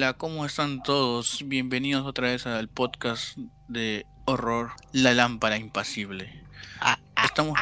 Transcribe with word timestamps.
Hola, 0.00 0.14
¿cómo 0.14 0.46
están 0.46 0.82
todos? 0.82 1.44
Bienvenidos 1.46 2.06
otra 2.06 2.28
vez 2.28 2.46
al 2.46 2.68
podcast 2.68 3.36
de 3.68 4.06
horror 4.24 4.70
La 4.92 5.12
Lámpara 5.12 5.58
Impasible. 5.58 6.42
Estamos, 7.22 7.58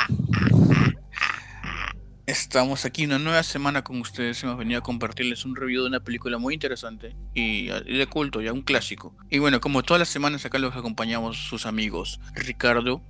estamos 2.27 2.84
aquí 2.84 3.06
una 3.06 3.19
nueva 3.19 3.43
semana 3.43 3.82
con 3.82 4.01
ustedes. 4.01 4.41
Hemos 4.45 4.56
venido 4.56 4.79
a 4.79 4.84
compartirles 4.84 5.45
un 5.45 5.56
review 5.56 5.82
de 5.82 5.88
una 5.88 5.98
película 5.98 6.38
muy 6.38 6.55
interesante 6.55 7.16
y 7.34 7.66
de 7.66 8.06
culto, 8.06 8.41
ya 8.41 8.52
un 8.52 8.62
clásico. 8.62 9.16
Y 9.29 9.41
bueno, 9.41 9.60
como 9.60 9.82
todas 9.82 9.98
las 9.98 10.09
semanas 10.09 10.46
acá 10.46 10.60
los 10.60 10.77
acompañamos 10.77 11.38
sus 11.38 11.66
amigos 11.66 12.20
Ricardo. 12.34 13.02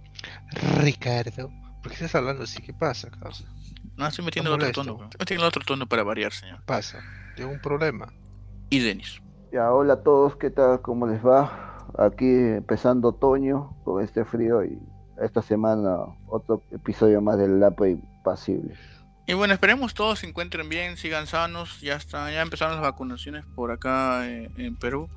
Ricardo, 0.78 1.52
¿por 1.82 1.90
qué 1.90 1.96
estás 1.96 2.14
hablando 2.14 2.44
así? 2.44 2.62
¿Qué 2.62 2.72
pasa, 2.72 3.10
causa? 3.10 3.44
No, 3.94 4.06
estoy 4.06 4.24
metiendo 4.24 4.54
otro 4.54 4.64
molesto. 4.64 4.84
tono. 4.84 5.04
Estoy 5.04 5.18
metiendo 5.18 5.46
otro 5.46 5.62
tono 5.66 5.86
para 5.86 6.02
variar, 6.02 6.32
señor. 6.32 6.60
¿Qué 6.60 6.64
pasa? 6.64 7.04
¿Tengo 7.36 7.50
un 7.50 7.60
problema? 7.60 8.10
Y 8.70 8.80
Denis. 8.80 9.20
Ya, 9.52 9.72
hola 9.72 9.94
a 9.94 10.02
todos, 10.02 10.36
¿qué 10.36 10.50
tal? 10.50 10.80
¿Cómo 10.82 11.06
les 11.06 11.24
va? 11.24 11.86
Aquí 11.98 12.26
empezando 12.28 13.08
otoño 13.08 13.74
con 13.84 14.02
este 14.04 14.24
frío 14.24 14.62
y 14.64 14.78
esta 15.22 15.40
semana 15.42 15.96
otro 16.26 16.62
episodio 16.70 17.20
más 17.22 17.38
del 17.38 17.58
Lapa 17.58 17.88
Impasible. 17.88 18.74
Y 19.26 19.34
bueno, 19.34 19.54
esperemos 19.54 19.94
todos 19.94 20.20
se 20.20 20.26
encuentren 20.26 20.68
bien, 20.68 20.96
sigan 20.96 21.26
sanos. 21.26 21.80
Ya 21.80 21.94
está, 21.96 22.30
ya 22.30 22.42
empezaron 22.42 22.74
las 22.74 22.82
vacunaciones 22.82 23.44
por 23.54 23.70
acá 23.72 24.26
eh, 24.28 24.50
en 24.56 24.76
Perú. 24.76 25.08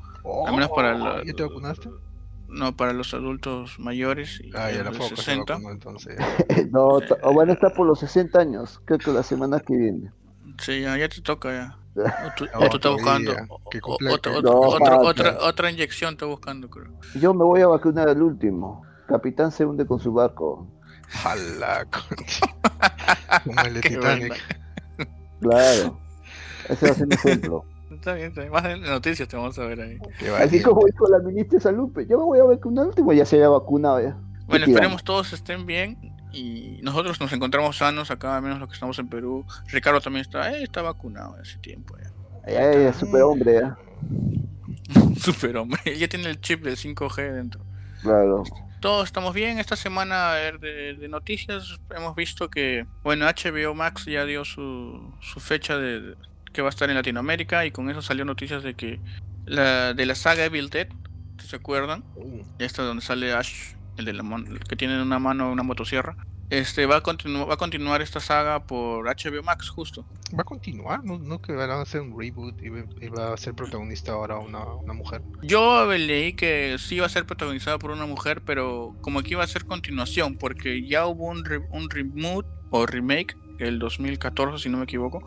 Al 0.48 0.54
menos 0.54 0.70
para 0.70 0.94
la- 0.98 1.24
¿Ya 1.24 1.34
te 1.34 1.44
vacunaste? 1.44 1.90
No, 2.48 2.76
para 2.76 2.92
los 2.92 3.14
adultos 3.14 3.80
mayores 3.80 4.42
y 4.44 4.50
Ah, 4.54 4.70
ya 4.72 4.80
la 4.80 4.84
los 4.92 4.94
de 4.94 5.00
foca 5.00 5.16
se 5.16 5.22
60. 5.24 5.54
vacunó 5.54 5.72
entonces. 5.72 6.18
no, 6.72 7.00
bueno, 7.34 7.54
está 7.54 7.70
por 7.70 7.88
los 7.88 8.00
60 8.00 8.40
años, 8.40 8.82
creo 8.86 9.00
que 9.00 9.12
la 9.12 9.24
semana 9.24 9.60
que 9.62 9.76
viene. 9.76 10.12
Sí, 10.60 10.82
ya, 10.82 10.98
ya 10.98 11.08
te 11.08 11.22
toca 11.22 11.50
ya. 11.54 11.78
No, 11.94 12.94
buscando 12.94 13.32
otra, 14.12 14.32
No, 14.42 14.52
otra, 14.60 14.72
otra, 14.72 14.96
falta. 14.96 15.02
otra, 15.02 15.38
otra 15.42 15.72
inyección 15.72 16.14
está 16.14 16.26
buscando, 16.26 16.70
creo. 16.70 16.92
Yo 17.16 17.34
me 17.34 17.44
voy 17.44 17.62
a 17.62 17.68
vacunar 17.68 18.08
al 18.08 18.22
último. 18.22 18.84
Capitán 19.08 19.52
se 19.52 19.66
hunde 19.66 19.86
con 19.86 20.00
su 20.00 20.14
barco. 20.14 20.68
Jala. 21.10 21.86
Como 23.44 23.62
el 23.62 23.74
de 23.74 23.82
Titanic. 23.82 24.34
Claro. 25.42 26.00
Ese 26.70 26.86
va 26.86 26.92
a 26.92 26.96
ser 26.96 27.08
mi 27.08 27.16
ejemplo. 27.16 27.66
Está 27.92 28.14
bien, 28.14 28.30
está 28.30 28.42
bien. 28.42 28.54
Más 28.54 28.66
en 28.66 28.82
noticias 28.82 29.28
te 29.28 29.36
vamos 29.36 29.60
a 29.60 29.66
ver 29.66 29.82
ahí. 29.82 30.00
Así 30.40 30.62
como 30.62 30.86
dijo 30.86 31.08
la 31.10 31.20
ministra 31.20 31.58
de 31.58 31.62
Salud, 31.62 31.92
pues, 31.94 32.08
yo 32.08 32.18
me 32.18 32.24
voy 32.24 32.40
a 32.40 32.46
vacunar 32.46 32.84
al 32.84 32.88
último, 32.88 33.12
ya 33.12 33.26
se 33.26 33.36
había 33.36 33.50
vacunado 33.50 34.00
ya. 34.00 34.18
Bueno, 34.48 34.66
¿Qué 34.66 34.72
esperemos 34.72 35.04
todos 35.04 35.34
estén 35.34 35.66
bien 35.66 36.11
y 36.32 36.80
nosotros 36.82 37.20
nos 37.20 37.32
encontramos 37.34 37.78
sanos 37.78 38.12
acá, 38.12 38.38
al 38.38 38.42
menos 38.42 38.60
los 38.60 38.70
que 38.70 38.74
estamos 38.74 38.98
en 39.00 39.08
Perú. 39.08 39.46
Ricardo 39.68 40.02
también 40.02 40.22
está, 40.22 40.52
eh, 40.52 40.64
está 40.64 40.82
vacunado 40.82 41.36
hace 41.42 41.58
tiempo 41.60 41.96
ya. 41.98 42.12
Ya, 42.52 42.74
ya, 42.74 42.84
ya, 42.84 42.94
superhombre 42.94 43.54
ya. 43.54 43.78
Super 45.20 45.58
hombre, 45.58 45.80
ya 45.98 46.08
tiene 46.08 46.30
el 46.30 46.42
chip 46.42 46.64
del 46.64 46.78
5G 46.78 47.34
dentro. 47.34 47.62
Claro. 48.02 48.44
Todos 48.80 49.06
estamos 49.06 49.36
bien. 49.36 49.60
Esta 49.60 49.76
semana 49.76 50.32
a 50.32 50.36
ver, 50.36 50.60
de, 50.60 50.96
de 50.96 51.08
noticias 51.08 51.80
hemos 51.96 52.16
visto 52.16 52.50
que, 52.50 52.88
bueno, 53.04 53.26
HBO 53.28 53.76
Max 53.76 54.06
ya 54.06 54.26
dio 54.26 54.44
su, 54.44 55.14
su 55.22 55.40
fecha 55.40 55.78
de 55.78 56.16
que 56.52 56.62
va 56.62 56.68
a 56.68 56.72
estar 56.72 56.90
en 56.90 56.96
Latinoamérica 56.96 57.66
y 57.66 57.72
con 57.72 57.90
eso 57.90 58.02
salió 58.02 58.26
noticias 58.26 58.64
de 58.64 58.74
que 58.74 59.00
la 59.46 59.94
de 59.94 60.06
la 60.06 60.16
saga 60.16 60.46
Evil 60.46 60.70
Dead, 60.70 60.88
si 61.40 61.48
se 61.48 61.56
acuerdan, 61.56 62.04
esta 62.60 62.84
donde 62.84 63.04
sale 63.04 63.34
Ash, 63.34 63.76
el 63.98 64.06
de 64.06 64.14
la 64.14 64.24
mon- 64.24 64.58
que 64.68 64.76
tiene 64.76 64.96
en 64.96 65.02
una 65.02 65.20
mano 65.20 65.52
una 65.52 65.64
motosierra, 65.64 66.16
este 66.50 66.86
va 66.86 66.98
a 66.98 67.02
continuar 67.02 67.50
va 67.50 67.54
a 67.54 67.58
continuar 67.58 68.02
esta 68.02 68.20
saga 68.20 68.66
por 68.66 69.08
HBO 69.08 69.42
Max 69.44 69.70
justo. 69.70 70.06
¿Va 70.38 70.42
a 70.42 70.44
continuar? 70.44 71.04
¿No, 71.04 71.18
no 71.18 71.42
que 71.42 71.54
van 71.54 71.70
a 71.70 71.82
hacer 71.82 72.02
un 72.02 72.18
reboot 72.20 72.62
y 72.62 72.70
va- 72.70 72.86
y 73.02 73.08
va 73.08 73.34
a 73.34 73.38
ser 73.38 73.54
protagonista 73.54 74.12
ahora 74.14 74.38
una, 74.38 74.64
una 74.66 74.94
mujer? 74.94 75.22
Yo 75.44 75.86
leí 75.94 76.34
que 76.34 76.76
sí 76.80 76.96
iba 76.96 77.06
a 77.06 77.10
ser 77.10 77.26
protagonizada 77.26 77.78
por 77.80 77.92
una 77.92 78.06
mujer, 78.06 78.42
pero 78.46 78.96
como 79.02 79.22
que 79.24 79.32
iba 79.32 79.44
a 79.44 79.48
ser 79.48 79.66
continuación, 79.66 80.36
porque 80.38 80.86
ya 80.88 81.06
hubo 81.08 81.28
un, 81.28 81.46
re- 81.46 81.66
un 81.72 81.90
reboot 81.90 82.46
o 82.70 82.86
remake, 82.86 83.36
el 83.60 83.80
2014 83.80 84.58
si 84.64 84.70
no 84.70 84.78
me 84.78 84.86
equivoco, 84.86 85.26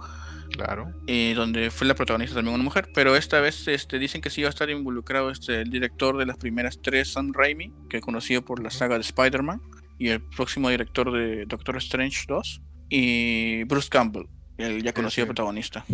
Claro. 0.57 0.93
eh, 1.07 1.35
donde 1.35 1.71
fue 1.71 1.87
la 1.87 1.95
protagonista 1.95 2.37
también 2.37 2.55
una 2.55 2.65
mujer, 2.65 2.89
pero 2.95 3.17
esta 3.17 3.41
vez 3.41 3.67
este, 3.67 3.99
dicen 3.99 4.21
que 4.21 4.31
sí 4.31 4.41
iba 4.41 4.49
a 4.49 4.51
estar 4.51 4.71
involucrado 4.71 5.31
este, 5.31 5.63
el 5.63 5.71
director 5.71 6.17
de 6.17 6.27
las 6.27 6.37
primeras 6.37 6.81
tres, 6.81 7.13
Sam 7.13 7.33
Raimi, 7.33 7.73
que 7.89 7.97
es 7.97 8.03
conocido 8.03 8.45
por 8.45 8.63
la 8.63 8.71
saga 8.71 8.95
de 8.97 9.03
Spider-Man, 9.03 9.61
y 9.99 10.09
el 10.09 10.23
próximo 10.23 10.71
director 10.71 11.13
de 11.13 11.45
Doctor 11.47 11.77
Strange 11.79 12.25
2, 12.29 12.63
y 12.89 13.65
Bruce 13.65 13.89
Campbell, 13.89 14.27
el 14.59 14.83
ya 14.83 14.93
conocido 14.93 15.25
sí. 15.25 15.29
protagonista. 15.29 15.85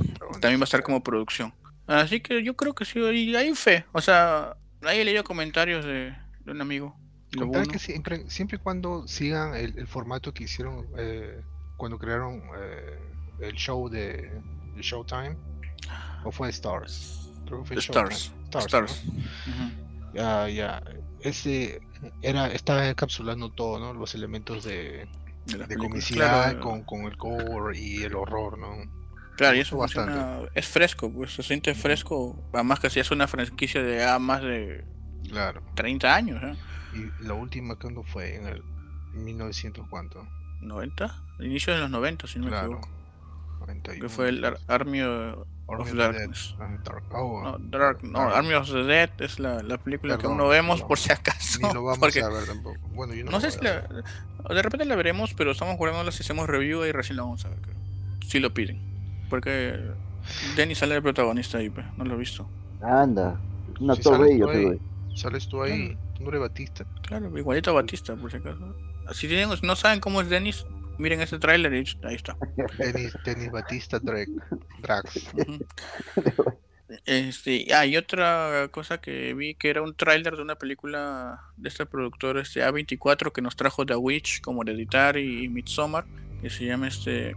También 0.41 0.61
va 0.61 0.65
a 0.65 0.65
estar 0.65 0.83
como 0.83 1.03
producción. 1.03 1.55
Así 1.87 2.21
que 2.21 2.43
yo 2.43 2.55
creo 2.55 2.75
que 2.75 2.85
sí, 2.85 3.01
y 3.01 3.35
hay 3.35 3.55
fe. 3.55 3.85
O 3.93 4.01
sea, 4.01 4.57
ahí 4.83 5.01
he 5.01 5.05
leído 5.05 5.25
comentarios 5.25 5.85
de, 5.85 6.15
de 6.45 6.53
un 6.53 6.61
amigo. 6.61 6.97
que 7.71 7.79
siempre, 7.79 8.29
siempre 8.29 8.59
y 8.59 8.61
cuando 8.61 9.09
sigan 9.09 9.55
el, 9.55 9.79
el 9.79 9.87
formato 9.87 10.35
que 10.35 10.45
hicieron 10.45 10.87
eh, 10.99 11.41
cuando 11.77 11.99
crearon 11.99 12.43
eh, 12.59 12.99
el 13.41 13.55
show 13.55 13.89
de, 13.89 14.41
de 14.75 14.83
Showtime, 14.83 15.37
o 16.25 16.31
fue 16.33 16.49
Stars, 16.51 17.31
creo 17.47 17.61
que 17.63 17.67
fue 17.69 17.77
Stars. 17.79 18.33
Showtime. 18.51 18.61
Stars. 18.67 19.05
¿no? 19.07 19.13
Ujú. 19.13 19.73
Ya, 20.15 20.49
ya, 20.49 20.83
ese 21.21 21.81
era, 22.23 22.49
estaba 22.49 22.89
encapsulando 22.89 23.51
todo, 23.51 23.79
¿no? 23.79 23.95
Los 23.95 24.15
elementos 24.15 24.65
de, 24.65 25.09
De, 25.47 25.59
de 25.67 25.77
comicidad 25.77 26.51
Claro, 26.51 26.61
con, 26.61 26.83
con 26.85 27.03
el 27.03 27.17
gore 27.17 27.79
y 27.79 28.03
el 28.03 28.15
horror, 28.15 28.59
¿no? 28.59 29.01
claro, 29.37 29.55
y 29.55 29.59
me 29.59 29.63
eso 29.63 29.77
funciona- 29.77 30.41
es 30.55 30.67
fresco, 30.69 31.11
pues 31.11 31.33
se 31.35 31.43
siente 31.43 31.75
fresco. 31.75 32.37
Además 32.53 32.79
que 32.81 32.91
si 32.91 33.01
es 33.01 33.11
una 33.11 33.27
franquicia 33.27 33.83
de 33.83 34.05
ah, 34.05 34.19
más 34.19 34.43
de 34.43 34.85
Claro. 35.29 35.63
30 35.77 36.15
años, 36.15 36.43
¿eh? 36.43 36.57
Y 36.93 37.25
la 37.25 37.35
última 37.35 37.77
cuando 37.77 38.03
fue 38.03 38.35
en 38.37 38.47
el 38.49 38.63
1900 39.15 39.87
cuánto? 39.89 40.27
90, 40.61 41.23
inicio 41.39 41.73
de 41.73 41.81
los 41.81 41.91
90, 41.91 42.27
si 42.27 42.39
no 42.39 42.47
me 42.47 42.51
Claro. 42.51 42.67
equivoco. 42.67 42.89
91. 43.61 44.01
Que 44.03 44.09
fue 44.09 44.29
el 44.31 44.45
Ar- 44.45 44.59
Army 44.69 45.03
of 45.03 45.47
Army 45.69 45.83
of 45.91 45.93
Darkness. 45.95 46.55
Dead. 46.59 46.69
Dark- 46.85 47.05
oh, 47.15 47.43
No, 47.43 47.59
Dark, 47.59 48.03
no, 48.03 48.19
Dark. 48.19 48.35
Army 48.37 48.55
of 48.55 48.69
the 48.71 48.83
Dead 48.85 49.11
es 49.21 49.39
la, 49.39 49.63
la 49.63 49.79
película 49.79 50.15
que 50.17 50.23
Perdón, 50.23 50.33
aún 50.33 50.39
no 50.39 50.49
vemos 50.49 50.77
perdón. 50.77 50.89
por 50.89 50.99
si 50.99 51.13
acaso. 51.13 51.59
Ni 51.63 51.73
lo 51.75 51.83
vamos 51.85 51.99
porque 51.99 52.21
a 52.23 52.29
ver 52.29 52.45
tampoco. 52.47 52.79
Bueno, 52.93 53.15
yo 53.15 53.25
no, 53.25 53.31
no 53.33 53.41
sé 53.41 53.51
si 53.53 53.61
la, 53.63 53.83
de 53.83 54.63
repente 54.63 54.85
la 54.85 54.97
veremos, 54.97 55.35
pero 55.35 55.53
estamos 55.53 55.77
jugándola 55.77 56.11
si 56.13 56.23
hacemos 56.23 56.49
review 56.49 56.85
y 56.85 56.93
recién 56.93 57.17
la 57.17 57.23
vamos 57.23 57.45
a 57.45 57.51
ver, 57.51 57.59
creo. 57.61 57.77
Si 58.27 58.41
lo 58.41 58.53
piden. 58.53 58.81
Porque 59.29 59.79
Denny 60.57 60.75
sale 60.75 60.95
de 60.95 61.03
protagonista 61.03 61.59
ahí, 61.59 61.71
pues, 61.71 61.87
no 61.97 62.05
lo 62.05 62.15
he 62.15 62.19
visto. 62.19 62.49
Anda. 62.83 63.39
Un 63.79 63.87
Si 63.95 63.99
actor 64.01 64.17
sales 64.17 64.29
bello 64.33 64.47
tú 64.47 64.51
ahí. 64.53 64.81
Sales 65.15 65.49
tú 65.49 65.63
ahí, 65.63 65.97
tú 66.17 66.23
no 66.25 66.29
eres 66.31 66.41
Batista. 66.41 66.85
Claro, 67.03 67.37
igualito 67.39 67.71
a 67.71 67.75
Batista, 67.75 68.17
por 68.17 68.31
si 68.31 68.39
acaso. 68.39 68.75
Si 69.13 69.29
tienen, 69.29 69.49
no 69.63 69.77
saben 69.77 70.01
cómo 70.01 70.21
es 70.21 70.29
Dennis, 70.29 70.65
miren 71.01 71.21
ese 71.21 71.39
tráiler 71.39 71.73
y 71.75 71.85
ahí 72.05 72.15
está. 72.15 72.37
Denis, 72.79 73.13
Denis 73.25 73.51
Batista 73.51 73.99
Drake. 73.99 74.31
Drax. 74.83 75.31
Este, 77.07 77.73
ah, 77.73 77.87
y 77.87 77.97
otra 77.97 78.67
cosa 78.73 79.01
que 79.01 79.33
vi 79.35 79.55
que 79.55 79.71
era 79.71 79.81
un 79.81 79.95
tráiler 79.95 80.35
de 80.37 80.43
una 80.43 80.57
película 80.57 81.41
de 81.57 81.69
este 81.69 81.87
productor 81.87 82.37
este 82.39 82.65
A24 82.65 83.31
que 83.33 83.41
nos 83.43 83.55
trajo 83.55 83.87
The 83.87 83.95
Witch 83.95 84.41
como 84.41 84.63
Hereditary 84.63 85.45
y 85.45 85.49
Midsommar, 85.49 86.05
que 86.43 86.51
se 86.51 86.65
llama 86.67 86.89
este 86.89 87.37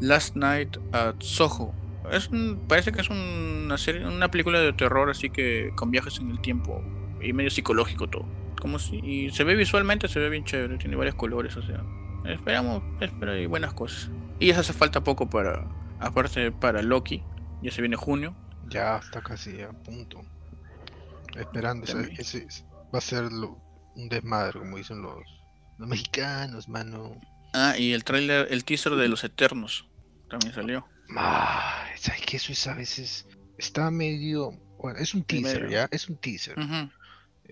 Last 0.00 0.34
Night 0.34 0.78
at 0.90 1.14
Soho. 1.20 1.72
Es 2.10 2.28
un- 2.28 2.64
parece 2.66 2.90
que 2.90 3.02
es 3.02 3.08
una 3.08 3.78
serie, 3.78 4.04
una 4.04 4.30
película 4.32 4.58
de 4.60 4.72
terror 4.72 5.08
así 5.10 5.30
que 5.30 5.70
con 5.76 5.92
viajes 5.92 6.18
en 6.18 6.30
el 6.32 6.40
tiempo 6.40 6.82
y 7.22 7.32
medio 7.32 7.50
psicológico 7.50 8.08
todo. 8.08 8.26
Como 8.60 8.80
si, 8.80 8.96
y 8.96 9.30
se 9.30 9.44
ve 9.44 9.54
visualmente, 9.54 10.08
se 10.08 10.18
ve 10.18 10.28
bien 10.28 10.44
chévere, 10.44 10.76
tiene 10.78 10.96
varios 10.96 11.14
colores, 11.14 11.56
o 11.56 11.62
sea, 11.62 11.84
esperamos, 12.24 12.82
espero 13.00 13.36
y 13.36 13.46
buenas 13.46 13.72
cosas. 13.74 14.10
Y 14.38 14.48
ya 14.48 14.60
hace 14.60 14.72
falta 14.72 15.02
poco 15.04 15.28
para, 15.30 15.66
aparte 16.00 16.50
para 16.52 16.82
Loki, 16.82 17.22
ya 17.62 17.70
se 17.70 17.80
viene 17.82 17.96
junio, 17.96 18.34
Ya 18.68 18.96
está 18.98 19.20
casi 19.22 19.60
a 19.62 19.70
punto. 19.70 20.22
Esperando. 21.36 21.86
ese- 22.18 22.46
va 22.94 22.98
a 22.98 23.00
ser 23.02 23.30
lo- 23.32 23.58
un 23.96 24.08
desmadre, 24.08 24.58
como 24.60 24.76
dicen 24.76 25.02
los, 25.02 25.18
los 25.78 25.88
mexicanos, 25.88 26.68
mano. 26.68 27.18
Ah, 27.54 27.74
y 27.78 27.92
el 27.92 28.04
tráiler, 28.04 28.48
el 28.50 28.64
teaser 28.64 28.94
de 28.94 29.08
Los 29.08 29.24
Eternos 29.24 29.88
también 30.30 30.54
salió. 30.54 30.86
Ah, 31.16 31.84
¿sabes 31.96 32.22
que 32.22 32.36
Eso 32.38 32.52
es 32.52 32.66
a 32.66 32.74
veces. 32.74 33.26
Está 33.58 33.90
medio. 33.90 34.52
Bueno, 34.78 34.98
es 34.98 35.14
un 35.14 35.22
teaser, 35.22 35.64
medio. 35.64 35.70
¿ya? 35.76 35.88
Es 35.90 36.08
un 36.08 36.16
teaser. 36.16 36.58
Ujú. 36.58 36.90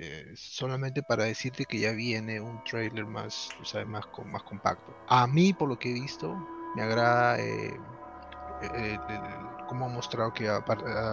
Eh, 0.00 0.32
solamente 0.34 1.02
para 1.02 1.24
decirte 1.24 1.64
que 1.66 1.78
ya 1.78 1.92
viene 1.92 2.40
un 2.40 2.62
trailer 2.64 3.06
más, 3.06 3.48
tú 3.58 3.64
sabes, 3.64 3.86
más, 3.86 4.06
com- 4.06 4.30
más 4.30 4.42
compacto. 4.42 4.94
A 5.08 5.26
mí, 5.26 5.52
por 5.52 5.68
lo 5.68 5.76
que 5.76 5.90
he 5.90 5.94
visto, 5.94 6.34
me 6.74 6.82
agrada 6.82 7.38
eh, 7.38 7.78
eh, 8.62 8.98
cómo 9.68 9.86
ha 9.86 9.88
mostrado 9.88 10.32
que 10.32 10.48
a, 10.48 10.60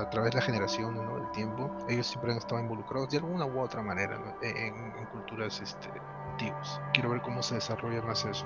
través 0.10 0.32
de 0.32 0.40
la 0.40 0.42
generación, 0.46 0.96
¿no? 0.96 1.20
del 1.20 1.32
tiempo, 1.32 1.70
ellos 1.90 2.08
siempre 2.08 2.32
han 2.32 2.38
estado 2.38 2.62
involucrados 2.62 3.10
de 3.10 3.18
alguna 3.18 3.46
u 3.46 3.60
otra 3.62 3.82
manera 3.82 4.18
¿no? 4.18 4.34
en, 4.42 4.76
en 4.98 5.06
culturas 5.08 5.60
este, 5.62 5.90
antiguas. 6.32 6.82
Quiero 6.94 7.10
ver 7.12 7.22
cómo 7.22 7.44
se 7.44 7.56
desarrolla 7.56 8.02
más 8.02 8.26
eso. 8.26 8.46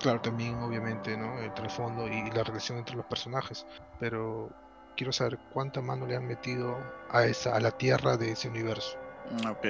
Claro, 0.00 0.20
también 0.20 0.54
obviamente, 0.56 1.16
¿no? 1.16 1.38
El 1.38 1.52
trasfondo 1.54 2.06
y 2.06 2.30
la 2.30 2.44
relación 2.44 2.78
entre 2.78 2.96
los 2.96 3.06
personajes. 3.06 3.64
Pero 3.98 4.50
quiero 4.96 5.12
saber 5.12 5.38
cuánta 5.52 5.80
mano 5.80 6.06
le 6.06 6.16
han 6.16 6.26
metido 6.26 6.76
a 7.10 7.24
esa, 7.24 7.56
a 7.56 7.60
la 7.60 7.70
tierra 7.70 8.16
de 8.16 8.32
ese 8.32 8.48
universo. 8.48 8.98
Mm, 9.30 9.46
Ok. 9.48 9.66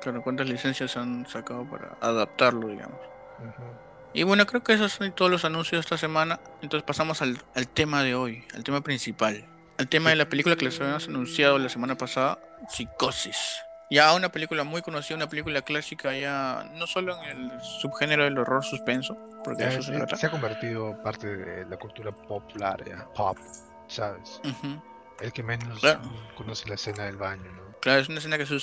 Claro, 0.00 0.22
¿cuántas 0.22 0.46
licencias 0.48 0.96
han 0.98 1.26
sacado 1.26 1.64
para 1.64 1.96
adaptarlo, 2.00 2.68
digamos? 2.68 2.98
Y 4.12 4.22
bueno, 4.22 4.44
creo 4.46 4.62
que 4.62 4.74
esos 4.74 4.92
son 4.92 5.10
todos 5.12 5.30
los 5.30 5.44
anuncios 5.46 5.78
de 5.78 5.80
esta 5.80 5.96
semana. 5.96 6.40
Entonces 6.60 6.84
pasamos 6.86 7.22
al, 7.22 7.38
al 7.54 7.68
tema 7.68 8.02
de 8.02 8.14
hoy, 8.14 8.44
al 8.54 8.62
tema 8.64 8.82
principal. 8.82 9.46
Al 9.78 9.88
tema 9.88 10.10
de 10.10 10.16
la 10.16 10.28
película 10.28 10.56
que 10.56 10.66
les 10.66 10.78
habíamos 10.80 11.08
anunciado 11.08 11.58
la 11.58 11.68
semana 11.70 11.96
pasada, 11.96 12.38
Psicosis. 12.68 13.60
Ya 13.90 14.14
una 14.14 14.28
película 14.30 14.62
muy 14.64 14.82
conocida, 14.82 15.16
una 15.16 15.28
película 15.28 15.62
clásica 15.62 16.14
ya 16.16 16.70
no 16.74 16.86
solo 16.86 17.16
en 17.24 17.50
el 17.52 17.60
subgénero 17.60 18.24
del 18.24 18.36
horror 18.38 18.62
suspenso, 18.64 19.16
porque 19.42 19.62
Ya, 19.62 19.68
eso 19.70 19.82
se 19.82 19.92
ya 19.92 19.98
trata. 19.98 20.16
se 20.16 20.26
ha 20.26 20.30
convertido 20.30 21.00
parte 21.02 21.34
de 21.36 21.64
la 21.66 21.76
cultura 21.76 22.10
popular, 22.12 22.82
ya, 22.86 23.06
pop, 23.14 23.36
¿sabes? 23.88 24.40
El 25.20 25.32
que 25.32 25.42
menos 25.42 25.80
Claro. 25.80 26.00
conoce 26.36 26.68
la 26.68 26.74
escena 26.76 27.04
del 27.04 27.16
baño, 27.16 27.50
¿no? 27.52 27.63
Claro, 27.84 28.00
es 28.00 28.08
una 28.08 28.16
escena 28.16 28.38
que 28.38 28.46
se 28.46 28.54
ha 28.54 28.56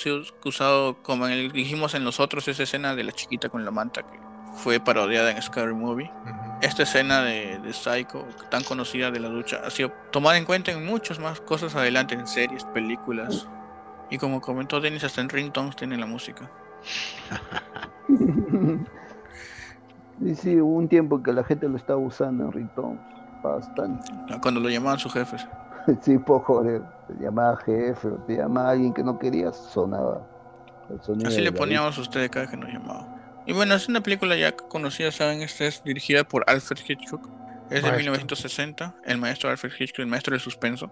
usado- 0.44 0.96
como 1.00 1.26
en 1.28 1.32
el, 1.32 1.52
dijimos 1.52 1.94
en 1.94 2.02
los 2.02 2.18
otros, 2.18 2.48
esa 2.48 2.64
escena 2.64 2.96
de 2.96 3.04
la 3.04 3.12
chiquita 3.12 3.48
con 3.48 3.64
la 3.64 3.70
manta 3.70 4.02
que 4.02 4.18
fue 4.56 4.80
parodiada 4.80 5.30
en 5.30 5.40
Scary 5.40 5.74
Movie. 5.74 6.10
Ujú. 6.24 6.34
Esta 6.60 6.82
escena 6.82 7.22
de, 7.22 7.60
de 7.60 7.72
Psycho, 7.72 8.26
tan 8.50 8.64
conocida 8.64 9.12
de 9.12 9.20
la 9.20 9.28
ducha, 9.28 9.60
ha 9.64 9.70
sido 9.70 9.92
tomada 10.10 10.38
en 10.38 10.44
cuenta 10.44 10.72
en 10.72 10.84
muchas 10.84 11.20
más 11.20 11.40
cosas 11.40 11.76
adelante, 11.76 12.16
en 12.16 12.26
series, 12.26 12.64
películas. 12.64 13.46
Y 14.10 14.18
como 14.18 14.40
comentó 14.40 14.80
Dennis, 14.80 15.04
hasta 15.04 15.20
en 15.20 15.28
ringtones 15.28 15.76
tiene 15.76 15.96
la 15.96 16.06
música. 16.06 16.50
y 20.20 20.34
sí, 20.34 20.60
hubo 20.60 20.74
un 20.78 20.88
tiempo 20.88 21.22
que 21.22 21.32
la 21.32 21.44
gente 21.44 21.68
lo 21.68 21.76
estaba 21.76 22.00
usando 22.00 22.46
en 22.46 22.50
ringtones. 22.52 22.98
Bastante. 23.40 24.10
Cuando 24.40 24.58
lo 24.58 24.68
llamaban 24.68 24.98
sus 24.98 25.12
jefes. 25.12 25.46
Sí, 26.02 26.18
por 26.18 26.42
joder. 26.42 26.82
Te 27.08 27.24
llamaba 27.24 27.56
jefe 27.58 28.08
te 28.26 28.36
llamaba 28.36 28.70
alguien 28.70 28.92
que 28.94 29.02
no 29.02 29.18
querías, 29.18 29.56
sonaba. 29.56 30.26
el 30.90 31.00
sonido 31.02 31.28
Así 31.28 31.38
de 31.38 31.42
le 31.42 31.52
poníamos 31.52 31.98
a 31.98 32.00
ustedes 32.00 32.30
cada 32.30 32.46
que 32.48 32.56
nos 32.56 32.70
llamaban. 32.72 33.06
Y 33.46 33.52
bueno, 33.52 33.74
es 33.74 33.88
una 33.88 34.00
película 34.00 34.36
ya 34.36 34.52
conocida, 34.52 35.10
saben, 35.10 35.42
esta 35.42 35.64
es 35.64 35.82
dirigida 35.82 36.24
por 36.24 36.44
Alfred 36.46 36.78
Hitchcock. 36.86 37.28
Es 37.70 37.82
de 37.82 37.90
Maestro. 37.90 37.96
1960, 38.12 38.94
el 39.04 39.18
maestro 39.18 39.50
Alfred 39.50 39.72
Hitchcock, 39.78 40.00
el 40.00 40.06
maestro 40.06 40.32
del 40.32 40.40
suspenso. 40.40 40.90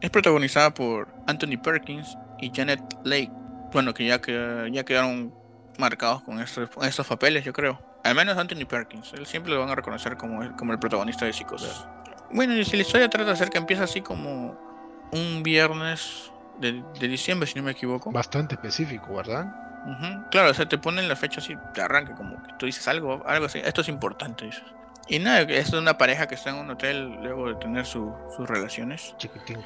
Es 0.00 0.10
protagonizada 0.10 0.72
por 0.72 1.08
Anthony 1.26 1.56
Perkins 1.62 2.16
y 2.38 2.52
Janet 2.54 2.80
Leigh. 3.04 3.30
Bueno, 3.72 3.92
que 3.94 4.06
ya, 4.06 4.20
que, 4.20 4.68
ya 4.72 4.84
quedaron 4.84 5.34
marcados 5.78 6.22
con 6.22 6.38
estos, 6.40 6.70
con 6.70 6.84
estos 6.86 7.06
papeles, 7.06 7.44
yo 7.44 7.52
creo. 7.52 7.80
Al 8.04 8.14
menos 8.14 8.38
Anthony 8.38 8.64
Perkins. 8.68 9.12
Él 9.14 9.26
siempre 9.26 9.52
lo 9.52 9.60
van 9.60 9.70
a 9.70 9.74
reconocer 9.74 10.16
como, 10.16 10.42
el- 10.42 10.52
como 10.54 10.72
el 10.72 10.78
protagonista 10.78 11.24
de 11.24 11.32
Psicosis. 11.32 11.84
Bueno, 12.30 12.54
y 12.54 12.64
si 12.64 12.76
la 12.76 12.82
historia 12.82 13.08
trata 13.08 13.30
de 13.30 13.36
ser 13.36 13.50
que 13.50 13.58
empieza 13.58 13.84
así 13.84 14.00
como 14.02 14.56
un 15.12 15.42
viernes 15.42 16.30
de, 16.60 16.82
de 17.00 17.08
diciembre, 17.08 17.46
si 17.48 17.54
no 17.58 17.62
me 17.64 17.70
equivoco. 17.72 18.10
Bastante 18.12 18.54
específico, 18.56 19.14
¿verdad? 19.16 19.46
Claro, 20.30 20.50
o 20.50 20.54
sea, 20.54 20.68
te 20.68 20.76
ponen 20.76 21.08
la 21.08 21.16
fecha 21.16 21.40
así, 21.40 21.54
te 21.72 21.80
arranca 21.80 22.14
como 22.14 22.42
que 22.42 22.52
tú 22.58 22.66
dices 22.66 22.86
algo, 22.88 23.22
algo 23.26 23.46
así, 23.46 23.60
esto 23.64 23.80
es 23.80 23.88
importante, 23.88 24.44
dices. 24.44 24.62
Y 25.06 25.18
nada, 25.20 25.46
que 25.46 25.56
es 25.58 25.72
una 25.72 25.96
pareja 25.96 26.26
que 26.26 26.34
está 26.34 26.50
en 26.50 26.56
un 26.56 26.68
hotel 26.70 27.18
luego 27.22 27.48
de 27.48 27.54
tener 27.54 27.86
su- 27.86 28.12
sus 28.36 28.46
relaciones. 28.48 29.14
Chiquitín. 29.16 29.58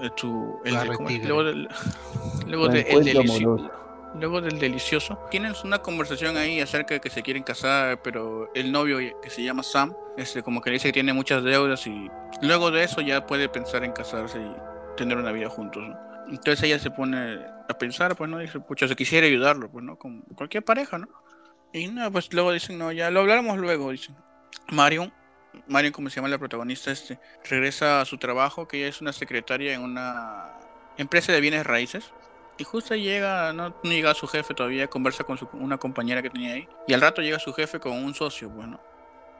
eh, 0.00 0.08
tu- 0.16 0.58
el 0.64 0.72
de- 0.80 0.86
luego 1.28 1.44
del, 1.44 1.68
luego 2.46 2.68
de- 2.68 2.80
el 2.80 2.86
Encuentro 2.86 3.22
delici- 3.22 3.42
amoroso. 3.42 3.70
Luego 4.14 4.40
del 4.40 4.58
delicioso. 4.58 5.18
Tienen 5.30 5.54
una 5.64 5.78
conversación 5.78 6.36
ahí 6.36 6.60
acerca 6.60 6.94
de 6.94 7.00
que 7.00 7.10
se 7.10 7.22
quieren 7.22 7.42
casar, 7.42 8.02
pero 8.02 8.50
el 8.54 8.72
novio 8.72 8.98
que 9.20 9.30
se 9.30 9.42
llama 9.42 9.62
Sam, 9.62 9.94
este, 10.16 10.42
como 10.42 10.60
que 10.60 10.70
le 10.70 10.74
dice 10.74 10.88
que 10.88 10.92
tiene 10.92 11.12
muchas 11.12 11.42
deudas 11.42 11.86
y 11.86 12.08
luego 12.42 12.70
de 12.70 12.84
eso 12.84 13.00
ya 13.00 13.26
puede 13.26 13.48
pensar 13.48 13.84
en 13.84 13.92
casarse 13.92 14.38
y 14.38 14.96
tener 14.96 15.18
una 15.18 15.32
vida 15.32 15.48
juntos, 15.48 15.82
¿no? 15.82 15.98
Entonces 16.28 16.62
ella 16.64 16.78
se 16.78 16.90
pone 16.90 17.38
a 17.68 17.78
pensar, 17.78 18.16
pues, 18.16 18.30
¿no? 18.30 18.38
Dice, 18.38 18.60
pucha, 18.60 18.88
se 18.88 18.96
quisiera 18.96 19.26
ayudarlo, 19.26 19.70
pues, 19.70 19.84
¿no? 19.84 19.98
Con 19.98 20.22
cualquier 20.34 20.64
pareja, 20.64 20.98
¿no? 20.98 21.08
Y 21.72 21.88
nada, 21.88 22.10
pues 22.10 22.32
luego 22.32 22.52
dicen, 22.52 22.78
no, 22.78 22.92
ya 22.92 23.10
lo 23.10 23.20
hablaremos 23.20 23.58
luego, 23.58 23.90
dicen. 23.90 24.14
Marion, 24.70 25.12
Marion, 25.66 25.92
como 25.92 26.10
se 26.10 26.16
llama 26.16 26.28
la 26.28 26.38
protagonista, 26.38 26.90
este, 26.90 27.18
regresa 27.48 28.00
a 28.00 28.04
su 28.04 28.18
trabajo, 28.18 28.68
que 28.68 28.78
ella 28.78 28.88
es 28.88 29.00
una 29.00 29.12
secretaria 29.12 29.74
en 29.74 29.82
una 29.82 30.58
empresa 30.96 31.32
de 31.32 31.40
bienes 31.40 31.66
raíces. 31.66 32.12
Y 32.62 32.64
justo 32.64 32.94
llega, 32.94 33.52
no, 33.52 33.70
no 33.70 33.90
llega 33.90 34.14
su 34.14 34.28
jefe 34.28 34.54
todavía, 34.54 34.86
conversa 34.86 35.24
con 35.24 35.36
su, 35.36 35.48
una 35.54 35.78
compañera 35.78 36.22
que 36.22 36.30
tenía 36.30 36.54
ahí. 36.54 36.68
Y 36.86 36.92
al 36.92 37.00
rato 37.00 37.20
llega 37.20 37.40
su 37.40 37.52
jefe 37.52 37.80
con 37.80 37.90
un 37.90 38.14
socio, 38.14 38.48
bueno. 38.50 38.80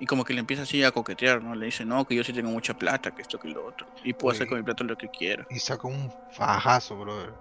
Y 0.00 0.06
como 0.06 0.24
que 0.24 0.34
le 0.34 0.40
empieza 0.40 0.64
así 0.64 0.82
a 0.82 0.90
coquetear, 0.90 1.40
¿no? 1.40 1.54
Le 1.54 1.66
dice, 1.66 1.84
no, 1.84 2.04
que 2.04 2.16
yo 2.16 2.24
sí 2.24 2.32
tengo 2.32 2.50
mucha 2.50 2.74
plata, 2.74 3.14
que 3.14 3.22
esto, 3.22 3.38
que 3.38 3.46
lo 3.46 3.64
otro. 3.64 3.86
Y 4.02 4.12
puedo 4.12 4.34
hacer 4.34 4.48
con 4.48 4.58
mi 4.58 4.64
plata 4.64 4.82
lo 4.82 4.98
que 4.98 5.08
quiera. 5.08 5.46
Y 5.50 5.60
saca 5.60 5.86
un 5.86 6.12
fajazo, 6.32 6.96
brother. 6.96 7.32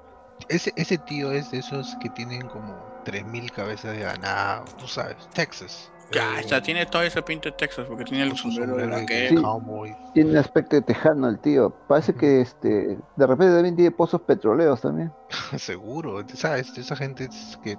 Ese, 0.50 0.72
ese 0.76 1.00
tío 1.00 1.32
es 1.32 1.50
de 1.50 1.58
esos 1.58 1.96
que 2.00 2.12
tienen 2.12 2.48
como 2.48 3.02
3.000 3.04 3.50
cabezas 3.50 3.98
de 3.98 4.04
ganado, 4.04 4.66
tú 4.78 4.88
sabes, 4.88 5.18
Texas. 5.34 5.92
Ya, 6.12 6.40
está, 6.40 6.62
tiene 6.62 6.86
toda 6.86 7.06
esa 7.06 7.22
pinta 7.24 7.50
de 7.50 7.56
Texas, 7.56 7.86
porque 7.88 8.04
tiene 8.04 8.24
el 8.24 8.36
sombrero 8.36 8.76
de 8.76 8.86
vaquero. 8.88 9.62
Sí. 9.86 9.94
Tiene 10.14 10.32
un 10.32 10.38
aspecto 10.38 10.76
de 10.76 10.82
tejano 10.82 11.30
el 11.30 11.40
tío. 11.40 11.70
Parece 11.88 12.14
que 12.14 12.42
este, 12.42 12.98
de 13.16 13.28
repente 13.28 13.54
también 13.54 13.76
tiene 13.76 13.92
pozos 13.92 14.22
petroleros 14.22 14.82
también. 14.82 15.12
Seguro, 15.58 16.24
¿sabes? 16.34 16.78
Esa 16.78 16.96
gente 16.96 17.26
es 17.26 17.58
que 17.64 17.78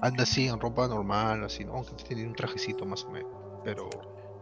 anda 0.00 0.24
así 0.24 0.48
en 0.48 0.58
ropa 0.60 0.88
normal, 0.88 1.44
así, 1.44 1.64
¿no? 1.64 1.74
aunque 1.74 1.92
tiene 2.04 2.26
un 2.26 2.34
trajecito 2.34 2.84
más 2.84 3.04
o 3.04 3.10
menos, 3.10 3.30
pero 3.64 3.88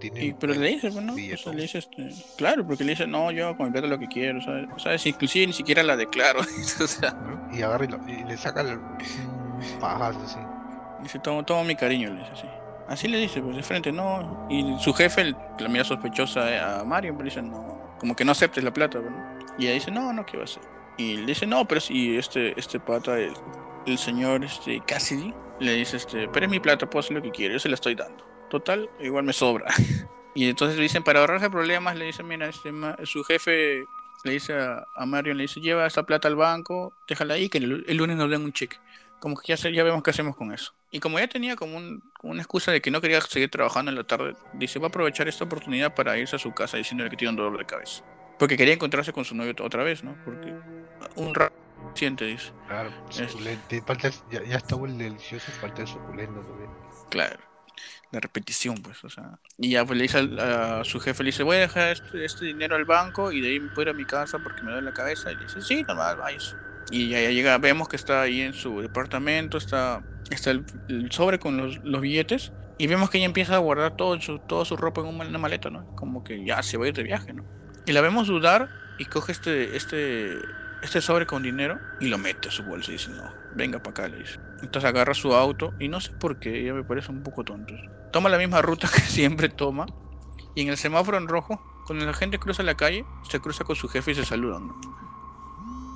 tiene... 0.00 0.24
Y, 0.26 0.32
pero 0.34 0.54
le 0.54 0.68
dice, 0.68 0.90
bueno, 0.90 1.12
o 1.12 1.16
billetes. 1.16 1.42
sea, 1.42 1.52
le 1.52 1.62
dice, 1.62 1.78
este, 1.78 2.10
claro, 2.36 2.66
porque 2.66 2.84
le 2.84 2.90
dice, 2.90 3.06
no, 3.06 3.30
yo 3.30 3.56
plata 3.56 3.80
lo 3.82 3.98
que 3.98 4.06
quiero, 4.08 4.40
¿sabes? 4.42 4.68
¿sabes? 4.82 5.06
Inclusive 5.06 5.46
ni 5.46 5.52
siquiera 5.54 5.82
la 5.82 5.96
declaro, 5.96 6.40
o 6.82 6.86
sea, 6.86 7.12
¿no? 7.12 7.54
Y 7.56 7.62
agarra 7.62 7.84
y, 7.84 7.88
lo- 7.88 8.08
y 8.08 8.24
le 8.24 8.36
saca 8.36 8.60
el, 8.62 8.78
un 8.78 9.62
fajazo 9.80 10.20
así. 10.22 10.38
dice, 11.02 11.18
toma, 11.18 11.44
toma 11.44 11.64
mi 11.64 11.74
cariño, 11.76 12.10
le 12.12 12.20
dice 12.20 12.32
así. 12.32 12.46
Así 12.88 13.08
le 13.08 13.18
dice, 13.18 13.40
pues 13.40 13.56
de 13.56 13.62
frente, 13.62 13.90
no. 13.92 14.46
Y 14.48 14.76
su 14.80 14.92
jefe 14.92 15.34
la 15.58 15.68
mira 15.68 15.84
sospechosa 15.84 16.50
eh, 16.50 16.60
a 16.60 16.84
Mario, 16.84 17.14
pero 17.14 17.24
dice, 17.24 17.42
no, 17.42 17.96
como 17.98 18.14
que 18.14 18.24
no 18.24 18.32
aceptes 18.32 18.62
la 18.62 18.72
plata, 18.72 19.00
¿no? 19.00 19.36
Y 19.58 19.64
ella 19.64 19.74
dice, 19.74 19.90
no, 19.90 20.12
no, 20.12 20.24
¿qué 20.24 20.36
va 20.36 20.42
a 20.42 20.44
hacer? 20.44 20.62
Y 20.96 21.16
le 21.16 21.26
dice, 21.26 21.46
no, 21.46 21.66
pero 21.66 21.80
si 21.80 22.16
este, 22.16 22.58
este 22.58 22.78
pata, 22.78 23.18
el, 23.18 23.34
el 23.86 23.98
señor 23.98 24.44
este, 24.44 24.80
Cassidy, 24.86 25.34
le 25.58 25.74
dice, 25.74 25.96
este, 25.96 26.28
pero 26.28 26.46
es 26.46 26.50
mi 26.50 26.60
plata, 26.60 26.88
puedo 26.88 27.00
hacer 27.00 27.16
lo 27.16 27.22
que 27.22 27.30
quiero, 27.30 27.54
yo 27.54 27.58
se 27.58 27.68
la 27.68 27.74
estoy 27.74 27.94
dando. 27.94 28.24
Total, 28.50 28.88
igual 29.00 29.24
me 29.24 29.32
sobra. 29.32 29.66
y 30.34 30.48
entonces 30.48 30.76
le 30.76 30.84
dicen, 30.84 31.02
para 31.02 31.20
ahorrarse 31.20 31.50
problemas, 31.50 31.96
le 31.96 32.06
dicen, 32.06 32.28
mira, 32.28 32.48
este, 32.48 32.70
su 33.04 33.24
jefe 33.24 33.84
le 34.24 34.32
dice 34.32 34.54
a, 34.54 34.86
a 34.94 35.06
Mario, 35.06 35.34
le 35.34 35.42
dice, 35.42 35.60
lleva 35.60 35.86
esta 35.86 36.04
plata 36.04 36.28
al 36.28 36.36
banco, 36.36 36.92
déjala 37.08 37.34
ahí, 37.34 37.48
que 37.48 37.58
el 37.58 37.96
lunes 37.96 38.16
nos 38.16 38.30
den 38.30 38.44
un 38.44 38.52
cheque. 38.52 38.76
Como 39.20 39.36
que 39.36 39.54
ya, 39.54 39.70
ya 39.70 39.82
vemos 39.82 40.02
qué 40.02 40.10
hacemos 40.10 40.36
con 40.36 40.52
eso. 40.52 40.72
Y 40.90 41.00
como 41.00 41.18
ya 41.18 41.26
tenía 41.28 41.56
como, 41.56 41.76
un- 41.76 42.00
como 42.20 42.32
una 42.32 42.42
excusa 42.42 42.70
de 42.72 42.80
que 42.80 42.90
no 42.90 43.00
quería 43.00 43.20
seguir 43.20 43.50
trabajando 43.50 43.90
en 43.90 43.96
la 43.96 44.04
tarde, 44.04 44.34
dice, 44.54 44.78
va 44.78 44.86
a 44.86 44.88
aprovechar 44.88 45.26
esta 45.28 45.44
oportunidad 45.44 45.94
para 45.94 46.16
irse 46.18 46.36
a 46.36 46.38
su 46.38 46.52
casa 46.52 46.76
diciéndole 46.76 47.10
que 47.10 47.16
tiene 47.16 47.30
un 47.30 47.36
dolor 47.36 47.58
de 47.58 47.64
cabeza. 47.66 48.04
Porque 48.38 48.56
quería 48.56 48.74
encontrarse 48.74 49.12
con 49.12 49.24
su 49.24 49.34
novio 49.34 49.54
otra 49.62 49.82
vez, 49.82 50.04
¿no? 50.04 50.16
Porque 50.24 50.54
un 51.16 51.34
rato 51.34 51.56
siente, 51.94 52.26
dice. 52.26 52.52
Claro, 52.68 52.90
el- 53.18 53.58
ya, 54.30 54.42
ya 54.44 54.56
está 54.56 54.76
el 54.76 54.98
delicioso, 54.98 55.50
falta 55.60 55.82
el 55.82 55.88
suculento 55.88 56.40
también. 56.40 56.70
Claro. 57.10 57.38
La 58.12 58.20
repetición, 58.20 58.76
pues, 58.82 59.02
o 59.04 59.10
sea. 59.10 59.38
Y 59.58 59.70
ya 59.70 59.84
pues 59.84 59.96
le 59.98 60.02
dice 60.04 60.28
a, 60.40 60.84
su 60.84 61.00
jefe, 61.00 61.22
le 61.22 61.28
dice, 61.28 61.42
voy 61.42 61.56
a 61.56 61.60
dejar 61.60 61.92
este, 61.92 62.24
este 62.24 62.44
dinero 62.44 62.76
al 62.76 62.84
banco 62.84 63.32
y 63.32 63.40
de 63.40 63.48
ahí 63.48 63.60
me 63.60 63.68
puedo 63.70 63.82
ir 63.82 63.88
a 63.88 63.92
mi 63.98 64.04
casa 64.04 64.38
porque 64.38 64.62
me 64.62 64.70
duele 64.72 64.86
la 64.86 64.94
cabeza. 64.94 65.32
Y 65.32 65.36
le 65.36 65.42
dice, 65.42 65.60
sí, 65.60 65.82
normal, 65.82 66.16
vayas. 66.16 66.54
Y 66.90 67.08
ya, 67.08 67.20
ya 67.20 67.30
llega, 67.30 67.58
vemos 67.58 67.88
que 67.88 67.96
está 67.96 68.22
ahí 68.22 68.40
en 68.40 68.54
su 68.54 68.80
departamento, 68.80 69.58
está, 69.58 70.04
está 70.30 70.50
el, 70.50 70.64
sobre 71.10 71.38
con 71.38 71.56
los, 71.56 71.78
los 71.84 72.00
billetes. 72.00 72.52
Y 72.78 72.86
vemos 72.86 73.10
que 73.10 73.18
ella 73.18 73.26
empieza 73.26 73.54
a 73.54 73.58
guardar 73.58 73.96
todo 73.96 74.20
su, 74.20 74.38
toda 74.38 74.64
su 74.64 74.76
ropa 74.76 75.00
en 75.00 75.08
una 75.08 75.38
maleta, 75.38 75.70
¿no? 75.70 75.86
Como 75.96 76.22
que 76.22 76.44
ya 76.44 76.62
se 76.62 76.76
va 76.76 76.84
a 76.84 76.88
ir 76.88 76.94
de 76.94 77.02
viaje, 77.02 77.32
¿no? 77.32 77.44
Y 77.86 77.92
la 77.92 78.00
vemos 78.00 78.26
dudar 78.26 78.68
y 78.98 79.06
coge 79.06 79.32
este, 79.32 79.76
este, 79.76 80.34
este 80.82 81.00
sobre 81.00 81.26
con 81.26 81.42
dinero 81.42 81.78
y 82.00 82.08
lo 82.08 82.18
mete 82.18 82.48
a 82.48 82.50
su 82.50 82.64
bolsa 82.64 82.90
y 82.90 82.94
dice, 82.94 83.10
no, 83.10 83.32
venga 83.54 83.78
para 83.78 83.90
acá, 83.90 84.08
le 84.08 84.18
dice. 84.18 84.38
Entonces 84.62 84.88
agarra 84.88 85.14
su 85.14 85.34
auto 85.34 85.72
y 85.78 85.88
no 85.88 86.00
sé 86.00 86.12
por 86.12 86.38
qué, 86.38 86.60
ella 86.60 86.74
me 86.74 86.84
parece 86.84 87.12
un 87.12 87.22
poco 87.22 87.44
tonto. 87.44 87.74
Toma 88.12 88.28
la 88.28 88.38
misma 88.38 88.62
ruta 88.62 88.88
que 88.94 89.00
siempre 89.00 89.48
toma 89.48 89.86
y 90.54 90.62
en 90.62 90.68
el 90.68 90.76
semáforo 90.76 91.18
en 91.18 91.28
rojo, 91.28 91.62
cuando 91.86 92.04
la 92.06 92.14
gente 92.14 92.38
cruza 92.38 92.62
la 92.62 92.74
calle, 92.74 93.04
se 93.28 93.40
cruza 93.40 93.64
con 93.64 93.76
su 93.76 93.88
jefe 93.88 94.12
y 94.12 94.14
se 94.14 94.24
saludan. 94.24 94.72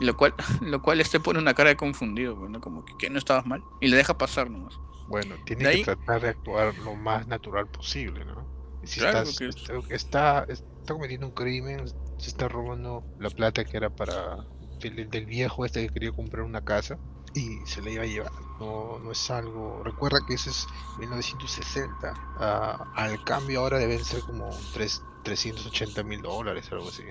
Lo 0.01 0.17
cual, 0.17 0.35
lo 0.63 0.83
cual 0.83 1.01
este 1.01 1.21
pone 1.21 1.39
una 1.39 1.55
cara 1.55 1.71
de 1.71 1.77
confundido, 1.77 2.35
bueno, 2.37 2.61
como 2.61 2.85
que, 2.85 2.97
que 2.99 3.11
no 3.11 3.19
estabas 3.19 3.47
mal 3.47 3.63
y 3.81 3.89
le 3.89 3.97
deja 3.97 4.17
pasar 4.19 4.51
nomás. 4.51 4.75
Bueno, 5.09 5.35
tiene 5.45 5.63
que 5.63 5.69
ahí- 5.69 5.85
tratar 5.85 6.21
de 6.23 6.29
actuar 6.31 6.77
lo 6.79 6.95
más 6.95 7.27
natural 7.27 7.67
posible, 7.69 8.25
¿no? 8.25 8.47
Si 8.85 8.99
Claro, 9.01 9.21
estás- 9.29 9.67
porque 9.69 9.95
está, 9.95 10.45
está, 10.45 10.53
está 10.53 10.95
cometiendo 10.95 11.27
un 11.27 11.33
crimen, 11.33 11.87
se 12.17 12.29
está 12.31 12.49
robando 12.49 13.05
la 13.19 13.29
plata 13.31 13.65
que 13.65 13.77
era 13.77 13.91
para 13.91 14.47
del, 14.81 15.11
del 15.11 15.27
viejo 15.27 15.67
este 15.67 15.87
que 15.87 15.93
quería 15.93 16.13
comprar 16.13 16.45
una 16.45 16.63
casa 16.65 16.97
y 17.35 17.59
se 17.67 17.83
la 17.83 17.91
iba 17.91 18.03
a 18.05 18.07
llevar. 18.07 18.33
No, 18.59 18.99
no 18.99 19.13
es 19.13 19.31
algo. 19.31 19.83
Recuerda 19.85 20.21
que 20.27 20.35
ese 20.35 20.51
es 20.51 20.67
1960. 20.99 22.15
ah, 22.39 22.93
al 22.95 23.23
cambio 23.25 23.61
ahora 23.61 23.79
deben 23.79 24.03
ser 24.05 24.23
como 24.23 24.49
tres- 24.73 25.03
380 25.25 26.03
mil 26.03 26.23
dólares, 26.23 26.71
algo 26.73 26.89
así. 26.89 27.03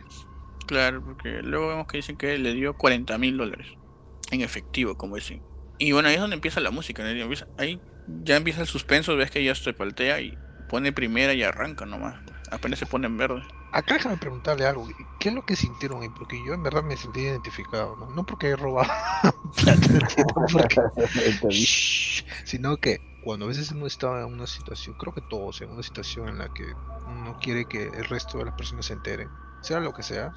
Claro, 0.69 1.03
porque 1.03 1.41
luego 1.41 1.69
vemos 1.69 1.87
que 1.87 1.97
dicen 1.97 2.15
que 2.15 2.37
le 2.37 2.53
dio 2.53 2.77
40 2.77 3.17
mil 3.17 3.35
dólares 3.37 3.65
en 4.29 4.41
efectivo, 4.41 4.99
como 4.99 5.15
dicen. 5.15 5.41
Y 5.79 5.93
bueno, 5.93 6.09
ahí 6.09 6.13
es 6.13 6.21
donde 6.21 6.35
empieza 6.35 6.59
la 6.59 6.69
música. 6.69 7.03
Ahí 7.57 7.81
ya 8.23 8.35
empieza 8.35 8.61
el 8.61 8.67
suspenso, 8.67 9.15
ves 9.15 9.31
que 9.31 9.43
ya 9.43 9.55
se 9.55 9.73
paltea 9.73 10.21
y 10.21 10.37
pone 10.69 10.91
primera 10.91 11.33
y 11.33 11.41
arranca 11.41 11.87
nomás. 11.87 12.17
Apenas 12.51 12.77
se 12.77 12.85
pone 12.85 13.07
en 13.07 13.17
verde. 13.17 13.41
Acá 13.71 13.95
déjame 13.95 14.17
preguntarle 14.17 14.67
algo. 14.67 14.87
¿Qué 15.19 15.29
es 15.29 15.35
lo 15.35 15.43
que 15.43 15.55
sintieron 15.55 16.03
ahí? 16.03 16.09
Porque 16.15 16.39
yo 16.45 16.53
en 16.53 16.61
verdad 16.61 16.83
me 16.83 16.95
sentí 16.95 17.21
identificado, 17.21 17.95
¿no? 17.95 18.11
No 18.11 18.23
porque 18.23 18.49
he 18.49 18.55
robado 18.55 18.91
sino 22.45 22.77
que 22.77 23.01
cuando 23.23 23.45
a 23.45 23.47
veces 23.47 23.71
uno 23.71 23.87
está 23.87 24.19
en 24.19 24.25
una 24.33 24.45
situación, 24.45 24.95
creo 24.99 25.15
que 25.15 25.21
todos, 25.21 25.61
en 25.61 25.71
una 25.71 25.81
situación 25.81 26.27
en 26.27 26.37
la 26.37 26.53
que 26.53 26.63
uno 27.07 27.39
quiere 27.41 27.65
que 27.65 27.87
el 27.87 28.05
resto 28.05 28.37
de 28.37 28.45
las 28.45 28.53
personas 28.53 28.85
se 28.85 28.93
enteren, 28.93 29.29
sea 29.61 29.79
lo 29.79 29.93
que 29.93 30.03
sea, 30.03 30.31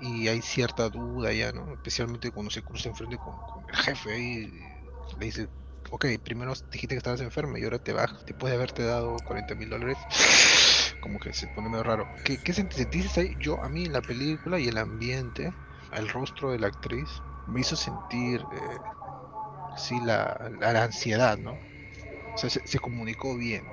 y 0.00 0.28
hay 0.28 0.42
cierta 0.42 0.88
duda 0.88 1.32
ya, 1.32 1.52
¿no? 1.52 1.74
Especialmente 1.74 2.30
cuando 2.30 2.50
se 2.50 2.62
cruza 2.62 2.88
enfrente 2.88 3.16
con, 3.18 3.34
el 3.68 3.76
jefe 3.76 4.18
y 4.18 4.46
le 5.18 5.26
dice, 5.26 5.48
ok, 5.90 6.06
primero 6.22 6.52
dijiste 6.72 6.94
que 6.94 6.98
estabas 6.98 7.20
enfermo 7.20 7.56
y 7.56 7.64
ahora 7.64 7.78
te 7.78 7.92
vas, 7.92 8.24
después 8.26 8.50
de 8.50 8.56
haberte 8.56 8.84
dado 8.84 9.16
40 9.26 9.54
mil 9.54 9.70
dólares, 9.70 9.98
como 11.00 11.18
que 11.18 11.32
se 11.32 11.46
pone 11.48 11.68
medio 11.68 11.84
raro. 11.84 12.06
¿Qué, 12.24 12.38
qué 12.42 12.52
sentiste 12.52 13.20
ahí? 13.20 13.36
Yo, 13.40 13.62
a 13.62 13.68
mí 13.68 13.86
la 13.86 14.00
película 14.00 14.58
y 14.58 14.68
el 14.68 14.78
ambiente, 14.78 15.52
el 15.92 16.08
rostro 16.08 16.52
de 16.52 16.58
la 16.58 16.68
actriz, 16.68 17.08
me 17.46 17.60
hizo 17.60 17.76
sentir, 17.76 18.40
eh, 18.52 18.78
sí, 19.76 19.98
la, 20.04 20.50
la, 20.60 20.84
ansiedad, 20.84 21.38
¿no? 21.38 21.52
O 21.52 22.38
sea, 22.38 22.50
se, 22.50 22.78
comunicó 22.78 23.36
bien. 23.36 23.64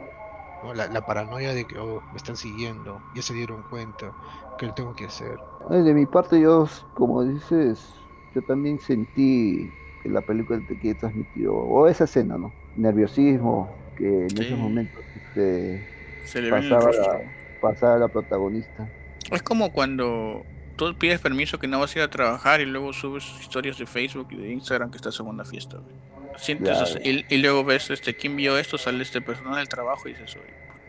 ¿No? 0.64 0.74
La, 0.74 0.88
la, 0.88 1.06
paranoia 1.06 1.54
de 1.54 1.66
que 1.66 1.78
oh, 1.78 2.02
me 2.12 2.18
están 2.18 2.38
siguiendo, 2.38 3.02
ya 3.16 3.22
se 3.22 3.34
dieron 3.34 3.64
cuenta, 3.70 4.12
que 4.58 4.68
lo 4.68 4.74
tengo 4.74 4.96
que 4.96 5.06
hacer. 5.06 5.38
De 5.70 5.94
mi 5.94 6.06
parte, 6.06 6.40
yo, 6.40 6.68
como 6.94 7.24
dices, 7.24 7.94
yo 8.36 8.42
también 8.42 8.80
sentí 8.80 9.70
que 10.04 10.10
la 10.10 10.22
película 10.22 10.60
te 10.68 10.78
quiere 10.80 11.00
transmitir, 11.00 11.48
o 11.50 11.88
esa 11.88 12.06
escena, 12.06 12.38
¿no? 12.38 12.54
Nerviosismo, 12.76 13.70
que 13.98 14.28
en 14.28 14.42
esos 14.42 14.58
momentos 14.58 15.04
este, 15.16 15.88
se 16.26 16.42
le 16.42 16.50
pasaba, 16.50 16.92
la, 16.92 17.20
pasaba 17.62 17.98
la 17.98 18.08
protagonista. 18.08 18.90
Es 19.32 19.42
como 19.42 19.72
cuando 19.72 20.46
tú 20.76 20.96
pides 20.98 21.20
permiso 21.20 21.58
que 21.60 21.68
no 21.68 21.80
vas 21.80 21.96
a 21.96 22.00
ir 22.00 22.06
a 22.06 22.10
trabajar 22.10 22.62
y 22.62 22.66
luego 22.66 22.94
subes 22.94 23.26
historias 23.42 23.78
de 23.78 23.86
Facebook 23.86 24.28
y 24.32 24.38
de 24.38 24.52
Instagram 24.54 24.92
que 24.92 24.98
estás 24.98 25.20
en 25.20 25.28
una 25.28 25.44
fiesta. 25.44 25.80
Sientes, 26.38 26.98
y, 27.04 27.38
luego 27.38 27.64
ves 27.64 27.90
este 27.90 28.16
quién 28.16 28.36
vio 28.36 28.58
esto, 28.58 28.78
sale 28.78 29.04
este 29.04 29.22
personal 29.22 29.56
del 29.56 29.68
trabajo 29.68 30.08
y 30.08 30.14
dices, 30.14 30.38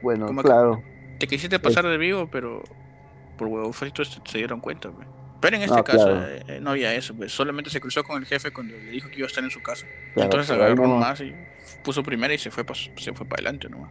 bueno, 0.02 0.28
claro. 0.42 0.82
te 1.18 1.26
quisiste 1.26 1.58
pasar 1.58 1.86
de 1.86 1.98
vivo, 1.98 2.28
pero 2.30 2.62
por 3.36 3.48
huevo 3.48 3.72
frito 3.72 4.04
se 4.04 4.38
dieron 4.38 4.60
cuenta. 4.60 4.90
Pero 5.40 5.56
en 5.56 5.62
este 5.62 5.84
caso 5.84 6.24
eh, 6.26 6.42
eh, 6.48 6.60
no 6.60 6.70
había 6.70 6.94
eso, 6.94 7.14
pues 7.14 7.32
solamente 7.32 7.70
se 7.70 7.80
cruzó 7.80 8.02
con 8.02 8.20
el 8.20 8.26
jefe 8.26 8.50
cuando 8.50 8.74
le 8.76 8.90
dijo 8.90 9.08
que 9.08 9.18
iba 9.18 9.26
a 9.26 9.28
estar 9.28 9.44
en 9.44 9.50
su 9.50 9.62
casa. 9.62 9.86
Entonces 10.16 10.50
agarró 10.50 10.86
más 10.86 11.20
y 11.20 11.34
puso 11.82 12.02
primera 12.02 12.34
y 12.34 12.38
se 12.38 12.50
fue, 12.50 12.64
se 12.96 13.12
fue 13.12 13.26
para 13.26 13.42
adelante 13.42 13.68
nomás. 13.68 13.90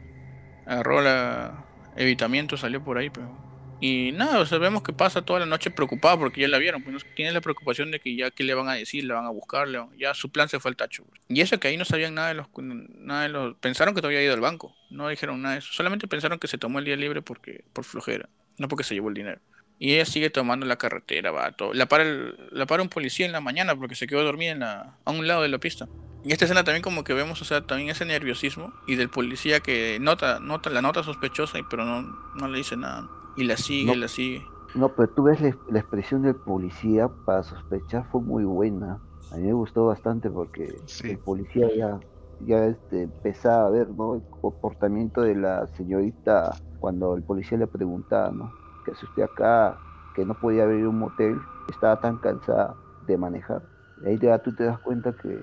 Agarró 0.65 1.01
la 1.01 1.65
evitamiento, 1.95 2.57
salió 2.57 2.83
por 2.83 2.97
ahí, 2.97 3.09
pero... 3.09 3.29
Y 3.79 4.11
nada, 4.13 4.39
o 4.39 4.45
sea, 4.45 4.57
vemos 4.57 4.81
que 4.81 4.91
pasa 4.91 5.21
toda 5.21 5.39
la 5.39 5.45
noche 5.45 5.69
preocupado 5.69 6.17
porque 6.17 6.41
ya 6.41 6.47
la 6.47 6.57
vieron, 6.57 6.81
pues 6.81 7.05
tiene 7.15 7.31
la 7.31 7.41
preocupación 7.41 7.91
de 7.91 7.99
que 7.99 8.15
ya 8.15 8.31
qué 8.31 8.43
le 8.43 8.55
van 8.55 8.67
a 8.69 8.73
decir, 8.73 9.03
le 9.03 9.13
van 9.13 9.25
a 9.25 9.29
buscar, 9.29 9.67
ya 9.97 10.13
su 10.15 10.31
plan 10.31 10.49
se 10.49 10.59
fue 10.59 10.69
al 10.69 10.75
tacho. 10.75 11.05
Y 11.27 11.41
eso 11.41 11.59
que 11.59 11.67
ahí 11.67 11.77
no 11.77 11.85
sabían 11.85 12.15
nada 12.15 12.29
de 12.29 12.33
los, 12.33 12.47
nada 12.57 13.23
de 13.23 13.29
los, 13.29 13.55
pensaron 13.57 13.93
que 13.93 14.01
todavía 14.01 14.19
había 14.19 14.27
ido 14.27 14.35
al 14.35 14.41
banco, 14.41 14.75
no 14.89 15.07
dijeron 15.09 15.41
nada 15.41 15.55
de 15.55 15.59
eso, 15.59 15.71
solamente 15.71 16.07
pensaron 16.07 16.39
que 16.39 16.47
se 16.47 16.57
tomó 16.57 16.79
el 16.79 16.85
día 16.85 16.95
libre 16.95 17.21
porque 17.21 17.65
por 17.73 17.83
flojera, 17.83 18.29
no 18.57 18.67
porque 18.67 18.83
se 18.83 18.95
llevó 18.95 19.09
el 19.09 19.15
dinero. 19.15 19.39
Y 19.79 19.93
ella 19.93 20.05
sigue 20.05 20.31
tomando 20.31 20.65
la 20.65 20.77
carretera, 20.77 21.29
va, 21.29 21.51
todo. 21.51 21.71
La 21.75 21.85
para, 21.85 22.03
la 22.51 22.65
para 22.65 22.81
un 22.81 22.89
policía 22.89 23.27
en 23.27 23.31
la 23.31 23.41
mañana 23.41 23.75
porque 23.75 23.93
se 23.93 24.07
quedó 24.07 24.23
dormida 24.23 24.51
en 24.51 24.59
la, 24.59 24.97
a 25.05 25.11
un 25.11 25.27
lado 25.27 25.43
de 25.43 25.49
la 25.49 25.59
pista. 25.59 25.87
Y 26.25 26.31
esta 26.31 26.45
escena 26.45 26.63
también 26.63 26.81
como 26.81 27.03
que 27.03 27.13
vemos, 27.13 27.41
o 27.43 27.45
sea, 27.45 27.61
también 27.61 27.89
ese 27.89 28.03
nerviosismo 28.03 28.73
y 28.87 28.95
del 28.95 29.09
policía 29.09 29.59
que 29.59 29.99
nota, 30.01 30.39
nota, 30.39 30.71
la 30.71 30.81
nota 30.81 31.03
sospechosa, 31.03 31.59
pero 31.69 31.85
no, 31.85 32.01
no 32.35 32.47
le 32.47 32.57
dice 32.57 32.75
nada. 32.75 33.07
Y 33.37 33.43
la 33.43 33.55
sigue, 33.55 33.95
la 33.95 34.07
sigue. 34.07 34.43
No, 34.75 34.89
pero 34.89 35.09
tú 35.09 35.23
ves 35.23 35.39
la, 35.41 35.79
expresión 35.79 36.23
del 36.23 36.35
policía 36.35 37.07
para 37.07 37.43
sospechar 37.43 38.05
fue 38.11 38.21
muy 38.21 38.43
buena. 38.43 38.99
A 39.31 39.37
mí 39.37 39.43
me 39.43 39.53
gustó 39.53 39.85
bastante 39.85 40.29
porque 40.29 40.75
el 41.03 41.17
policía 41.19 41.67
ya, 41.75 41.99
ya 42.45 42.65
este, 42.65 43.03
empezaba 43.03 43.67
a 43.67 43.69
ver 43.69 43.89
¿no? 43.89 44.15
el 44.15 44.21
comportamiento 44.41 45.21
de 45.21 45.35
la 45.35 45.67
señorita 45.67 46.55
cuando 46.79 47.15
el 47.15 47.23
policía 47.23 47.57
le 47.57 47.67
preguntaba, 47.67 48.31
¿no? 48.31 48.51
que 48.85 48.91
usted 48.91 49.23
acá? 49.23 49.77
Que 50.15 50.25
no 50.25 50.33
podía 50.33 50.63
abrir 50.63 50.87
un 50.87 50.99
motel, 50.99 51.37
estaba 51.69 51.99
tan 51.99 52.17
cansada 52.17 52.75
de 53.05 53.17
manejar. 53.17 53.61
Y 54.03 54.09
ahí 54.09 54.19
tú 54.43 54.53
te 54.55 54.63
das 54.63 54.79
cuenta 54.79 55.13
que 55.13 55.39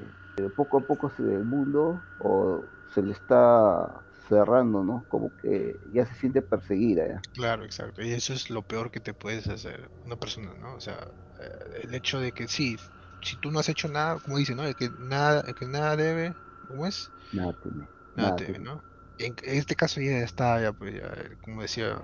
poco 0.56 0.78
a 0.78 0.80
poco 0.80 1.10
se 1.16 1.22
ve 1.22 1.34
el 1.36 1.44
mundo 1.44 2.00
o 2.20 2.60
se 2.92 3.02
le 3.02 3.12
está 3.12 4.03
cerrando, 4.28 4.83
¿no? 4.83 5.04
Como 5.09 5.33
que 5.37 5.81
ya 5.93 6.07
se 6.07 6.14
siente 6.14 6.43
perseguida. 6.43 7.07
¿ya? 7.09 7.21
Claro, 7.35 7.64
exacto. 7.64 8.02
Y 8.02 8.12
eso 8.12 8.33
es 8.33 8.50
lo 8.50 8.62
peor 8.62 8.90
que 8.90 9.00
te 9.00 9.14
puedes 9.14 9.47
hacer 9.49 9.90
una 10.04 10.16
persona, 10.16 10.54
¿no? 10.54 10.75
O 10.75 10.81
sea, 10.81 11.07
eh, 11.40 11.81
el 11.83 11.95
hecho 11.95 12.21
de 12.21 12.33
que 12.33 12.49
sí, 12.49 12.76
si 13.23 13.37
tú 13.37 13.50
no 13.50 13.59
has 13.59 13.69
hecho 13.69 13.88
nada, 13.88 14.19
como 14.21 14.38
dice, 14.38 14.54
¿no? 14.54 14.64
El 14.64 14.75
que 14.75 14.90
nada, 14.99 15.43
que 15.54 15.66
nada 15.66 15.97
debe, 15.97 16.35
¿cómo 16.66 16.87
es? 16.87 17.11
Nada 17.33 17.52
teme. 17.62 17.88
Nada, 18.14 18.37
teme, 18.37 18.59
¿no? 18.59 18.85
En, 19.19 19.35
este 19.45 19.76
caso 19.76 20.00
ya 20.00 20.19
está, 20.19 20.61
ya, 20.61 20.73
pues, 20.73 20.95
ya, 20.95 21.12
como 21.43 21.62
decía, 21.62 22.00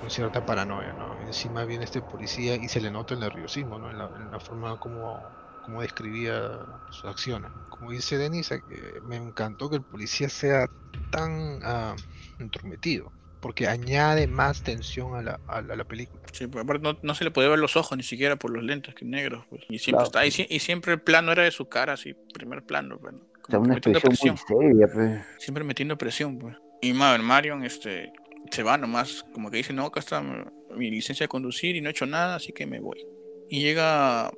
con 0.00 0.10
cierta 0.10 0.44
paranoia, 0.44 0.92
¿no? 0.92 1.20
Encima 1.20 1.64
viene 1.64 1.84
este 1.84 2.02
policía 2.02 2.56
y 2.56 2.68
se 2.68 2.80
le 2.80 2.90
nota 2.90 3.14
el 3.14 3.20
nerviosismo, 3.20 3.78
¿no? 3.78 3.90
En 3.90 3.98
la, 4.30 4.40
forma 4.40 4.76
como, 4.78 5.20
como 5.68 5.82
describía 5.82 6.64
sus 6.88 7.04
acciones. 7.04 7.50
Como 7.68 7.90
dice 7.90 8.16
Denis, 8.16 8.50
me 9.06 9.16
encantó 9.16 9.68
que 9.68 9.76
el 9.76 9.82
policía 9.82 10.30
sea 10.30 10.66
tan 11.10 11.62
uh, 11.62 11.94
entrometido, 12.38 13.12
porque 13.40 13.68
añade 13.68 14.26
más 14.28 14.62
tensión 14.62 15.14
a 15.14 15.20
la, 15.20 15.40
a 15.46 15.60
la, 15.60 15.84
película. 15.84 16.22
Sí, 16.32 16.46
pues 16.46 16.64
no, 16.80 16.96
no, 17.02 17.14
se 17.14 17.24
le 17.24 17.30
puede 17.30 17.50
ver 17.50 17.58
los 17.58 17.76
ojos 17.76 17.98
ni 17.98 18.02
siquiera 18.02 18.36
por 18.36 18.50
los 18.50 18.64
lentes 18.64 18.94
que 18.94 19.04
negros. 19.04 19.44
Pues. 19.50 19.60
Y 19.68 19.78
siempre 19.78 20.06
está, 20.06 20.24
y, 20.24 20.32
y, 20.48 20.58
siempre 20.58 20.94
el 20.94 21.02
plano 21.02 21.32
era 21.32 21.42
de 21.42 21.50
su 21.50 21.68
cara, 21.68 21.92
así, 21.92 22.14
primer 22.32 22.64
plano. 22.64 22.98
Pues, 22.98 23.14
o 23.14 23.50
sea, 23.50 23.58
una 23.58 23.74
expresión 23.74 24.36
muy 24.48 24.58
seria, 24.58 24.88
pues. 24.90 25.20
Siempre 25.36 25.64
metiendo 25.64 25.98
presión, 25.98 26.38
pues. 26.38 26.56
Y 26.80 26.94
Marion, 26.94 27.62
este, 27.62 28.10
se 28.50 28.62
va 28.62 28.78
nomás, 28.78 29.26
como 29.34 29.50
que 29.50 29.58
dice, 29.58 29.74
no, 29.74 29.84
acá 29.84 30.00
está 30.00 30.22
mi 30.22 30.90
licencia 30.90 31.24
de 31.24 31.28
conducir 31.28 31.76
y 31.76 31.82
no 31.82 31.88
he 31.88 31.90
hecho 31.90 32.06
nada, 32.06 32.36
así 32.36 32.52
que 32.54 32.64
me 32.64 32.80
voy. 32.80 33.04
Y 33.50 33.60
llega, 33.60 34.30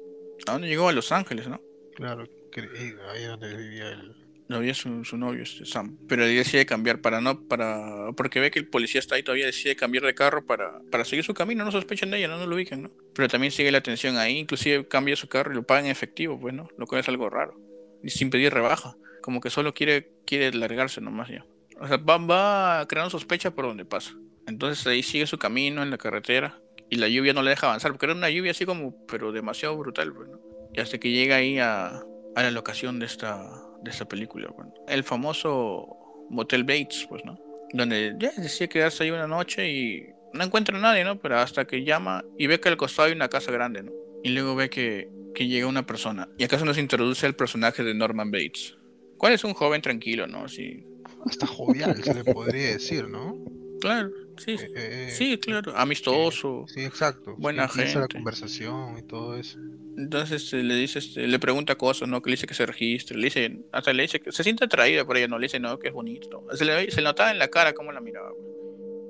¿a 0.47 0.52
dónde 0.52 0.68
llegó? 0.68 0.88
A 0.88 0.92
Los 0.92 1.12
Ángeles, 1.12 1.49
¿no? 1.49 1.61
Claro, 1.94 2.25
eh, 2.25 2.97
ahí 3.12 3.25
donde 3.25 3.56
vivía 3.56 3.90
él. 3.90 4.16
No 4.49 4.56
había 4.56 4.75
su, 4.75 4.90
novio, 5.16 5.44
este, 5.44 5.64
Sam. 5.64 5.97
Pero 6.09 6.25
él 6.25 6.35
decide 6.35 6.66
cambiar 6.66 7.00
para 7.00 7.20
no, 7.20 7.47
para, 7.47 8.11
porque 8.16 8.40
ve 8.40 8.50
que 8.50 8.59
el 8.59 8.66
policía 8.66 8.99
está 8.99 9.14
ahí, 9.14 9.23
todavía 9.23 9.47
decide 9.47 9.76
cambiar 9.76 10.04
de 10.04 10.14
carro 10.14 10.44
para, 10.44 10.80
para 10.90 11.04
seguir 11.04 11.25
su 11.25 11.35
camino, 11.35 11.64
no 11.64 11.70
sospechan 11.70 12.11
de 12.11 12.18
ella, 12.18 12.26
no, 12.26 12.37
no 12.37 12.47
lo 12.47 12.56
ubican, 12.56 12.82
¿no? 12.82 12.90
Pero 13.14 13.28
también 13.28 13.52
sigue 13.52 13.70
la 13.70 13.78
atención 13.78 14.16
ahí, 14.16 14.38
inclusive 14.38 14.88
cambia 14.88 15.14
su 15.14 15.28
carro 15.28 15.52
y 15.52 15.54
lo 15.54 15.62
paga 15.62 15.82
en 15.82 15.87
efectivo, 15.87 16.40
pues, 16.40 16.52
¿no? 16.52 16.68
Lo 16.76 16.87
cual 16.87 17.00
es 17.00 17.09
algo 17.09 17.30
raro. 17.30 17.61
Y 18.02 18.11
sin 18.11 18.30
pedir 18.30 18.52
rebaja. 18.52 18.97
Como 19.23 19.40
que 19.40 19.50
solo 19.50 19.73
quiere, 19.73 20.11
quiere 20.26 20.50
largarse 20.52 21.00
nomás 21.00 21.28
ya. 21.28 21.44
O 21.78 21.87
sea, 21.87 21.97
va, 21.97 22.87
creando 22.88 23.11
sospecha 23.11 23.52
por 23.52 23.66
donde 23.66 23.85
pasa. 23.85 24.14
Entonces 24.47 24.87
ahí 24.87 25.02
sigue 25.02 25.26
su 25.26 25.38
camino 25.38 25.82
en 25.82 25.90
la 25.90 25.99
carretera 25.99 26.61
y 26.90 26.97
la 26.97 27.09
lluvia 27.09 27.32
no 27.32 27.42
le 27.42 27.50
deja 27.50 27.68
avanzar, 27.68 27.92
porque 27.92 28.06
era 28.06 28.14
una 28.14 28.28
lluvia 28.28 28.50
así 28.50 28.66
como, 28.66 29.06
pero 29.06 29.32
demasiado 29.32 29.76
brutal, 29.78 30.11
bueno. 30.11 30.40
Y 30.75 30.80
hasta 30.80 30.99
que 30.99 31.11
llega 31.11 31.37
ahí 31.37 31.59
a, 31.59 32.02
a 32.35 32.42
la 32.42 32.50
locación 32.50 32.99
de 32.99 33.06
esta, 33.06 33.49
de 33.82 33.90
esta 33.90 34.06
película, 34.06 34.50
bueno. 34.54 34.75
El 34.88 35.04
famoso 35.04 35.97
Motel 36.28 36.64
Bates, 36.64 37.06
pues, 37.09 37.25
¿no? 37.25 37.38
Donde 37.73 38.14
ya 38.18 38.32
decía 38.37 38.68
quedarse 38.68 39.04
ahí 39.04 39.11
una 39.11 39.28
noche 39.28 39.70
y 39.70 40.06
no 40.32 40.44
encuentra 40.44 40.76
a 40.76 40.80
nadie, 40.80 41.04
¿no? 41.04 41.20
Pero 41.20 41.38
hasta 41.38 41.64
que 41.64 41.85
llama 41.85 42.25
y 42.37 42.47
ve 42.47 42.61
que 42.61 42.68
al 42.68 42.76
costado 42.76 43.09
hay 43.09 43.14
una 43.14 43.28
casa 43.28 43.52
grande, 43.52 43.82
¿no? 43.82 43.92
Y 44.23 44.30
luego 44.30 44.56
ve 44.56 44.68
que, 44.68 45.09
que 45.35 45.47
llega 45.47 45.66
una 45.66 45.87
persona. 45.87 46.28
Y 46.38 46.44
acaso 46.44 46.64
nos 46.64 46.78
introduce 46.78 47.26
el 47.26 47.35
personaje 47.35 47.82
de 47.85 47.94
Norman 47.94 48.30
Bates. 48.30 48.76
¿Cuál 49.16 49.32
es 49.35 49.44
un 49.44 49.54
joven 49.54 49.82
tranquilo, 49.82 50.26
no? 50.26 50.44
Así, 50.44 50.85
hasta 51.26 51.47
jovial 51.47 52.02
se 52.02 52.14
le 52.14 52.25
podría 52.25 52.73
decir, 52.73 53.09
¿no? 53.09 53.37
Claro, 53.80 54.11
sí, 54.40 54.52
eh, 54.52 54.73
eh, 54.75 55.11
sí, 55.11 55.38
claro, 55.38 55.73
amistoso. 55.76 56.64
sí, 56.68 56.80
exacto. 56.80 57.35
Buena 57.37 57.68
gente. 57.68 57.99
la 57.99 58.09
conversación 58.09 58.99
y 58.99 59.02
todo 59.02 59.37
eso. 59.37 59.59
Entonces 59.97 60.44
este, 60.44 60.62
le 60.62 60.75
dice, 60.75 60.99
este, 60.99 61.26
le 61.26 61.38
pregunta 61.38 61.76
cosas, 61.76 62.09
¿no? 62.09 62.23
Que 62.23 62.30
le 62.30 62.35
dice 62.35 62.47
que 62.47 62.54
se 62.54 62.66
registre, 62.66 63.16
le 63.16 63.25
dice, 63.25 63.61
hasta 63.73 63.92
le 63.92 64.02
dice 64.02 64.20
que 64.20 64.32
se 64.32 64.42
siente 64.42 64.64
atraída 64.64 65.04
por 65.04 65.16
ella, 65.16 65.28
no 65.28 65.38
le 65.38 65.44
dice, 65.44 65.61
no, 65.61 65.78
que 65.78 65.88
es 65.88 65.94
bonito. 65.94 66.47
Se 66.54 66.64
le, 66.64 66.90
se 66.90 67.02
notaba 67.02 67.30
en 67.30 67.38
la 67.38 67.49
cara 67.49 67.75
cómo 67.75 67.92
la 67.92 68.00
miraba. 68.00 68.30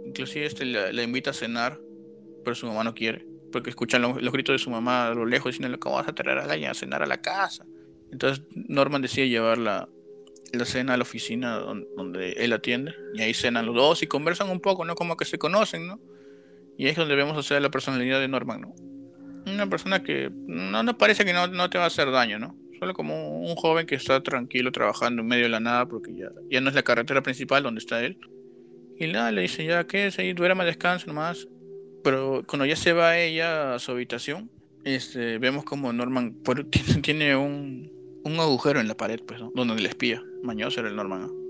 Inclusive 0.05 0.47
este 0.47 0.65
le, 0.65 1.03
invita 1.03 1.31
a 1.31 1.35
cenar, 1.35 1.81
pero 2.45 2.55
su 2.55 2.67
mamá 2.67 2.83
no 2.83 2.95
quiere, 2.95 3.25
porque 3.53 3.71
escuchan 3.71 4.03
los, 4.03 4.33
gritos 4.33 4.55
de 4.55 4.59
su 4.59 4.71
mamá 4.71 5.09
a 5.09 5.15
lo 5.15 5.25
lejos 5.25 5.53
diciendo, 5.53 5.79
¿cómo 5.79 5.97
vas 5.97 6.09
a 6.09 6.15
traer 6.15 6.39
a 6.39 6.47
la 6.47 6.71
a 6.71 6.75
cenar 6.75 7.03
a 7.03 7.07
la 7.07 7.21
casa? 7.21 7.65
Entonces 8.11 8.45
Norman 8.55 9.03
decide 9.03 9.29
llevarla 9.29 9.89
la 10.53 10.65
cena 10.65 10.95
a 10.95 10.97
la 10.97 11.03
oficina 11.03 11.57
donde, 11.59 12.33
él 12.33 12.53
atiende 12.53 12.95
y 13.15 13.23
ahí 13.23 13.35
cenan 13.35 13.67
los 13.67 13.75
dos 13.75 14.03
y 14.03 14.07
conversan 14.07 14.51
un 14.51 14.61
poco, 14.61 14.85
¿no? 14.85 14.95
Como 14.95 15.17
que 15.17 15.25
se 15.25 15.39
conocen, 15.39 15.87
¿no? 15.87 16.01
Y 16.77 16.85
ahí 16.85 16.91
es 16.91 16.97
donde 16.97 17.15
vemos, 17.15 17.37
o 17.37 17.43
sea, 17.43 17.61
la 17.61 17.71
personalidad 17.71 18.21
de 18.21 18.29
Norman, 18.29 18.63
¿no? 18.63 18.75
Una 19.47 19.69
persona 19.69 20.03
que 20.03 20.31
no, 20.47 20.83
no 20.83 20.99
parece 20.99 21.25
que 21.25 21.33
no, 21.33 21.47
no 21.47 21.71
te 21.71 21.79
va 21.79 21.85
a 21.85 21.89
hacer 21.89 22.11
daño, 22.11 22.39
¿no? 22.39 22.57
Solo 22.79 22.95
como 22.95 23.41
un 23.41 23.55
joven 23.57 23.87
que 23.87 23.95
está 23.95 24.23
tranquilo 24.23 24.73
trabajando 24.73 25.23
en 25.23 25.29
medio 25.29 25.45
de 25.45 25.51
la 25.51 25.61
nada 25.61 25.87
porque 25.87 26.15
ya, 26.15 26.31
ya 26.51 26.61
no 26.61 26.69
es 26.69 26.75
la 26.75 26.83
carretera 26.83 27.23
principal 27.23 27.63
donde 27.63 27.81
está 27.81 28.03
él. 28.03 28.19
Y 28.99 29.07
nada, 29.07 29.33
le 29.33 29.43
dice 29.43 29.65
ya, 29.65 29.87
que 29.87 30.11
ahí, 30.17 30.33
duerma, 30.33 30.65
descansa 30.65 31.07
nomás. 31.07 31.49
Pero 32.03 32.43
cuando 32.47 32.67
ya 32.67 32.77
se 32.77 32.93
va 32.93 33.19
ella 33.19 33.75
a 33.75 33.79
su 33.79 33.93
habitación, 33.93 34.51
este, 34.85 35.39
vemos 35.39 35.65
como 35.65 35.93
Norman 35.93 36.37
tiene 37.03 37.37
un, 37.37 37.93
un 38.25 38.41
agujero 38.41 38.81
en 38.81 38.89
la 38.89 38.97
pared, 38.97 39.21
pues, 39.27 39.41
donde 39.55 39.83
le 39.83 39.89
espía. 39.89 40.23
Mañoso 40.43 40.81
era 40.81 40.89
el 40.89 40.97
Norman. 40.97 41.23
¿no? 41.23 41.41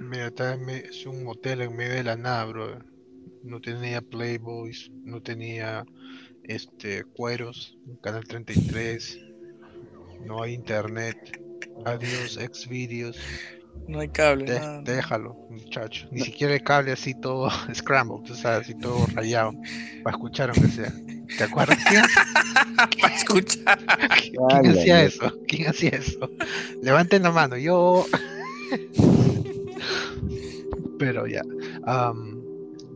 Mira, 0.00 0.26
está 0.26 0.54
es 0.54 1.06
un 1.06 1.26
hotel 1.26 1.62
en 1.62 1.76
medio 1.76 1.94
de 1.94 2.04
la 2.04 2.16
nada, 2.16 2.44
bro. 2.44 2.78
No 3.42 3.60
tenía 3.60 4.00
Playboys, 4.02 4.90
no 5.04 5.22
tenía 5.22 5.84
este 6.44 7.04
cueros, 7.04 7.78
Canal 8.02 8.24
33, 8.24 9.18
no 10.26 10.42
hay 10.42 10.54
internet. 10.54 11.40
Adiós, 11.84 12.38
Xvideos. 12.52 13.18
No 13.88 14.00
hay 14.00 14.08
cable. 14.08 14.60
Déjalo, 14.84 15.34
muchacho. 15.50 16.06
Ni 16.10 16.20
siquiera 16.20 16.54
el 16.54 16.62
cable 16.62 16.92
así 16.92 17.14
todo 17.14 17.50
scrambled, 17.74 18.30
o 18.30 18.34
sea, 18.34 18.56
así 18.56 18.74
todo 18.74 19.06
rayado. 19.14 19.52
Para 20.02 20.16
escuchar 20.16 20.50
aunque 20.50 20.68
sea. 20.68 20.92
¿Te 21.36 21.44
acuerdas? 21.44 21.78
Para 23.00 23.14
escuchar. 23.14 23.78
¿Quién 24.60 24.70
hacía 24.70 25.02
eso? 25.02 25.32
¿Quién 25.46 25.68
hacía 25.68 25.90
eso? 25.90 26.30
Levanten 26.82 27.22
la 27.22 27.32
mano, 27.32 27.56
yo. 27.56 28.06
Pero 30.98 31.26
ya. 31.26 31.42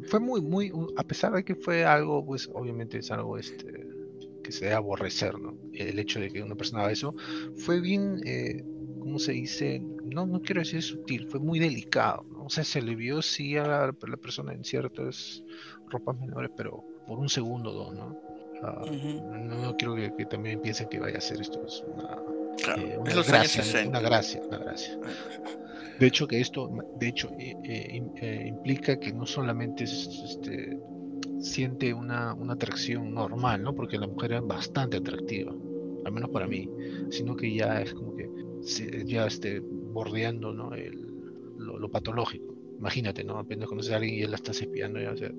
fue 0.09 0.21
muy, 0.21 0.41
muy, 0.41 0.73
a 0.97 1.03
pesar 1.03 1.33
de 1.33 1.45
que 1.45 1.57
fue 1.57 1.85
algo, 1.85 2.25
pues 2.25 2.49
obviamente 2.55 2.99
es 2.99 3.11
algo 3.11 3.39
este 3.39 3.87
que 4.47 4.53
se 4.53 4.67
debe 4.67 4.77
aborrecer, 4.77 5.37
¿no? 5.41 5.59
El 5.73 5.99
hecho 5.99 6.21
de 6.21 6.31
que 6.31 6.41
una 6.41 6.55
persona 6.55 6.83
haga 6.83 6.93
eso, 6.93 7.17
fue 7.57 7.81
bien, 7.81 8.21
eh, 8.25 8.65
¿cómo 9.01 9.19
se 9.19 9.33
dice? 9.33 9.83
No, 10.07 10.27
no 10.27 10.41
quiero 10.41 10.61
decir 10.61 10.83
sutil, 10.83 11.27
fue 11.29 11.41
muy 11.41 11.59
delicado, 11.59 12.25
¿no? 12.31 12.45
O 12.45 12.51
sea, 12.51 12.65
se 12.65 12.81
le 12.81 12.95
vio 12.95 13.23
sí 13.23 13.57
a 13.57 13.67
la, 13.67 13.93
persona 13.93 14.53
en 14.53 14.65
ciertas 14.65 15.43
ropas 15.89 16.19
menores, 16.19 16.51
pero 16.57 16.85
por 17.07 17.19
un 17.19 17.29
segundo 17.29 17.73
dos, 17.73 17.95
¿no? 17.95 18.17
Ah, 18.63 18.85
no, 18.91 19.77
quiero 19.77 19.95
que, 19.95 20.25
también 20.27 20.61
piensen 20.61 20.89
que 20.89 20.99
vaya 20.99 21.19
a 21.19 21.21
ser 21.21 21.41
esto 21.41 21.63
es 21.67 21.85
una, 21.87 22.17
eh, 22.77 22.97
una, 22.99 23.23
gracia, 23.23 23.87
una 23.87 24.01
gracia, 24.01 24.41
una 24.47 24.59
gracia. 24.59 24.99
De 25.99 26.07
hecho, 26.07 26.27
que 26.27 26.41
esto, 26.41 26.71
de 26.99 27.09
hecho, 27.09 27.31
eh, 27.39 27.55
eh, 27.65 28.45
implica 28.47 28.99
que 28.99 29.13
no 29.13 29.27
solamente 29.27 29.85
es, 29.85 30.09
este, 30.25 30.79
siente 31.39 31.93
una, 31.93 32.33
una, 32.35 32.55
atracción 32.55 33.13
normal, 33.13 33.63
¿no? 33.63 33.75
Porque 33.75 33.99
la 33.99 34.07
mujer 34.07 34.33
es 34.33 34.47
bastante 34.47 34.97
atractiva, 34.97 35.53
al 36.05 36.13
menos 36.13 36.31
para 36.31 36.47
mí, 36.47 36.69
sino 37.11 37.37
que 37.37 37.55
ya 37.55 37.83
es 37.83 37.93
como 37.93 38.15
que 38.17 38.31
ya 39.05 39.27
esté 39.27 39.63
bordeando, 39.97 40.53
¿no? 40.53 40.75
El, 40.75 40.95
lo, 41.57 41.91
patológico. 41.91 42.55
Imagínate, 42.79 43.25
¿no? 43.25 43.39
Apenas 43.39 43.67
conoces 43.67 43.93
a 43.93 43.97
alguien 43.97 44.15
y 44.15 44.23
él 44.23 44.31
la 44.31 44.37
estás 44.37 44.61
espiando 44.61 45.01
ya, 45.01 45.11
o 45.11 45.17
sea. 45.17 45.31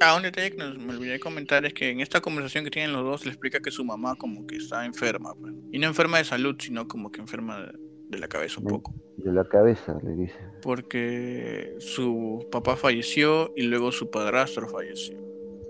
Ah, 0.00 0.14
un 0.14 0.22
detalle 0.22 0.52
que 0.52 0.56
me 0.56 0.94
olvidé 0.94 1.12
de 1.12 1.20
comentar 1.20 1.66
es 1.66 1.74
que 1.74 1.90
en 1.90 1.98
esta 1.98 2.20
conversación 2.20 2.62
que 2.62 2.70
tienen 2.70 2.92
los 2.92 3.02
dos 3.02 3.24
le 3.24 3.32
explica 3.32 3.58
que 3.58 3.72
su 3.72 3.84
mamá 3.84 4.14
como 4.14 4.46
que 4.46 4.56
está 4.56 4.86
enferma, 4.86 5.34
pues. 5.34 5.52
Y 5.72 5.80
no 5.80 5.88
enferma 5.88 6.18
de 6.18 6.24
salud, 6.24 6.54
sino 6.60 6.86
como 6.86 7.10
que 7.10 7.20
enferma 7.20 7.72
de, 8.08 8.18
la 8.18 8.28
cabeza 8.28 8.60
un 8.60 8.68
poco. 8.68 8.94
De 9.16 9.32
la 9.32 9.44
cabeza, 9.44 9.98
le 10.04 10.14
dice. 10.14 10.38
Porque 10.62 11.74
su 11.80 12.46
papá 12.52 12.76
falleció 12.76 13.52
y 13.56 13.62
luego 13.62 13.90
su 13.90 14.10
padrastro 14.10 14.68
falleció 14.68 15.18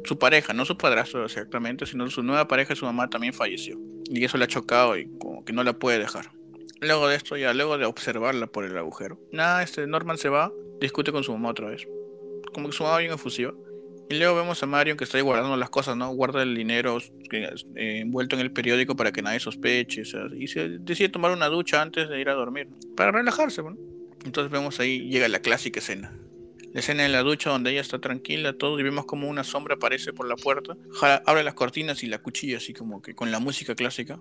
su 0.04 0.16
pareja, 0.16 0.54
no 0.54 0.64
su 0.64 0.78
padrastro 0.78 1.24
exactamente, 1.24 1.84
sino 1.84 2.08
su 2.08 2.22
nueva 2.22 2.48
pareja, 2.48 2.74
su 2.74 2.86
mamá 2.86 3.10
también 3.10 3.34
falleció. 3.34 3.78
Y 4.08 4.24
eso 4.24 4.38
le 4.38 4.44
ha 4.44 4.48
chocado 4.48 4.96
y 4.96 5.06
como 5.18 5.44
que 5.44 5.52
no 5.52 5.62
la 5.64 5.74
puede 5.74 5.98
dejar. 5.98 6.30
Luego 6.80 7.08
de 7.08 7.16
esto, 7.16 7.36
ya 7.36 7.52
luego 7.54 7.76
de 7.76 7.86
observarla 7.86 8.46
por 8.46 8.64
el 8.64 8.76
agujero, 8.76 9.18
nada, 9.32 9.62
este 9.62 9.86
Norman 9.86 10.18
se 10.18 10.28
va, 10.28 10.52
discute 10.80 11.12
con 11.12 11.24
su 11.24 11.32
mamá 11.32 11.50
otra 11.50 11.68
vez. 11.68 11.86
Como 12.52 12.68
que 12.68 12.76
su 12.76 12.84
mamá 12.84 12.98
bien 12.98 13.12
efusiva. 13.12 13.52
Y 14.10 14.14
luego 14.14 14.36
vemos 14.36 14.62
a 14.62 14.66
Marion 14.66 14.96
que 14.96 15.04
está 15.04 15.18
ahí 15.18 15.22
guardando 15.22 15.54
las 15.56 15.68
cosas, 15.68 15.94
¿no? 15.96 16.08
Guarda 16.14 16.42
el 16.42 16.54
dinero 16.54 16.96
eh, 17.30 18.00
envuelto 18.00 18.36
en 18.36 18.40
el 18.40 18.52
periódico 18.52 18.96
para 18.96 19.12
que 19.12 19.20
nadie 19.20 19.38
sospeche. 19.38 20.02
y 20.38 20.48
se 20.48 20.68
decide 20.78 21.10
tomar 21.10 21.30
una 21.30 21.48
ducha 21.48 21.82
antes 21.82 22.08
de 22.08 22.18
ir 22.18 22.30
a 22.30 22.34
dormir, 22.34 22.68
para 22.96 23.12
relajarse, 23.12 23.60
bueno. 23.60 23.76
Entonces 24.24 24.50
vemos 24.50 24.80
ahí, 24.80 25.10
llega 25.10 25.28
la 25.28 25.40
clásica 25.40 25.80
escena. 25.80 26.16
La 26.72 26.80
escena 26.80 27.04
en 27.04 27.12
la 27.12 27.22
ducha 27.22 27.50
donde 27.50 27.70
ella 27.70 27.80
está 27.80 27.98
tranquila, 27.98 28.54
todo, 28.54 28.78
y 28.78 28.82
vemos 28.82 29.04
como 29.04 29.28
una 29.28 29.44
sombra 29.44 29.74
aparece 29.74 30.12
por 30.12 30.26
la 30.26 30.36
puerta, 30.36 30.76
abre 31.26 31.42
las 31.42 31.54
cortinas 31.54 32.02
y 32.02 32.06
la 32.06 32.18
cuchilla, 32.18 32.58
así 32.58 32.72
como 32.72 33.02
que 33.02 33.14
con 33.14 33.30
la 33.30 33.40
música 33.40 33.74
clásica. 33.74 34.20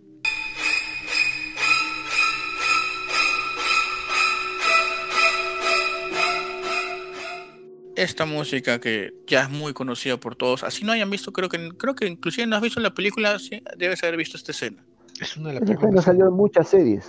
Esta 7.97 8.25
música 8.25 8.79
que 8.79 9.13
ya 9.27 9.43
es 9.43 9.49
muy 9.49 9.73
conocida 9.73 10.17
por 10.17 10.35
todos, 10.35 10.63
así 10.63 10.85
no 10.85 10.91
hayan 10.93 11.09
visto, 11.09 11.33
creo 11.33 11.49
que 11.49 11.69
creo 11.77 11.95
que 11.95 12.07
inclusive 12.07 12.47
no 12.47 12.55
has 12.55 12.61
visto 12.61 12.79
la 12.79 12.93
película, 12.93 13.37
sí, 13.39 13.61
debes 13.77 14.03
haber 14.03 14.17
visto 14.17 14.37
esta 14.37 14.51
escena. 14.51 14.85
Es 15.19 15.35
una 15.35 15.49
de 15.49 15.55
las 15.55 15.63
películas. 15.63 16.05
salió 16.05 16.27
en 16.27 16.33
muchas 16.33 16.69
series 16.69 17.05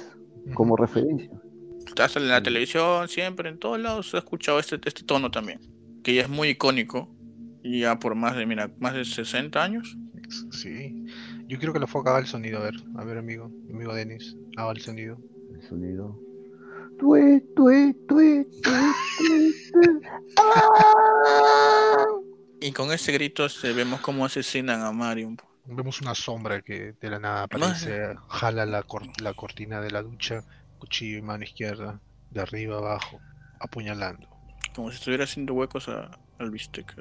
como 0.54 0.76
referencia 0.76 1.30
estás 1.88 2.16
en 2.16 2.28
la 2.28 2.42
televisión, 2.42 3.08
siempre, 3.08 3.48
en 3.48 3.58
todos 3.58 3.80
lados 3.80 4.12
he 4.14 4.18
escuchado 4.18 4.58
este, 4.58 4.78
este 4.84 5.02
tono 5.02 5.30
también, 5.30 5.60
que 6.02 6.14
ya 6.14 6.22
es 6.22 6.28
muy 6.28 6.48
icónico, 6.50 7.08
y 7.62 7.80
ya 7.80 7.98
por 7.98 8.14
más 8.14 8.36
de, 8.36 8.46
mira, 8.46 8.70
más 8.78 8.94
de 8.94 9.04
60 9.04 9.62
años. 9.62 9.96
Sí, 10.50 11.06
yo 11.46 11.58
quiero 11.58 11.72
que 11.72 11.80
lo 11.80 11.86
fue 11.86 12.02
haga 12.02 12.18
el 12.18 12.26
sonido, 12.26 12.58
a 12.58 12.62
ver, 12.62 12.74
a 12.96 13.04
ver 13.04 13.18
amigo, 13.18 13.50
amigo 13.70 13.94
Denis, 13.94 14.36
haga 14.56 14.72
el 14.72 14.80
sonido. 14.80 15.18
El 15.54 15.62
sonido. 15.66 16.20
Tue, 16.98 17.42
tue, 17.54 17.94
tue, 18.08 18.46
Y 22.60 22.72
con 22.72 22.92
ese 22.92 23.12
grito 23.12 23.48
se 23.48 23.72
vemos 23.72 24.00
cómo 24.00 24.24
asesinan 24.24 24.82
a 24.82 24.92
Mario. 24.92 25.36
Vemos 25.64 26.00
una 26.00 26.14
sombra 26.14 26.62
que 26.62 26.94
de 27.00 27.10
la 27.10 27.18
nada 27.18 27.42
aparece, 27.44 28.16
jala 28.28 28.66
la, 28.66 28.84
la 29.20 29.34
cortina 29.34 29.80
de 29.80 29.90
la 29.90 30.02
ducha 30.02 30.44
cuchillo 30.78 31.18
y 31.18 31.22
mano 31.22 31.44
izquierda, 31.44 32.00
de 32.30 32.40
arriba 32.40 32.78
abajo, 32.78 33.20
apuñalando. 33.60 34.28
Como 34.74 34.90
si 34.90 34.96
estuviera 34.96 35.24
haciendo 35.24 35.54
huecos 35.54 35.88
al 35.88 36.50
bistec, 36.50 36.94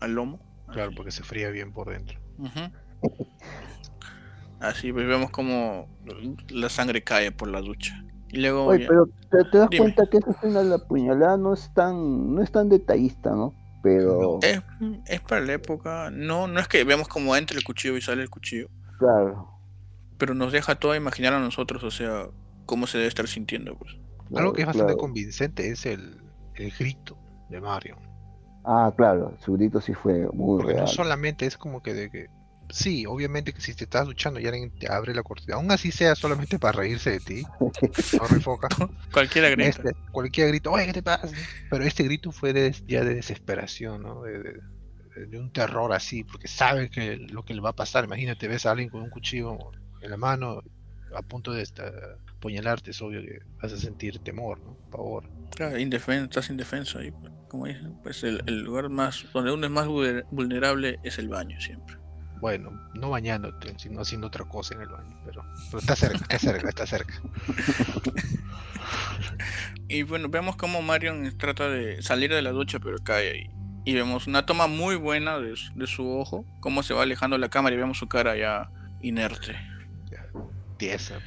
al 0.00 0.14
lomo. 0.14 0.40
Claro, 0.72 0.92
porque 0.96 1.10
se 1.10 1.22
fría 1.22 1.50
bien 1.50 1.72
por 1.72 1.90
dentro. 1.90 2.18
Así 4.60 4.92
pues 4.92 5.06
vemos 5.06 5.30
como 5.30 5.88
la 6.48 6.68
sangre 6.68 7.02
cae 7.02 7.32
por 7.32 7.48
la 7.48 7.60
ducha. 7.60 8.03
Y 8.34 8.40
luego 8.40 8.66
Oye, 8.66 8.86
pero 8.88 9.06
te, 9.30 9.58
das 9.58 9.68
cuenta 9.76 10.06
que 10.06 10.18
esa 10.18 10.32
escena 10.32 10.62
de 10.62 10.70
la 10.70 10.78
puñalada 10.78 11.36
no 11.36 11.54
es 11.54 11.72
tan, 11.72 12.34
no 12.34 12.42
es 12.42 12.50
tan 12.50 12.68
detallista, 12.68 13.30
¿no? 13.30 13.54
Pero 13.82 14.40
es, 14.42 14.60
es, 15.06 15.20
para 15.20 15.42
la 15.42 15.52
época, 15.52 16.10
no, 16.10 16.48
no 16.48 16.58
es 16.58 16.66
que 16.66 16.82
vemos 16.84 17.06
como 17.06 17.36
entra 17.36 17.56
el 17.56 17.64
cuchillo 17.64 17.96
y 17.96 18.00
sale 18.00 18.22
el 18.22 18.30
cuchillo. 18.30 18.68
Claro. 18.98 19.48
Pero 20.18 20.34
nos 20.34 20.52
deja 20.52 20.74
todo 20.74 20.92
a 20.92 20.96
imaginar 20.96 21.32
a 21.34 21.38
nosotros, 21.38 21.84
o 21.84 21.90
sea, 21.90 22.28
cómo 22.66 22.86
se 22.86 22.98
debe 22.98 23.08
estar 23.08 23.28
sintiendo. 23.28 23.76
Pues. 23.76 23.96
Algo 24.34 24.52
que 24.52 24.62
es 24.62 24.66
bastante 24.66 24.96
convincente 24.96 25.68
es 25.68 25.86
el, 25.86 26.20
grito 26.78 27.16
de 27.50 27.60
Mario. 27.60 27.96
Ah, 28.64 28.92
claro, 28.96 29.36
su 29.44 29.52
grito 29.52 29.80
sí 29.80 29.92
fue 29.92 30.28
muy 30.32 30.62
Porque 30.62 30.80
no 30.80 30.86
solamente 30.86 31.46
es 31.46 31.56
como 31.56 31.82
que 31.82 31.94
de 31.94 32.10
que. 32.10 32.30
Sí, 32.74 33.06
obviamente 33.06 33.52
que 33.52 33.60
si 33.60 33.72
te 33.72 33.84
estás 33.84 34.04
duchando 34.04 34.40
y 34.40 34.46
alguien 34.48 34.68
te 34.76 34.92
abre 34.92 35.14
la 35.14 35.22
cortina, 35.22 35.54
aún 35.54 35.70
así 35.70 35.92
sea 35.92 36.16
solamente 36.16 36.58
para 36.58 36.80
reírse 36.80 37.12
de 37.12 37.20
ti, 37.20 37.42
no 38.18 38.26
refoca. 38.26 38.66
Cualquiera 39.12 39.48
grito. 39.50 39.68
Este, 39.68 39.92
cualquier 40.10 40.48
grito, 40.48 40.72
oye, 40.72 40.86
¿qué 40.86 40.92
te 40.94 41.02
pasa? 41.04 41.28
Pero 41.70 41.84
este 41.84 42.02
grito 42.02 42.32
fue 42.32 42.52
de, 42.52 42.74
ya 42.88 43.04
de 43.04 43.14
desesperación, 43.14 44.02
¿no? 44.02 44.22
De, 44.22 44.58
de, 45.28 45.38
un 45.38 45.52
terror 45.52 45.92
así, 45.92 46.24
porque 46.24 46.48
sabe 46.48 46.90
que 46.90 47.16
lo 47.16 47.44
que 47.44 47.54
le 47.54 47.60
va 47.60 47.70
a 47.70 47.76
pasar. 47.76 48.06
Imagínate, 48.06 48.48
ves 48.48 48.66
a 48.66 48.72
alguien 48.72 48.88
con 48.88 49.02
un 49.02 49.10
cuchillo 49.10 49.56
en 50.02 50.10
la 50.10 50.16
mano 50.16 50.60
a 51.14 51.22
punto 51.22 51.52
de 51.52 51.64
apuñalarte, 52.38 52.90
es 52.90 53.00
obvio 53.00 53.22
que 53.22 53.38
vas 53.62 53.72
a 53.72 53.76
sentir 53.76 54.18
temor, 54.18 54.58
¿no? 54.58 54.76
Pavor. 54.90 55.30
Claro, 55.54 55.78
indefenso, 55.78 56.24
estás 56.24 56.50
indefenso 56.50 56.98
ahí. 56.98 57.12
Como 57.46 57.66
dicen, 57.66 57.94
pues 58.02 58.24
el, 58.24 58.64
lugar 58.64 58.88
más, 58.88 59.26
donde 59.32 59.52
uno 59.52 59.64
es 59.64 59.72
más 59.72 59.86
vulnerable 59.86 60.98
es 61.04 61.20
el 61.20 61.28
baño 61.28 61.60
siempre. 61.60 62.02
Bueno, 62.40 62.72
no 62.94 63.10
bañándote, 63.10 63.74
sino 63.78 64.00
haciendo 64.00 64.26
otra 64.26 64.44
cosa 64.44 64.74
en 64.74 64.82
el 64.82 64.88
baño, 64.88 65.16
pero, 65.24 65.44
está 65.78 65.96
cerca, 65.96 66.18
está 66.18 66.38
cerca, 66.38 66.68
está 66.68 66.86
cerca. 66.86 67.14
y 69.88 70.02
bueno, 70.02 70.28
vemos 70.28 70.56
cómo 70.56 70.82
Marion 70.82 71.36
trata 71.38 71.68
de 71.68 72.02
salir 72.02 72.32
de 72.32 72.42
la 72.42 72.50
ducha, 72.50 72.78
pero 72.80 72.98
cae 72.98 73.30
ahí. 73.30 73.50
Y 73.86 73.94
vemos 73.94 74.26
una 74.26 74.46
toma 74.46 74.66
muy 74.66 74.96
buena 74.96 75.38
de, 75.38 75.54
de 75.74 75.86
su 75.86 76.08
ojo, 76.08 76.44
cómo 76.60 76.82
se 76.82 76.94
va 76.94 77.02
alejando 77.02 77.38
la 77.38 77.50
cámara 77.50 77.74
y 77.74 77.78
vemos 77.78 77.98
su 77.98 78.08
cara 78.08 78.36
ya 78.36 78.70
inerte. 79.00 79.56
tiesa, 80.76 81.20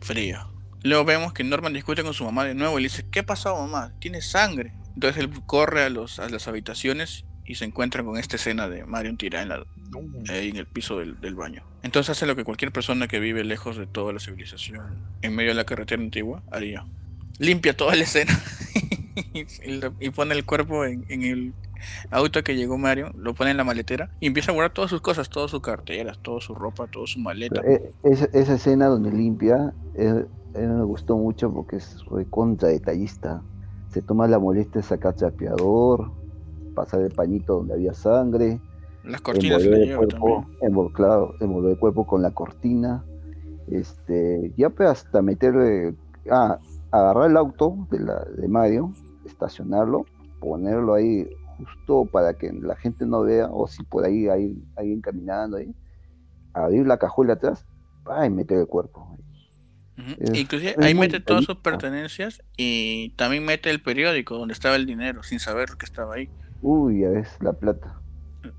frío. 0.00 0.52
Luego 0.82 1.04
vemos 1.04 1.32
que 1.32 1.42
Norman 1.42 1.72
discute 1.72 2.04
con 2.04 2.14
su 2.14 2.24
mamá 2.24 2.44
de 2.44 2.54
nuevo 2.54 2.78
y 2.78 2.82
le 2.82 2.88
dice, 2.88 3.08
¿qué 3.10 3.20
ha 3.20 3.26
pasado 3.26 3.56
mamá? 3.56 3.92
Tiene 3.98 4.20
sangre. 4.20 4.72
Entonces 4.94 5.22
él 5.22 5.30
corre 5.46 5.82
a, 5.82 5.90
los, 5.90 6.20
a 6.20 6.28
las 6.28 6.46
habitaciones 6.46 7.24
y 7.46 7.54
se 7.54 7.64
encuentran 7.64 8.04
con 8.04 8.18
esta 8.18 8.36
escena 8.36 8.68
de 8.68 8.84
Marion 8.84 9.16
tirada 9.16 9.42
en, 9.42 9.48
la, 9.48 9.64
en 10.34 10.56
el 10.56 10.66
piso 10.66 10.98
del, 10.98 11.34
baño. 11.34 11.62
Entonces 11.82 12.10
hace 12.10 12.26
lo 12.26 12.34
que 12.34 12.44
cualquier 12.44 12.72
persona 12.72 13.06
que 13.06 13.20
vive 13.20 13.44
lejos 13.44 13.76
de 13.76 13.86
toda 13.86 14.12
la 14.12 14.18
civilización, 14.18 14.82
en 15.22 15.34
medio 15.34 15.50
de 15.50 15.54
la 15.54 15.64
carretera 15.64 16.02
antigua, 16.02 16.42
haría. 16.50 16.84
Limpia 17.38 17.76
toda 17.76 17.94
la 17.94 18.02
escena 18.02 18.32
y, 20.00 20.10
pone 20.10 20.34
el 20.34 20.44
cuerpo 20.44 20.84
en, 20.84 21.04
el 21.08 21.52
auto 22.10 22.42
que 22.42 22.56
llegó 22.56 22.78
Mario, 22.78 23.12
lo 23.16 23.34
pone 23.34 23.50
en 23.50 23.58
la 23.58 23.64
maletera 23.64 24.10
y 24.20 24.26
empieza 24.26 24.50
a 24.50 24.54
guardar 24.54 24.72
todas 24.72 24.90
sus 24.90 25.00
cosas, 25.00 25.28
todas 25.28 25.50
sus 25.50 25.60
carteras, 25.60 26.18
toda 26.22 26.40
su 26.40 26.54
ropa, 26.54 26.86
toda 26.86 27.06
su 27.06 27.20
maleta. 27.20 27.60
Eh, 27.64 27.92
esa, 28.02 28.54
escena 28.54 28.86
donde 28.86 29.12
limpia, 29.12 29.72
eh, 29.94 30.24
me 30.54 30.84
gustó 30.84 31.16
mucho 31.16 31.52
porque 31.52 31.76
es 31.76 31.98
contra 32.30 32.70
detallista. 32.70 33.42
Se 33.90 34.02
toma 34.02 34.26
la 34.26 34.38
molestia 34.38 34.80
de 34.80 34.86
sacar 34.86 35.14
chapeador, 35.14 36.10
pasar 36.76 37.00
el 37.00 37.10
pañito 37.10 37.56
donde 37.56 37.74
había 37.74 37.94
sangre. 37.94 38.60
Las 39.02 39.20
cortinas 39.20 39.64
envolver 39.64 39.88
el 39.88 39.96
cuerpo, 39.96 40.92
claro, 40.92 41.34
envolver 41.40 41.72
el 41.72 41.78
cuerpo 41.78 42.06
con 42.06 42.22
la 42.22 42.30
cortina. 42.30 43.04
Este, 43.68 44.52
ya 44.56 44.70
pues 44.70 44.88
hasta 44.88 45.22
meterle, 45.22 45.96
ah, 46.30 46.60
agarrar 46.92 47.30
el 47.30 47.36
auto 47.36 47.88
de, 47.90 47.98
la, 47.98 48.24
de 48.24 48.46
Mario, 48.46 48.92
estacionarlo, 49.24 50.06
ponerlo 50.38 50.94
ahí 50.94 51.28
justo 51.58 52.04
para 52.12 52.34
que 52.34 52.52
la 52.52 52.76
gente 52.76 53.06
no 53.06 53.22
vea, 53.22 53.48
o 53.50 53.66
si 53.66 53.82
por 53.82 54.04
ahí 54.04 54.28
hay 54.28 54.62
alguien 54.76 55.00
caminando 55.00 55.56
ahí, 55.56 55.74
abrir 56.52 56.86
la 56.86 56.98
cajuela 56.98 57.32
atrás, 57.32 57.66
y 58.24 58.30
meter 58.30 58.58
el 58.58 58.66
cuerpo. 58.66 59.16
Inclusive 60.34 60.76
ahí 60.78 60.94
mete 60.94 61.20
todas 61.20 61.44
sus 61.44 61.56
pertenencias 61.56 62.42
y 62.56 63.10
también 63.16 63.44
mete 63.44 63.70
el 63.70 63.80
periódico 63.80 64.36
donde 64.36 64.52
estaba 64.52 64.76
el 64.76 64.84
dinero, 64.84 65.22
sin 65.22 65.40
saber 65.40 65.70
que 65.78 65.86
estaba 65.86 66.16
ahí. 66.16 66.28
Uy, 66.62 67.00
ya 67.00 67.10
ves, 67.10 67.28
la 67.40 67.52
plata. 67.52 68.00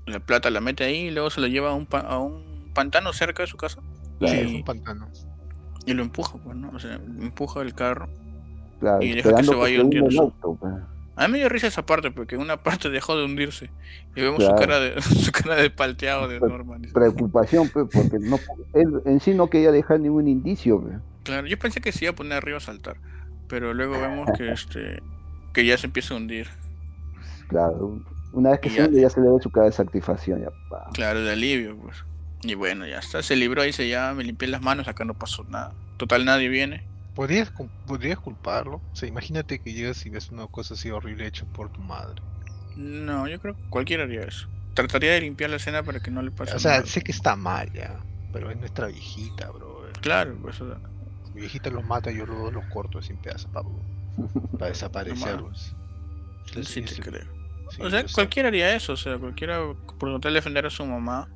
La 0.06 0.20
plata 0.20 0.50
la 0.50 0.60
mete 0.60 0.84
ahí 0.84 1.06
y 1.06 1.10
luego 1.10 1.30
se 1.30 1.40
lo 1.40 1.46
lleva 1.46 1.70
a 1.70 1.74
un, 1.74 1.86
a 1.90 2.18
un 2.18 2.70
pantano 2.74 3.12
cerca 3.12 3.42
de 3.42 3.46
su 3.46 3.56
casa. 3.56 3.80
y, 4.20 4.56
un 4.56 4.64
pantano. 4.64 5.08
Y 5.86 5.94
lo 5.94 6.02
empuja, 6.02 6.38
pues, 6.42 6.56
¿no? 6.56 6.70
O 6.70 6.78
sea, 6.78 6.94
empuja 6.94 7.62
el 7.62 7.74
carro. 7.74 8.08
y 9.00 9.14
deja 9.14 9.34
que 9.34 9.44
se 9.44 9.54
vaya 9.54 9.82
hundiendo. 9.82 10.32
Pues. 10.40 10.74
A 11.16 11.26
mí 11.26 11.32
me 11.32 11.38
dio 11.38 11.48
risa 11.48 11.66
esa 11.66 11.84
parte, 11.84 12.12
porque 12.12 12.36
una 12.36 12.62
parte 12.62 12.90
dejó 12.90 13.16
de 13.16 13.24
hundirse. 13.24 13.70
Y 14.14 14.20
vemos 14.20 14.44
su 14.44 14.54
cara 14.54 14.78
de 14.78 15.02
su 15.02 15.32
cara 15.32 15.56
de 15.56 15.70
palteado 15.70 16.28
de 16.28 16.38
Norman. 16.38 16.82
Preocupación, 16.92 17.68
pues, 17.70 17.88
porque 17.92 18.18
no, 18.20 18.38
él 18.74 19.02
en 19.04 19.18
sí 19.18 19.34
no 19.34 19.50
quería 19.50 19.72
dejar 19.72 19.98
ningún 19.98 20.28
indicio. 20.28 20.80
Pues. 20.80 20.94
Claro, 21.24 21.46
yo 21.48 21.58
pensé 21.58 21.80
que 21.80 21.90
se 21.90 22.04
iba 22.04 22.12
a 22.12 22.14
poner 22.14 22.34
arriba 22.34 22.58
a 22.58 22.60
saltar. 22.60 22.98
Pero 23.48 23.74
luego 23.74 24.00
vemos 24.00 24.28
que 24.36 24.52
este 24.52 25.02
que 25.52 25.66
ya 25.66 25.76
se 25.76 25.86
empieza 25.86 26.14
a 26.14 26.18
hundir. 26.18 26.48
Claro, 27.48 28.00
una 28.32 28.50
vez 28.50 28.60
que 28.60 28.70
se 28.70 28.84
hunde 28.84 29.00
ya 29.00 29.10
se 29.10 29.20
le 29.20 29.28
ve 29.28 29.38
su 29.40 29.50
cara 29.50 29.66
de 29.66 29.72
satisfacción. 29.72 30.42
Ya, 30.42 30.50
claro, 30.92 31.22
de 31.22 31.32
alivio, 31.32 31.76
pues. 31.76 32.04
Y 32.42 32.54
bueno, 32.54 32.86
ya 32.86 32.98
está, 32.98 33.22
se 33.22 33.34
libró 33.36 33.64
y 33.64 33.72
se 33.72 33.88
ya 33.88 34.12
me 34.14 34.22
limpié 34.22 34.48
las 34.48 34.62
manos, 34.62 34.86
acá 34.86 35.04
no 35.04 35.14
pasó 35.14 35.44
nada. 35.44 35.72
Total, 35.96 36.24
nadie 36.24 36.48
viene. 36.48 36.84
¿Podrías, 37.14 37.52
¿Podrías 37.86 38.18
culparlo? 38.20 38.80
O 38.92 38.96
sea, 38.96 39.08
imagínate 39.08 39.58
que 39.58 39.72
llegas 39.72 40.06
y 40.06 40.10
ves 40.10 40.30
una 40.30 40.46
cosa 40.46 40.74
así 40.74 40.90
horrible 40.90 41.26
hecha 41.26 41.44
por 41.46 41.72
tu 41.72 41.80
madre. 41.80 42.22
No, 42.76 43.26
yo 43.26 43.40
creo 43.40 43.56
que 43.56 43.62
cualquiera 43.70 44.04
haría 44.04 44.22
eso. 44.22 44.48
Trataría 44.74 45.12
de 45.14 45.22
limpiar 45.22 45.50
la 45.50 45.56
escena 45.56 45.82
para 45.82 45.98
que 45.98 46.12
no 46.12 46.22
le 46.22 46.30
pase 46.30 46.52
nada. 46.52 46.56
O 46.56 46.60
sea, 46.60 46.86
sé 46.86 47.02
que 47.02 47.10
está 47.10 47.34
mal 47.34 47.72
ya, 47.72 47.96
pero 48.32 48.50
es 48.50 48.56
nuestra 48.56 48.86
viejita, 48.86 49.50
bro. 49.50 49.82
Claro, 50.00 50.36
pues. 50.40 50.60
Mi 51.34 51.40
viejita 51.40 51.70
los 51.70 51.84
mata, 51.84 52.12
yo 52.12 52.24
los, 52.24 52.52
los 52.52 52.64
corto 52.66 53.02
sin 53.02 53.16
pedazos 53.16 53.50
para, 53.50 53.66
para 54.58 54.66
desaparecerlos. 54.66 55.74
sí, 56.62 56.82
te 56.82 56.94
creo. 57.02 57.37
O 57.80 57.90
sea, 57.90 58.04
cualquiera 58.12 58.48
haría 58.48 58.74
eso, 58.74 58.94
o 58.94 58.96
sea, 58.96 59.18
cualquiera 59.18 59.60
por 59.98 60.10
tratar 60.10 60.32
de 60.32 60.36
defender 60.36 60.66
a 60.66 60.70
su 60.70 60.84
mamá 60.84 61.28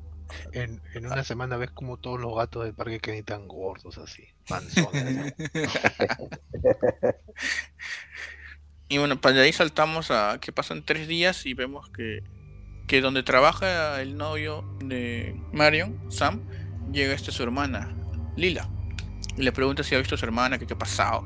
en, 0.51 0.81
en 0.93 1.05
una 1.05 1.23
semana 1.23 1.57
ves 1.57 1.71
como 1.71 1.97
todos 1.97 2.19
los 2.19 2.35
gatos 2.35 2.65
del 2.65 2.73
parque 2.73 2.99
quedan 2.99 3.23
tan 3.23 3.47
gordos 3.47 3.97
así, 3.97 4.27
panzones. 4.47 5.33
y 8.87 8.97
bueno, 8.97 9.19
para 9.19 9.41
ahí 9.41 9.53
saltamos 9.53 10.11
a 10.11 10.39
que 10.39 10.51
pasan 10.51 10.83
tres 10.83 11.07
días 11.07 11.45
y 11.45 11.53
vemos 11.53 11.89
que, 11.89 12.23
que 12.87 13.01
donde 13.01 13.23
trabaja 13.23 14.01
el 14.01 14.17
novio 14.17 14.63
de 14.79 15.39
Marion, 15.51 16.11
Sam, 16.11 16.41
llega 16.91 17.13
esta 17.13 17.31
su 17.31 17.43
hermana, 17.43 17.95
Lila. 18.35 18.69
Y 19.35 19.41
le 19.41 19.51
pregunta 19.51 19.81
si 19.83 19.95
ha 19.95 19.97
visto 19.97 20.13
a 20.15 20.17
su 20.17 20.25
hermana, 20.25 20.59
que 20.59 20.67
qué 20.67 20.73
ha 20.73 20.77
pasado, 20.77 21.25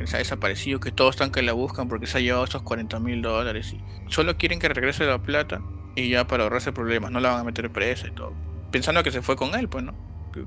que 0.00 0.06
se 0.06 0.16
ha 0.16 0.18
desaparecido, 0.18 0.80
que 0.80 0.92
todos 0.92 1.14
están 1.14 1.30
que 1.30 1.42
la 1.42 1.52
buscan 1.52 1.88
porque 1.88 2.06
se 2.06 2.18
ha 2.18 2.20
llevado 2.20 2.44
esos 2.44 2.62
40 2.62 2.98
mil 3.00 3.22
dólares. 3.22 3.72
Y 3.72 3.80
solo 4.10 4.36
quieren 4.36 4.58
que 4.58 4.68
regrese 4.68 5.04
la 5.04 5.22
plata 5.22 5.62
y 5.94 6.08
ya 6.08 6.26
para 6.26 6.44
ahorrarse 6.44 6.72
problemas, 6.72 7.10
no 7.10 7.20
la 7.20 7.30
van 7.30 7.40
a 7.40 7.44
meter 7.44 7.70
presa 7.70 8.08
y 8.08 8.12
todo. 8.12 8.34
Pensando 8.70 9.02
que 9.02 9.10
se 9.10 9.22
fue 9.22 9.36
con 9.36 9.54
él, 9.54 9.68
pues, 9.68 9.84
¿no? 9.84 9.94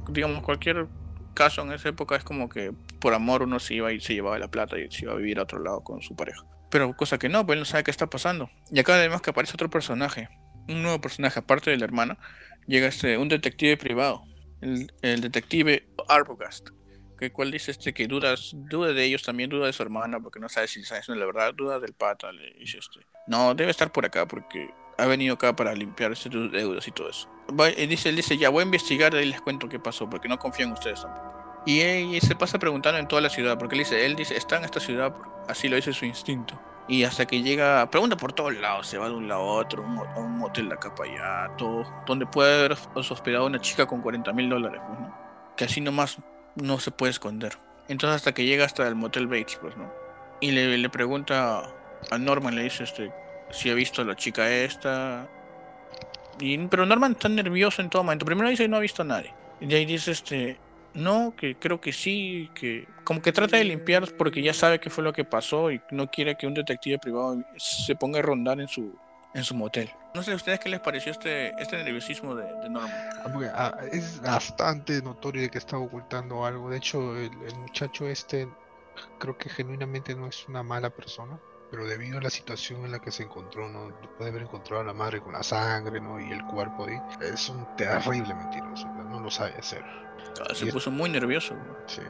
Digamos, 0.09 0.41
cualquier 0.43 0.87
caso 1.33 1.61
en 1.61 1.73
esa 1.73 1.89
época 1.89 2.15
es 2.15 2.23
como 2.23 2.49
que 2.49 2.73
por 2.99 3.13
amor 3.13 3.43
uno 3.43 3.59
se 3.59 3.75
iba 3.75 3.91
y 3.91 3.99
se 3.99 4.13
llevaba 4.13 4.39
la 4.39 4.49
plata 4.49 4.77
y 4.77 4.89
se 4.91 5.05
iba 5.05 5.13
a 5.13 5.17
vivir 5.17 5.39
a 5.39 5.43
otro 5.43 5.59
lado 5.59 5.83
con 5.83 6.01
su 6.01 6.15
pareja. 6.15 6.43
Pero 6.69 6.95
cosa 6.95 7.17
que 7.17 7.29
no, 7.29 7.45
pues 7.45 7.55
él 7.55 7.59
no 7.59 7.65
sabe 7.65 7.83
qué 7.83 7.91
está 7.91 8.07
pasando. 8.07 8.49
Y 8.71 8.79
acá 8.79 8.95
además 8.95 9.21
que 9.21 9.31
aparece 9.31 9.53
otro 9.53 9.69
personaje, 9.69 10.29
un 10.67 10.81
nuevo 10.81 11.01
personaje 11.01 11.39
aparte 11.39 11.69
de 11.69 11.77
la 11.77 11.85
hermana, 11.85 12.17
llega 12.67 12.87
este, 12.87 13.17
un 13.17 13.27
detective 13.27 13.77
privado, 13.77 14.23
el, 14.61 15.21
detective 15.21 15.87
Arbogast, 16.07 16.69
que 17.23 17.31
cual 17.31 17.51
dice 17.51 17.71
este 17.71 17.93
que 17.93 18.07
dudas, 18.07 18.51
duda 18.53 18.91
de 18.91 19.03
ellos 19.03 19.23
también, 19.23 19.49
duda 19.49 19.67
de 19.67 19.73
su 19.73 19.81
hermana, 19.81 20.19
porque 20.19 20.39
no 20.39 20.49
sabe 20.49 20.67
si 20.67 20.81
es 20.81 21.07
la 21.07 21.25
verdad, 21.25 21.53
duda 21.53 21.79
del 21.79 21.93
pata, 21.93 22.31
le 22.31 22.53
dice 22.53 22.79
este. 22.79 22.99
No, 23.27 23.55
debe 23.55 23.71
estar 23.71 23.91
por 23.91 24.05
acá 24.05 24.27
porque 24.27 24.69
ha 24.97 25.05
venido 25.05 25.35
acá 25.35 25.55
para 25.55 25.73
limpiar 25.73 26.15
sus 26.15 26.51
deudas 26.51 26.87
y 26.87 26.91
todo 26.91 27.09
eso. 27.09 27.29
dice, 27.87 28.09
él 28.09 28.15
dice, 28.17 28.37
ya 28.37 28.49
voy 28.49 28.61
a 28.61 28.65
investigar 28.65 29.13
y 29.15 29.25
les 29.25 29.41
cuento 29.41 29.69
qué 29.69 29.79
pasó, 29.79 30.09
porque 30.09 30.27
no 30.27 30.37
confío 30.37 30.65
en 30.65 30.73
ustedes 30.73 31.01
tampoco. 31.01 31.31
Y, 31.65 32.19
se 32.19 32.35
pasa 32.35 32.59
preguntando 32.59 32.99
en 32.99 33.07
toda 33.07 33.21
la 33.21 33.29
ciudad, 33.29 33.57
porque 33.57 33.75
él 33.75 33.79
dice, 33.79 34.05
él 34.05 34.15
dice, 34.15 34.35
está 34.35 34.57
en 34.57 34.65
esta 34.65 34.81
ciudad, 34.81 35.15
así 35.47 35.69
lo 35.69 35.77
dice 35.77 35.93
su 35.93 36.05
instinto. 36.05 36.59
Y 36.89 37.05
hasta 37.05 37.25
que 37.25 37.41
llega, 37.41 37.89
pregunta 37.89 38.17
por 38.17 38.33
todos 38.33 38.53
lados, 38.55 38.87
se 38.87 38.97
va 38.97 39.07
de 39.07 39.15
un 39.15 39.29
lado 39.29 39.43
a 39.43 39.53
otro, 39.53 39.81
un, 39.81 39.97
un 40.17 40.37
motel 40.39 40.67
de 40.67 40.75
acá 40.75 40.93
para 40.93 41.09
allá, 41.47 41.55
todo, 41.55 41.85
donde 42.05 42.25
puede 42.25 42.65
haber 42.65 42.77
hospedado 42.93 43.45
una 43.45 43.61
chica 43.61 43.85
con 43.85 44.01
40 44.01 44.33
mil 44.33 44.49
dólares, 44.49 44.81
pues, 44.85 44.99
¿no? 44.99 45.17
Que 45.55 45.63
así 45.63 45.79
nomás 45.79 46.17
no 46.55 46.79
se 46.79 46.91
puede 46.91 47.11
esconder. 47.11 47.57
Entonces 47.87 48.15
hasta 48.17 48.33
que 48.33 48.45
llega 48.45 48.65
hasta 48.65 48.87
el 48.87 48.95
motel 48.95 49.27
Bates, 49.27 49.57
pues, 49.61 49.75
¿no? 49.77 49.91
Y 50.39 50.51
le, 50.51 50.77
le 50.77 50.89
pregunta 50.89 51.73
a 52.11 52.17
Norman, 52.17 52.55
le 52.55 52.63
dice, 52.63 52.83
este, 52.83 53.11
si 53.53 53.69
ha 53.69 53.73
visto 53.73 54.01
a 54.01 54.05
la 54.05 54.15
chica 54.15 54.51
esta. 54.51 55.29
Y, 56.39 56.57
pero 56.67 56.85
Norman 56.85 57.13
está 57.13 57.29
nervioso 57.29 57.81
en 57.81 57.89
todo 57.89 58.03
momento. 58.03 58.25
Primero 58.25 58.49
dice 58.49 58.67
no 58.67 58.77
ha 58.77 58.81
visto 58.81 59.03
a 59.03 59.05
nadie. 59.05 59.33
Y 59.61 59.73
ahí 59.73 59.85
dice 59.85 60.11
este. 60.11 60.57
No, 60.93 61.33
que 61.35 61.55
creo 61.55 61.81
que 61.81 61.91
sí, 61.91 62.51
que 62.53 62.87
como 63.03 63.19
que 63.19 63.31
trata 63.31 63.57
de 63.57 63.63
limpiar 63.63 64.07
porque 64.15 64.43
ya 64.43 64.53
sabe 64.53 64.79
qué 64.79 64.91
fue 64.91 65.03
lo 65.03 65.11
que 65.11 65.25
pasó 65.25 65.71
y 65.71 65.81
no 65.89 66.11
quiere 66.11 66.35
que 66.35 66.45
un 66.45 66.53
detective 66.53 66.99
privado 66.99 67.43
se 67.57 67.95
ponga 67.95 68.19
a 68.19 68.21
rondar 68.21 68.61
en 68.61 68.67
su 68.67 68.95
en 69.33 69.43
su 69.43 69.55
motel. 69.55 69.91
No 70.13 70.21
sé 70.21 70.31
a 70.31 70.35
ustedes 70.35 70.59
qué 70.59 70.69
les 70.69 70.79
pareció 70.79 71.11
este, 71.11 71.49
este 71.61 71.77
nerviosismo 71.77 72.35
de, 72.35 72.69
Norman. 72.69 72.91
Ah, 73.55 73.73
ah, 73.75 73.85
es 73.91 74.21
bastante 74.21 75.01
notorio 75.01 75.49
que 75.49 75.57
está 75.57 75.77
ocultando 75.77 76.45
algo. 76.45 76.69
De 76.69 76.77
hecho, 76.77 77.17
el 77.17 77.31
muchacho 77.57 78.07
este 78.07 78.47
creo 79.19 79.37
que 79.37 79.49
genuinamente 79.49 80.13
no 80.13 80.27
es 80.27 80.47
una 80.47 80.61
mala 80.61 80.91
persona 80.91 81.39
pero 81.73 81.87
debido 81.87 82.19
a 82.19 82.21
la 82.21 82.29
situación 82.29 82.85
en 82.85 82.91
la 82.91 82.99
que 82.99 83.09
se 83.09 83.23
encontró, 83.23 83.67
¿no? 83.67 83.87
Después 83.87 84.19
de 84.19 84.27
haber 84.27 84.43
encontrado 84.43 84.83
a 84.83 84.85
la 84.85 84.93
madre 84.93 85.21
con 85.21 85.33
la 85.33 85.41
sangre, 85.41 85.99
¿no? 85.99 86.19
Y 86.19 86.31
el 86.31 86.45
cuerpo 86.45 86.85
ahí, 86.85 87.01
es 87.19 87.49
un 87.49 87.65
terrible 87.75 88.31
mentiroso, 88.35 88.85
no 88.85 89.19
lo 89.19 89.31
sabe 89.31 89.55
hacer. 89.57 89.83
Ah, 90.39 90.53
se 90.53 90.67
puso 90.67 90.91
muy 90.91 91.09
nervioso. 91.09 91.55
Sí, 91.87 92.03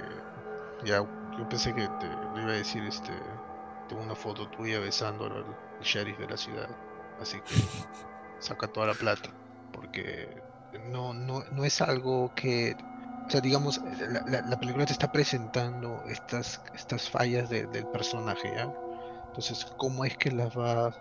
ya, 0.84 0.98
yo 0.98 1.48
pensé 1.48 1.74
que 1.74 1.88
te 1.88 2.08
le 2.36 2.42
iba 2.42 2.52
a 2.52 2.56
decir, 2.56 2.84
este, 2.84 3.14
tengo 3.88 4.02
una 4.02 4.16
foto 4.16 4.50
tuya 4.50 4.80
besando 4.80 5.28
al 5.28 5.46
sheriff 5.82 6.20
de 6.20 6.28
la 6.28 6.36
ciudad, 6.36 6.68
así 7.22 7.40
que 7.42 7.56
saca 8.40 8.68
toda 8.68 8.88
la 8.88 8.94
plata, 8.94 9.30
porque 9.72 10.42
no, 10.90 11.14
no, 11.14 11.44
no 11.52 11.66
es 11.66 11.82
algo 11.82 12.34
que 12.36 12.76
o 13.26 13.30
sea, 13.30 13.42
digamos, 13.42 13.82
la, 14.28 14.42
la, 14.42 14.60
película 14.60 14.86
te 14.86 14.92
está 14.92 15.12
presentando 15.12 16.04
estas, 16.08 16.62
estas 16.76 17.10
fallas 17.10 17.50
del 17.50 17.88
personaje, 17.88 18.52
¿ya? 18.54 18.74
Entonces, 19.28 19.66
¿cómo 19.78 20.06
es 20.06 20.18
que 20.18 20.32
las 20.32 20.56
va, 20.58 20.94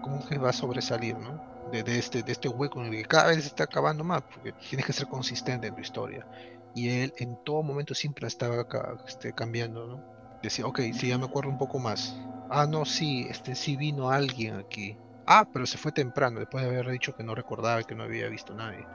cómo 0.00 0.20
es 0.20 0.26
que 0.26 0.38
va 0.38 0.50
a 0.50 0.52
sobresalir, 0.52 1.18
¿no? 1.18 1.42
De, 1.72 1.80
este, 1.98 2.22
de 2.22 2.32
este 2.32 2.48
hueco 2.48 2.80
en 2.80 2.86
el 2.86 3.02
que 3.02 3.04
cada 3.04 3.28
vez 3.28 3.42
se 3.42 3.48
está 3.48 3.64
acabando 3.64 4.04
más, 4.04 4.22
porque 4.22 4.52
tienes 4.52 4.86
que 4.86 4.92
ser 4.92 5.08
consistente 5.08 5.66
en 5.66 5.74
tu 5.74 5.80
historia. 5.80 6.26
Y 6.74 6.88
él 6.88 7.12
en 7.18 7.36
todo 7.44 7.62
momento 7.62 7.94
siempre 7.94 8.26
estaba 8.26 8.66
este, 9.06 9.32
cambiando, 9.32 9.86
¿no? 9.86 10.04
Decía, 10.42 10.66
ok, 10.66 10.80
sí, 10.92 11.08
ya 11.08 11.18
me 11.18 11.24
acuerdo 11.24 11.50
un 11.50 11.58
poco 11.58 11.78
más. 11.78 12.16
Ah, 12.50 12.66
no, 12.68 12.84
sí, 12.84 13.26
este 13.28 13.54
sí 13.54 13.76
vino 13.76 14.10
alguien 14.10 14.56
aquí. 14.56 14.96
Ah, 15.26 15.46
pero 15.52 15.66
se 15.66 15.78
fue 15.78 15.92
temprano, 15.92 16.40
después 16.40 16.64
de 16.64 16.70
haber 16.70 16.90
dicho 16.90 17.14
que 17.14 17.22
no 17.22 17.34
recordaba 17.34 17.80
y 17.80 17.84
que 17.84 17.94
no 17.94 18.04
había 18.04 18.28
visto 18.28 18.52
a 18.52 18.56
nadie. 18.56 18.86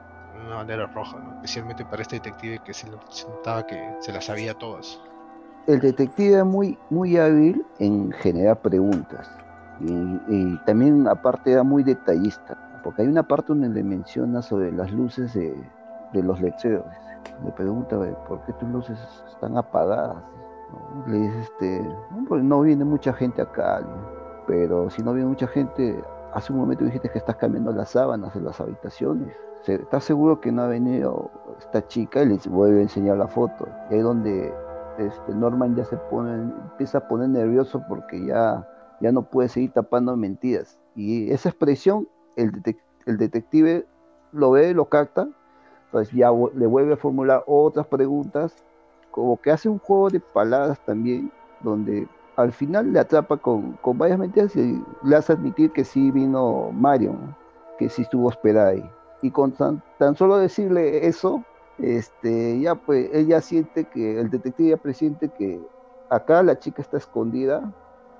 Una 0.46 0.56
bandera 0.56 0.86
roja, 0.86 1.18
¿no? 1.18 1.34
Especialmente 1.34 1.84
para 1.84 2.02
este 2.02 2.16
detective 2.16 2.60
que 2.64 2.72
se, 2.72 2.88
notaba 2.88 3.66
que 3.66 3.96
se 4.00 4.12
las 4.12 4.24
sabía 4.24 4.54
todas 4.54 5.00
el 5.66 5.80
detective 5.80 6.38
es 6.38 6.44
muy, 6.44 6.78
muy 6.90 7.16
hábil 7.16 7.64
en 7.78 8.10
generar 8.12 8.60
preguntas. 8.60 9.30
Y, 9.80 10.56
también 10.66 11.08
aparte 11.08 11.52
era 11.52 11.62
muy 11.62 11.82
detallista, 11.82 12.56
porque 12.84 13.02
hay 13.02 13.08
una 13.08 13.22
parte 13.22 13.48
donde 13.48 13.68
le 13.68 13.82
menciona 13.82 14.42
sobre 14.42 14.72
las 14.72 14.92
luces 14.92 15.32
de, 15.34 15.54
los 16.12 16.40
lectores. 16.40 16.82
Le 17.44 17.52
pregunta, 17.52 17.96
¿por 18.28 18.44
qué 18.44 18.52
tus 18.54 18.68
luces 18.68 18.98
están 19.32 19.56
apagadas? 19.56 20.22
Le 21.06 21.18
dice, 21.18 21.40
este, 21.40 21.96
no 22.28 22.60
viene 22.60 22.84
mucha 22.84 23.12
gente 23.12 23.40
acá, 23.42 23.80
pero 24.46 24.90
si 24.90 25.02
no 25.02 25.12
viene 25.12 25.28
mucha 25.28 25.46
gente, 25.46 26.02
hace 26.32 26.52
un 26.52 26.60
momento 26.60 26.84
dijiste 26.84 27.10
que 27.10 27.18
estás 27.18 27.36
cambiando 27.36 27.72
las 27.72 27.90
sábanas 27.90 28.34
de 28.34 28.40
las 28.40 28.60
habitaciones. 28.60 29.34
¿Estás 29.66 30.04
seguro 30.04 30.40
que 30.40 30.50
no 30.50 30.62
ha 30.62 30.68
venido 30.68 31.30
esta 31.58 31.86
chica? 31.86 32.22
Y 32.22 32.26
les 32.26 32.46
vuelve 32.46 32.78
a 32.78 32.82
enseñar 32.82 33.18
la 33.18 33.28
foto. 33.28 33.68
Y 33.90 33.94
ahí 33.94 34.00
donde 34.00 34.54
este, 34.98 35.34
Norman 35.34 35.76
ya 35.76 35.84
se 35.84 35.96
pone, 35.96 36.32
empieza 36.32 36.98
a 36.98 37.08
poner 37.08 37.28
nervioso 37.28 37.82
porque 37.88 38.24
ya, 38.24 38.66
ya 39.00 39.12
no 39.12 39.22
puede 39.22 39.48
seguir 39.48 39.72
tapando 39.72 40.16
mentiras. 40.16 40.78
Y 40.96 41.30
esa 41.30 41.50
expresión, 41.50 42.08
el, 42.36 42.62
el 43.06 43.18
detective 43.18 43.86
lo 44.32 44.52
ve, 44.52 44.72
lo 44.72 44.86
capta, 44.86 45.28
entonces 45.86 46.14
ya 46.14 46.30
le 46.54 46.66
vuelve 46.66 46.94
a 46.94 46.96
formular 46.96 47.42
otras 47.46 47.86
preguntas, 47.86 48.54
como 49.10 49.40
que 49.40 49.50
hace 49.50 49.68
un 49.68 49.78
juego 49.78 50.08
de 50.08 50.20
palabras 50.20 50.78
también, 50.86 51.32
donde 51.62 52.06
al 52.36 52.52
final 52.52 52.92
le 52.92 53.00
atrapa 53.00 53.36
con, 53.36 53.78
varias 53.94 54.18
mentiras 54.18 54.54
y 54.56 54.82
le 55.02 55.16
hace 55.16 55.32
admitir 55.32 55.70
que 55.72 55.84
sí 55.84 56.10
vino 56.10 56.70
Marion, 56.72 57.36
que 57.78 57.88
sí 57.88 58.02
estuvo 58.02 58.28
hospedada 58.28 58.70
ahí. 58.70 58.90
Y 59.22 59.30
con 59.30 59.52
tan, 59.52 59.82
solo 60.16 60.38
decirle 60.38 61.06
eso, 61.06 61.44
este, 61.78 62.60
ya 62.60 62.74
pues 62.74 63.10
ella 63.12 63.40
siente 63.40 63.84
que, 63.84 64.20
el 64.20 64.30
detective 64.30 64.70
ya 64.70 64.76
presiente 64.76 65.28
que 65.28 65.60
acá 66.08 66.42
la 66.42 66.58
chica 66.58 66.82
está 66.82 66.96
escondida 66.96 67.72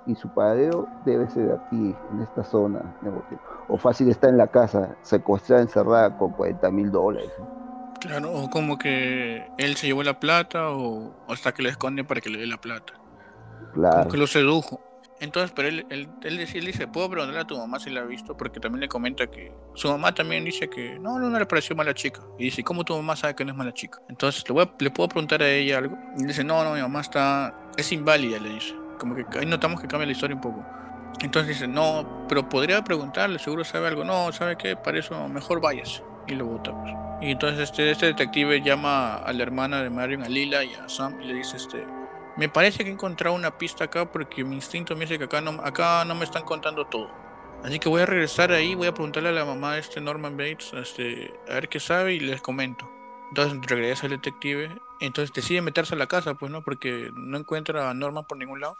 y 0.07 0.15
su 0.15 0.29
paradero 0.29 0.89
debe 1.05 1.29
ser 1.31 1.53
aquí, 1.53 1.95
en 2.13 2.23
esta 2.23 2.45
zona. 2.45 2.97
O 3.69 3.77
fácil 3.77 4.09
está 4.11 4.29
en 4.29 4.37
la 4.37 4.49
casa, 4.49 4.97
secuestrada, 5.03 5.63
encerrada 5.63 6.17
con 6.19 6.33
40 6.33 6.71
mil 6.71 6.91
dólares. 6.91 7.31
Claro, 8.01 8.33
o 8.33 8.49
como 8.49 8.79
que 8.79 9.47
él 9.59 9.77
se 9.77 9.87
llevó 9.87 10.03
la 10.03 10.19
plata 10.19 10.71
o 10.71 11.13
hasta 11.29 11.53
que 11.53 11.63
le 11.63 11.69
esconde 11.69 12.03
para 12.03 12.21
que 12.21 12.31
le 12.31 12.39
dé 12.39 12.47
la 12.47 12.57
plata. 12.57 13.00
Claro. 13.75 13.99
Como 13.99 14.11
que 14.11 14.17
lo 14.17 14.27
sedujo. 14.27 14.81
Entonces, 15.21 15.53
pero 15.55 15.69
él, 15.69 15.87
él, 15.91 16.09
él, 16.23 16.39
dice, 16.39 16.89
puedo 16.89 17.11
preguntarle 17.11 17.41
a 17.43 17.47
tu 17.47 17.57
mamá 17.57 17.79
si 17.79 17.91
la 17.91 18.01
ha 18.01 18.05
visto, 18.05 18.39
porque 18.39 18.59
también 18.59 18.81
le 18.81 18.89
comenta 18.89 19.27
que 19.27 19.53
su 19.75 19.89
mamá 19.89 20.15
también 20.15 20.45
dice 20.47 20.71
que 20.71 20.99
no, 20.99 21.19
no, 21.19 21.39
le 21.39 21.45
pareció 21.45 21.77
mala 21.77 21.93
chica. 21.93 22.23
Y 22.39 22.45
dice, 22.45 22.65
¿cómo 22.65 22.85
tu 22.85 22.97
mamá 22.97 23.17
sabe 23.17 23.35
que 23.35 23.45
no 23.45 23.51
es 23.51 23.57
mala 23.57 23.75
chica? 23.75 24.01
Entonces, 24.09 24.49
le, 24.49 24.71
le 24.79 24.91
puedo 24.91 25.09
preguntar 25.11 25.43
a 25.43 25.49
ella 25.51 25.77
algo. 25.77 25.99
Y 26.19 26.25
dice, 26.25 26.43
no, 26.43 26.65
no, 26.65 26.73
mi 26.73 26.81
mamá 26.81 27.03
está, 27.03 27.55
es 27.77 27.93
inválida, 27.93 28.39
le 28.39 28.49
dice. 28.49 28.75
Como 28.99 29.15
que 29.15 29.27
ahí 29.39 29.45
notamos 29.45 29.81
que 29.81 29.87
cambia 29.87 30.07
la 30.07 30.13
historia 30.13 30.35
un 30.35 30.43
poco. 30.43 30.65
Entonces 31.21 31.49
dice, 31.49 31.69
no, 31.69 32.25
pero 32.27 32.49
podría 32.49 32.83
preguntarle, 32.83 33.39
seguro 33.39 33.63
sabe 33.63 33.89
algo. 33.89 34.05
No, 34.05 34.33
¿sabe 34.33 34.57
qué? 34.57 34.75
Para 34.75 34.99
eso 34.99 35.29
mejor 35.29 35.61
váyase. 35.61 36.03
Y 36.29 36.35
lo 36.35 36.47
bota, 36.47 36.73
pues. 36.81 36.95
Y 37.21 37.33
entonces 37.33 37.61
este, 37.61 37.91
este 37.91 38.07
detective 38.07 38.63
llama 38.63 39.17
a 39.17 39.33
la 39.35 39.43
hermana 39.43 39.83
de 39.83 39.91
Marion, 39.91 40.23
a 40.23 40.29
Lila 40.29 40.65
y 40.65 40.73
a 40.73 40.89
Sam, 40.89 41.21
y 41.21 41.27
le 41.27 41.35
dice, 41.35 41.59
este, 41.59 41.87
me 42.41 42.49
parece 42.49 42.85
que 42.85 42.89
he 42.89 42.93
encontrado 42.93 43.37
una 43.37 43.59
pista 43.59 43.85
acá 43.85 44.11
porque 44.11 44.45
mi 44.45 44.55
instinto 44.55 44.97
me 44.97 45.03
dice 45.03 45.19
que 45.19 45.25
acá 45.25 45.43
no, 45.43 45.61
acá 45.63 46.07
no 46.07 46.15
me 46.15 46.25
están 46.25 46.43
contando 46.43 46.87
todo. 46.87 47.11
Así 47.63 47.79
que 47.79 47.91
voy 47.91 48.01
a 48.01 48.07
regresar 48.07 48.51
ahí, 48.51 48.75
voy 48.75 48.87
a 48.87 48.95
preguntarle 48.95 49.29
a 49.29 49.33
la 49.33 49.45
mamá 49.45 49.75
de 49.75 49.81
este 49.81 50.01
Norman 50.01 50.39
Bates, 50.39 50.73
este, 50.73 51.35
a 51.51 51.53
ver 51.53 51.69
qué 51.69 51.79
sabe 51.81 52.15
y 52.15 52.21
les 52.21 52.41
comento. 52.41 52.91
Entonces 53.29 53.61
regresa 53.67 54.07
el 54.07 54.13
detective, 54.13 54.71
entonces 55.03 55.35
decide 55.35 55.61
meterse 55.61 55.95
a 55.95 55.99
la 55.99 56.07
casa, 56.07 56.33
pues 56.33 56.51
no, 56.51 56.63
porque 56.63 57.11
no 57.15 57.37
encuentra 57.37 57.91
a 57.91 57.93
Norman 57.93 58.25
por 58.25 58.39
ningún 58.39 58.63
lado. 58.63 58.79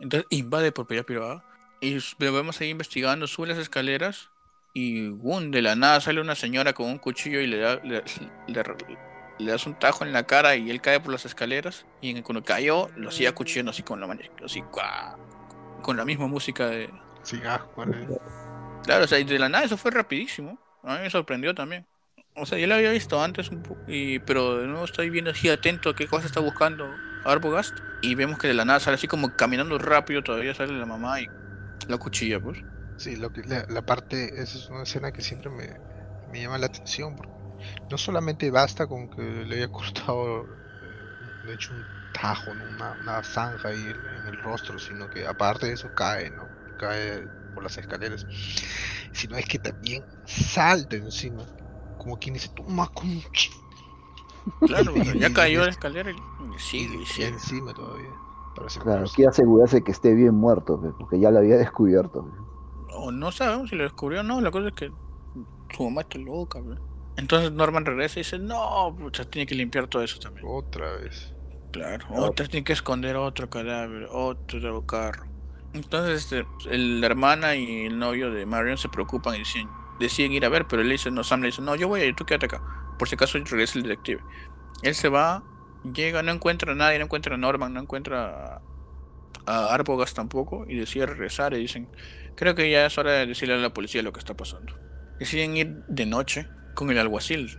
Entonces 0.00 0.26
invade 0.30 0.72
propiedad 0.72 1.04
privada 1.04 1.44
y 1.80 1.96
lo 2.18 2.32
vemos 2.32 2.60
ahí 2.60 2.70
investigando, 2.70 3.28
sube 3.28 3.46
las 3.46 3.58
escaleras 3.58 4.30
y 4.74 5.10
de 5.10 5.62
la 5.62 5.76
nada 5.76 6.00
sale 6.00 6.20
una 6.20 6.34
señora 6.34 6.72
con 6.72 6.86
un 6.86 6.98
cuchillo 6.98 7.40
y 7.40 7.46
le 7.46 7.58
da 7.58 7.76
le, 7.84 8.02
das 9.46 9.66
un 9.66 9.78
tajo 9.78 10.04
en 10.04 10.12
la 10.12 10.24
cara 10.24 10.56
y 10.56 10.70
él 10.70 10.80
cae 10.80 11.00
por 11.00 11.12
las 11.12 11.24
escaleras 11.24 11.86
y 12.00 12.20
cuando 12.22 12.42
cayó 12.44 12.88
lo 12.96 13.08
hacía 13.08 13.34
cuchillando 13.34 13.70
así 13.70 13.82
con 13.82 14.00
la 14.00 14.18
así 14.44 14.62
con 15.82 15.96
la 15.96 16.04
misma 16.04 16.26
música 16.26 16.68
de 16.68 16.90
sí, 17.22 17.40
ah, 17.46 17.64
claro 18.84 19.04
o 19.04 19.08
sea 19.08 19.18
y 19.18 19.24
de 19.24 19.38
la 19.38 19.48
nada 19.48 19.64
eso 19.64 19.76
fue 19.76 19.90
rapidísimo 19.90 20.58
a 20.82 20.96
mí 20.96 21.02
me 21.02 21.10
sorprendió 21.10 21.54
también. 21.54 21.86
O 22.36 22.46
sea 22.46 22.58
yo 22.58 22.66
lo 22.66 22.74
había 22.74 22.90
visto 22.90 23.22
antes 23.22 23.50
y, 23.86 24.18
pero 24.20 24.58
de 24.58 24.66
nuevo 24.66 24.84
estoy 24.84 25.10
viendo 25.10 25.30
así 25.32 25.48
atento 25.48 25.90
a 25.90 25.96
qué 25.96 26.06
cosa 26.06 26.26
está 26.26 26.40
buscando 26.40 26.88
Arbogast 27.24 27.76
y 28.02 28.14
vemos 28.14 28.38
que 28.38 28.48
de 28.48 28.54
la 28.54 28.64
nada 28.64 28.80
sale 28.80 28.94
así 28.94 29.06
como 29.06 29.36
caminando 29.36 29.78
rápido 29.78 30.22
todavía 30.22 30.54
sale 30.54 30.72
la 30.72 30.86
mamá 30.86 31.20
y 31.20 31.26
la 31.88 31.98
cuchilla 31.98 32.40
pues. 32.40 32.58
Sí, 33.00 33.16
lo 33.16 33.32
que, 33.32 33.42
la, 33.44 33.82
parte, 33.86 34.42
esa 34.42 34.58
es 34.58 34.68
una 34.68 34.82
escena 34.82 35.10
que 35.10 35.22
siempre 35.22 35.50
me, 35.50 36.38
llama 36.38 36.58
la 36.58 36.66
atención, 36.66 37.16
porque 37.16 37.32
no 37.90 37.98
solamente 37.98 38.50
basta 38.50 38.86
con 38.86 39.08
que 39.08 39.22
le 39.22 39.56
haya 39.56 39.68
cortado, 39.72 40.46
de 41.46 41.54
hecho, 41.54 41.72
un 41.72 41.84
tajo, 42.12 42.50
una, 42.50 43.22
zanja 43.22 43.68
ahí 43.68 43.82
en 43.82 44.26
el 44.26 44.42
rostro, 44.42 44.78
sino 44.78 45.08
que 45.08 45.26
aparte 45.26 45.66
de 45.66 45.74
eso 45.74 45.88
cae, 45.94 46.30
¿no? 46.30 46.48
Cae 46.78 47.26
por 47.54 47.62
las 47.62 47.76
escaleras, 47.78 48.26
sino 49.12 49.36
es 49.36 49.46
que 49.46 49.58
también 49.58 50.04
salta 50.24 50.96
encima, 50.96 51.44
como 51.98 52.18
quien 52.18 52.34
dice, 52.34 52.50
toma 52.54 52.88
con... 52.88 53.08
Claro, 54.66 54.94
ya 54.96 55.30
cayó 55.34 55.64
la 55.64 55.70
escalera 55.70 56.10
y 56.10 56.58
sigue, 56.58 57.02
y 57.02 57.06
sigue. 57.06 57.28
encima 57.28 57.74
todavía. 57.74 58.08
Claro, 58.82 59.04
quiere 59.14 59.28
asegurarse 59.28 59.84
que 59.84 59.92
esté 59.92 60.14
bien 60.14 60.34
muerto, 60.34 60.80
porque 60.98 61.20
ya 61.20 61.30
lo 61.30 61.38
había 61.38 61.56
descubierto 61.56 62.26
o 63.00 63.12
no 63.12 63.32
sabemos 63.32 63.70
si 63.70 63.76
lo 63.76 63.84
descubrió 63.84 64.20
o 64.20 64.22
no, 64.22 64.40
la 64.40 64.50
cosa 64.50 64.68
es 64.68 64.74
que 64.74 64.92
su 65.70 65.84
mamá 65.84 66.02
está 66.02 66.18
loca, 66.18 66.60
Entonces 67.20 67.52
Norman 67.52 67.84
regresa 67.84 68.18
y 68.18 68.22
dice, 68.22 68.38
no, 68.38 68.96
pucha, 68.98 69.24
tiene 69.24 69.46
que 69.46 69.54
limpiar 69.54 69.86
todo 69.86 70.02
eso 70.02 70.18
también. 70.18 70.46
Otra 70.48 70.92
vez. 70.96 71.32
Claro, 71.70 72.06
otra 72.16 72.46
tiene 72.46 72.64
que 72.64 72.72
esconder 72.72 73.16
otro 73.16 73.48
cadáver, 73.48 74.08
otro 74.10 74.84
carro. 74.86 75.26
Entonces 75.72 76.24
este, 76.24 76.46
la 76.76 77.06
hermana 77.06 77.54
y 77.54 77.86
el 77.86 77.98
novio 77.98 78.32
de 78.32 78.44
Marion 78.44 78.76
se 78.76 78.88
preocupan 78.88 79.36
y 79.36 79.42
deciden, 80.00 80.32
ir 80.32 80.44
a 80.44 80.48
ver, 80.48 80.66
pero 80.66 80.82
él 80.82 80.88
dice, 80.88 81.10
no, 81.10 81.22
Sam 81.22 81.42
le 81.42 81.48
dice, 81.48 81.62
no, 81.62 81.76
yo 81.76 81.86
voy 81.86 82.00
a 82.00 82.06
ir, 82.06 82.16
tú 82.16 82.24
quédate 82.24 82.46
acá. 82.46 82.62
Por 82.98 83.08
si 83.08 83.14
acaso 83.14 83.38
regresa 83.38 83.78
el 83.78 83.84
detective. 83.84 84.20
Él 84.82 84.94
se 84.94 85.08
va, 85.08 85.44
llega, 85.94 86.22
no 86.22 86.32
encuentra 86.32 86.72
a 86.72 86.74
nadie, 86.74 86.98
no 86.98 87.04
encuentra 87.04 87.34
a 87.34 87.38
Norman, 87.38 87.72
no 87.72 87.80
encuentra 87.80 88.62
a 89.46 89.74
Arbogas 89.74 90.12
tampoco, 90.14 90.64
y 90.66 90.76
decide 90.76 91.06
regresar 91.06 91.54
y 91.54 91.58
dicen, 91.58 91.88
Creo 92.40 92.54
que 92.54 92.70
ya 92.70 92.86
es 92.86 92.96
hora 92.96 93.12
de 93.12 93.26
decirle 93.26 93.54
a 93.54 93.58
la 93.58 93.74
policía 93.74 94.02
lo 94.02 94.14
que 94.14 94.18
está 94.18 94.34
pasando. 94.34 94.74
Deciden 95.18 95.58
ir 95.58 95.84
de 95.88 96.06
noche 96.06 96.48
con 96.74 96.90
el 96.90 96.98
alguacil 96.98 97.58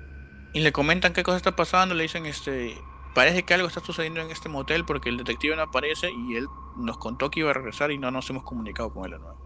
y 0.54 0.62
le 0.62 0.72
comentan 0.72 1.14
qué 1.14 1.24
cosa 1.24 1.38
está 1.38 1.56
pasando. 1.56 1.96
Le 1.96 2.04
dicen, 2.04 2.26
este, 2.26 2.78
parece 3.14 3.44
que 3.44 3.54
algo 3.54 3.68
está 3.68 3.80
sucediendo 3.82 4.22
en 4.22 4.32
este 4.32 4.50
motel 4.50 4.86
porque 4.86 5.10
el 5.10 5.18
detective 5.18 5.56
no 5.56 5.64
aparece 5.64 6.12
y 6.12 6.36
él 6.36 6.48
nos 6.78 6.98
contó 6.98 7.32
que 7.32 7.42
iba 7.42 7.52
a 7.52 7.54
regresar 7.54 7.92
y 7.92 7.98
no 7.98 8.12
nos 8.12 8.30
hemos 8.30 8.44
comunicado 8.44 8.94
con 8.94 9.06
él 9.06 9.12
de 9.12 9.20
nuevo. 9.20 9.38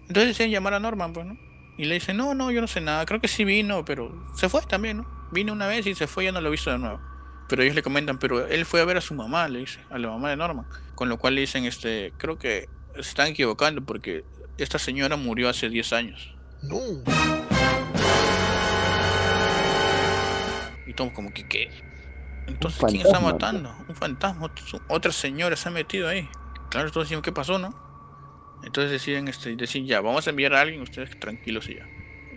Entonces 0.00 0.28
deciden 0.28 0.50
llamar 0.50 0.74
a 0.74 0.80
Norman, 0.80 1.12
pues, 1.12 1.26
¿no? 1.26 1.38
Y 1.76 1.86
le 1.86 1.94
dicen, 1.94 2.16
no, 2.16 2.34
no, 2.34 2.50
yo 2.50 2.60
no 2.60 2.66
sé 2.66 2.80
nada. 2.80 3.06
Creo 3.06 3.20
que 3.20 3.28
sí 3.28 3.44
vino, 3.44 3.84
pero 3.84 4.12
se 4.36 4.48
fue 4.48 4.60
también, 4.62 4.98
¿no? 4.98 5.28
Vino 5.32 5.52
una 5.52 5.66
vez 5.66 5.86
y 5.86 5.94
se 5.94 6.06
fue, 6.06 6.24
ya 6.24 6.32
no 6.32 6.40
lo 6.40 6.48
he 6.48 6.52
visto 6.52 6.70
de 6.70 6.78
nuevo. 6.78 7.00
Pero 7.48 7.62
ellos 7.62 7.74
le 7.74 7.82
comentan, 7.82 8.18
pero 8.18 8.46
él 8.46 8.64
fue 8.64 8.80
a 8.80 8.84
ver 8.84 8.96
a 8.96 9.00
su 9.00 9.14
mamá, 9.14 9.48
le 9.48 9.60
dice, 9.60 9.80
a 9.90 9.98
la 9.98 10.08
mamá 10.08 10.30
de 10.30 10.36
Norman. 10.36 10.66
Con 10.94 11.08
lo 11.08 11.18
cual 11.18 11.34
le 11.34 11.40
dicen, 11.40 11.64
este, 11.64 12.12
creo 12.16 12.38
que 12.38 12.68
se 12.94 13.00
están 13.00 13.28
equivocando 13.28 13.82
porque 13.82 14.24
esta 14.58 14.78
señora 14.78 15.16
murió 15.16 15.48
hace 15.48 15.68
10 15.68 15.92
años. 15.92 16.34
No. 16.62 16.78
Y 20.98 21.10
como 21.10 21.32
que, 21.32 21.46
¿qué? 21.46 21.70
Entonces, 22.46 22.82
¿quién 22.88 23.06
está 23.06 23.20
matando? 23.20 23.74
Un 23.88 23.94
fantasma. 23.94 24.50
Otra 24.88 25.12
señora 25.12 25.56
se 25.56 25.68
ha 25.68 25.72
metido 25.72 26.08
ahí. 26.08 26.28
Claro, 26.70 26.90
todos 26.90 27.06
decimos, 27.06 27.22
¿qué 27.22 27.32
pasó, 27.32 27.58
no? 27.58 27.74
Entonces 28.64 28.90
deciden, 28.90 29.28
este, 29.28 29.54
decir, 29.56 29.84
ya, 29.84 30.00
vamos 30.00 30.26
a 30.26 30.30
enviar 30.30 30.54
a 30.54 30.60
alguien, 30.60 30.80
ustedes 30.80 31.18
tranquilos 31.18 31.68
y 31.68 31.76
ya. 31.76 31.88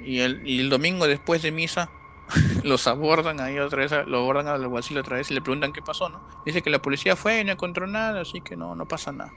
Y 0.04 0.20
el, 0.20 0.46
y 0.48 0.60
el 0.60 0.70
domingo 0.70 1.08
después 1.08 1.42
de 1.42 1.52
misa, 1.52 1.90
los 2.64 2.88
abordan 2.88 3.40
ahí 3.40 3.58
otra 3.60 3.80
vez, 3.80 3.92
lo 4.08 4.20
abordan 4.20 4.48
al 4.48 4.62
alguacil 4.62 4.98
otra 4.98 5.18
vez 5.18 5.32
y 5.32 5.34
le 5.34 5.42
preguntan 5.42 5.74
qué 5.74 5.82
pasó, 5.82 6.10
¿no? 6.10 6.22
Dice 6.46 6.62
que 6.62 6.70
la 6.70 6.82
policía 6.82 7.16
fue 7.16 7.42
y 7.42 7.44
no 7.44 7.52
encontró 7.52 7.88
nada, 7.88 8.22
así 8.22 8.42
que 8.42 8.56
no, 8.56 8.76
no 8.76 8.88
pasa 8.88 9.12
nada. 9.12 9.34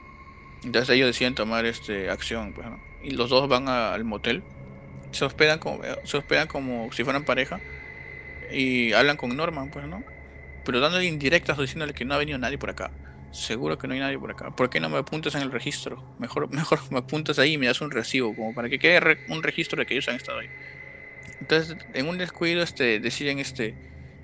Entonces 0.64 0.90
ellos 0.90 1.06
deciden 1.06 1.34
tomar 1.34 1.64
este 1.64 2.10
acción, 2.10 2.52
pues, 2.52 2.66
Y 3.02 3.10
los 3.12 3.30
dos 3.30 3.48
van 3.48 3.68
al 3.68 4.04
motel. 4.04 4.42
Se 5.12 5.24
hospedan 5.24 5.58
como, 5.58 5.82
se 6.04 6.16
hospedan 6.16 6.48
como 6.48 6.92
si 6.92 7.04
fueran 7.04 7.24
pareja. 7.24 7.60
Y 8.52 8.92
hablan 8.92 9.16
con 9.16 9.36
Norman, 9.36 9.70
pues, 9.70 9.86
¿no? 9.86 10.02
Pero 10.64 10.80
dándole 10.80 11.06
indirectas 11.06 11.58
diciéndole 11.58 11.94
que 11.94 12.04
no 12.04 12.14
ha 12.14 12.18
venido 12.18 12.38
nadie 12.38 12.58
por 12.58 12.70
acá. 12.70 12.90
Seguro 13.32 13.78
que 13.78 13.86
no 13.86 13.94
hay 13.94 14.00
nadie 14.00 14.18
por 14.18 14.30
acá. 14.30 14.50
¿Por 14.54 14.70
qué 14.70 14.80
no 14.80 14.88
me 14.88 14.98
apuntas 14.98 15.34
en 15.34 15.42
el 15.42 15.52
registro? 15.52 16.02
Mejor, 16.18 16.50
mejor 16.54 16.80
me 16.90 16.98
apuntas 16.98 17.38
ahí 17.38 17.54
y 17.54 17.58
me 17.58 17.66
das 17.66 17.80
un 17.80 17.90
recibo, 17.90 18.34
como 18.34 18.54
para 18.54 18.68
que 18.68 18.78
quede 18.78 19.18
un 19.28 19.42
registro 19.42 19.78
de 19.78 19.86
que 19.86 19.94
ellos 19.94 20.08
han 20.08 20.16
estado 20.16 20.40
ahí. 20.40 20.48
Entonces, 21.40 21.76
en 21.94 22.08
un 22.08 22.18
descuido, 22.18 22.62
este, 22.62 23.00
deciden 23.00 23.38
este, 23.38 23.74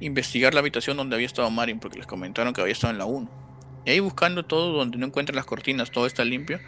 investigar 0.00 0.54
la 0.54 0.60
habitación 0.60 0.96
donde 0.96 1.16
había 1.16 1.26
estado 1.26 1.50
Marin, 1.50 1.78
porque 1.78 1.98
les 1.98 2.06
comentaron 2.06 2.52
que 2.52 2.60
había 2.60 2.72
estado 2.72 2.92
en 2.92 2.98
la 2.98 3.06
1. 3.06 3.46
Y 3.86 3.90
ahí 3.90 4.00
buscando 4.00 4.44
todo 4.44 4.72
donde 4.72 4.98
no 4.98 5.06
encuentran 5.06 5.36
las 5.36 5.46
cortinas, 5.46 5.90
todo 5.90 6.06
está 6.06 6.24
limpio. 6.24 6.60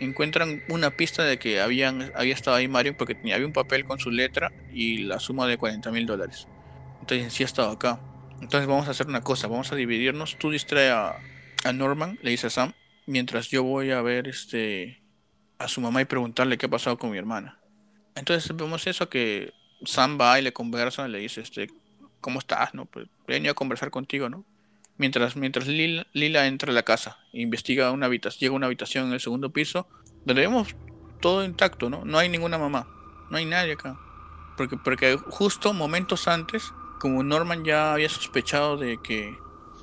encuentran 0.00 0.62
una 0.68 0.90
pista 0.90 1.24
de 1.24 1.38
que 1.38 1.60
habían, 1.60 2.12
había 2.14 2.34
estado 2.34 2.56
ahí 2.56 2.68
Mario 2.68 2.96
porque 2.96 3.16
había 3.32 3.46
un 3.46 3.52
papel 3.52 3.84
con 3.84 3.98
su 3.98 4.10
letra 4.10 4.52
y 4.72 4.98
la 4.98 5.20
suma 5.20 5.46
de 5.46 5.56
40 5.56 5.90
mil 5.90 6.06
dólares. 6.06 6.46
Entonces 7.02 7.32
sí 7.32 7.42
ha 7.42 7.46
estado 7.46 7.70
acá. 7.70 8.00
Entonces 8.40 8.66
vamos 8.66 8.88
a 8.88 8.92
hacer 8.92 9.08
una 9.08 9.20
cosa, 9.20 9.48
vamos 9.48 9.72
a 9.72 9.76
dividirnos. 9.76 10.36
Tú 10.38 10.50
distrae 10.50 10.90
a, 10.90 11.16
a 11.64 11.72
Norman, 11.72 12.18
le 12.22 12.30
dice 12.30 12.46
a 12.46 12.50
Sam, 12.50 12.72
mientras 13.06 13.48
yo 13.48 13.62
voy 13.62 13.90
a 13.90 14.00
ver 14.02 14.28
este 14.28 15.02
a 15.58 15.68
su 15.68 15.80
mamá 15.80 16.00
y 16.00 16.06
preguntarle 16.06 16.58
qué 16.58 16.66
ha 16.66 16.70
pasado 16.70 16.98
con 16.98 17.10
mi 17.10 17.18
hermana. 17.18 17.58
Entonces 18.14 18.56
vemos 18.56 18.86
eso 18.86 19.08
que 19.08 19.52
Sam 19.84 20.18
va 20.20 20.38
y 20.38 20.42
le 20.42 20.52
conversa, 20.52 21.06
le 21.08 21.18
dice 21.18 21.40
este 21.40 21.68
¿cómo 22.20 22.38
estás? 22.38 22.72
No, 22.72 22.86
pues 22.86 23.08
venía 23.26 23.50
a 23.50 23.54
conversar 23.54 23.90
contigo, 23.90 24.30
¿no? 24.30 24.44
Mientras, 24.96 25.36
mientras 25.36 25.66
Lila, 25.66 26.46
entra 26.46 26.70
a 26.70 26.74
la 26.74 26.84
casa, 26.84 27.18
investiga 27.32 27.90
una 27.90 28.06
habitación, 28.06 28.40
llega 28.40 28.52
a 28.52 28.56
una 28.56 28.66
habitación 28.66 29.08
en 29.08 29.14
el 29.14 29.20
segundo 29.20 29.50
piso, 29.50 29.88
donde 30.24 30.42
vemos 30.42 30.76
todo 31.20 31.44
intacto, 31.44 31.90
¿no? 31.90 32.04
No 32.04 32.18
hay 32.18 32.28
ninguna 32.28 32.58
mamá, 32.58 32.86
no 33.30 33.36
hay 33.36 33.44
nadie 33.44 33.72
acá. 33.72 33.98
Porque, 34.56 34.76
porque 34.76 35.16
justo 35.16 35.72
momentos 35.72 36.28
antes, 36.28 36.72
como 37.02 37.24
Norman 37.24 37.64
ya 37.64 37.94
había 37.94 38.08
sospechado 38.08 38.76
de 38.76 39.02
que 39.02 39.36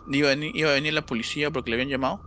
iba 0.09 0.29
a, 0.29 0.35
venir, 0.35 0.55
iba 0.55 0.69
a 0.69 0.73
venir 0.75 0.93
la 0.93 1.05
policía 1.05 1.51
porque 1.51 1.69
le 1.69 1.75
habían 1.75 1.89
llamado, 1.89 2.23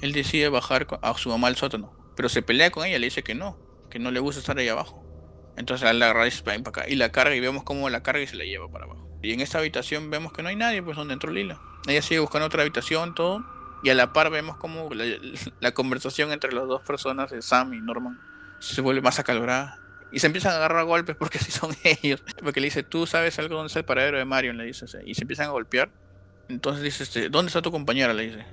él 0.00 0.14
decide 0.14 0.48
bajar 0.48 0.86
a 1.02 1.18
su 1.18 1.28
mamá 1.28 1.48
al 1.48 1.56
sótano. 1.56 1.92
Pero 2.16 2.30
se 2.30 2.40
pelea 2.40 2.70
con 2.70 2.86
ella, 2.86 2.98
le 2.98 3.08
dice 3.08 3.22
que 3.22 3.34
no, 3.34 3.58
que 3.90 3.98
no 3.98 4.10
le 4.10 4.20
gusta 4.20 4.40
estar 4.40 4.56
ahí 4.56 4.68
abajo. 4.68 5.04
Entonces 5.58 5.84
la 5.84 6.06
agarra 6.06 6.26
y 6.26 6.30
para 6.30 6.56
acá. 6.56 6.88
Y 6.88 6.94
la 6.94 7.12
carga 7.12 7.34
y 7.34 7.40
vemos 7.40 7.62
cómo 7.62 7.90
la 7.90 8.02
carga 8.02 8.22
y 8.22 8.26
se 8.26 8.36
la 8.36 8.44
lleva 8.44 8.70
para 8.70 8.86
abajo. 8.86 9.06
Y 9.22 9.34
en 9.34 9.42
esta 9.42 9.58
habitación 9.58 10.08
vemos 10.08 10.32
que 10.32 10.42
no 10.42 10.48
hay 10.48 10.56
nadie, 10.56 10.82
pues 10.82 10.96
donde 10.96 11.12
entró 11.12 11.30
Lila. 11.30 11.60
Ella 11.86 12.00
sigue 12.00 12.20
buscando 12.20 12.46
otra 12.46 12.62
habitación, 12.62 13.14
todo. 13.14 13.44
Y 13.82 13.90
a 13.90 13.94
la 13.94 14.14
par 14.14 14.30
vemos 14.30 14.56
como 14.56 14.88
la, 15.60 15.72
conversación 15.72 16.32
entre 16.32 16.52
las 16.52 16.66
dos 16.66 16.80
personas, 16.80 17.34
Sam 17.40 17.74
y 17.74 17.82
Norman, 17.82 18.18
se 18.60 18.80
vuelve 18.80 19.02
más 19.02 19.18
acalorada. 19.18 19.78
Y 20.12 20.20
se 20.20 20.26
empiezan 20.26 20.52
a 20.52 20.56
agarrar 20.56 20.84
golpes 20.84 21.16
porque 21.16 21.38
así 21.40 21.50
son 21.50 21.74
ellos. 21.82 22.22
Porque 22.42 22.60
le 22.60 22.66
dice, 22.66 22.82
tú 22.82 23.06
sabes 23.06 23.38
algo 23.38 23.56
dónde 23.56 23.68
está 23.68 23.80
el 23.80 23.84
paradero 23.84 24.18
de 24.18 24.24
Marion, 24.24 24.56
le 24.56 24.64
dice. 24.64 24.86
Y 25.04 25.14
se 25.14 25.22
empiezan 25.22 25.46
a 25.46 25.50
golpear. 25.50 25.90
Entonces 26.48 26.82
dice, 26.82 27.02
este, 27.02 27.28
¿dónde 27.28 27.48
está 27.48 27.62
tu 27.62 27.70
compañera? 27.70 28.12
Le 28.14 28.24
dice. 28.24 28.46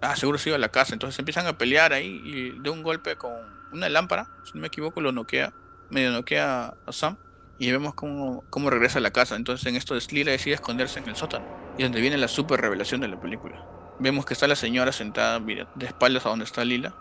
Ah, 0.00 0.16
seguro 0.16 0.38
se 0.38 0.50
iba 0.50 0.56
a 0.56 0.60
la 0.60 0.70
casa. 0.70 0.94
Entonces 0.94 1.16
se 1.16 1.22
empiezan 1.22 1.46
a 1.46 1.58
pelear 1.58 1.92
ahí 1.92 2.22
y 2.24 2.50
de 2.58 2.70
un 2.70 2.82
golpe 2.82 3.16
con 3.16 3.32
una 3.72 3.88
lámpara, 3.88 4.28
si 4.44 4.52
no 4.54 4.60
me 4.60 4.68
equivoco, 4.68 5.00
lo 5.00 5.12
noquea. 5.12 5.52
Medio 5.90 6.12
noquea 6.12 6.74
a 6.86 6.92
Sam 6.92 7.16
y 7.60 7.70
vemos 7.70 7.94
cómo, 7.94 8.42
cómo 8.48 8.70
regresa 8.70 8.98
a 8.98 9.02
la 9.02 9.12
casa. 9.12 9.36
Entonces 9.36 9.66
en 9.66 9.76
esto 9.76 9.94
Lila 10.10 10.32
decide 10.32 10.54
esconderse 10.54 10.98
en 10.98 11.08
el 11.08 11.14
sótano. 11.14 11.44
Y 11.76 11.82
donde 11.82 12.00
viene 12.00 12.16
la 12.16 12.26
super 12.26 12.60
revelación 12.60 13.02
de 13.02 13.08
la 13.08 13.20
película. 13.20 13.62
Vemos 13.98 14.24
que 14.24 14.32
está 14.32 14.48
la 14.48 14.56
señora 14.56 14.92
sentada 14.92 15.38
de 15.38 15.86
espaldas 15.86 16.24
a 16.24 16.30
donde 16.30 16.46
está 16.46 16.64
Lila. 16.64 16.94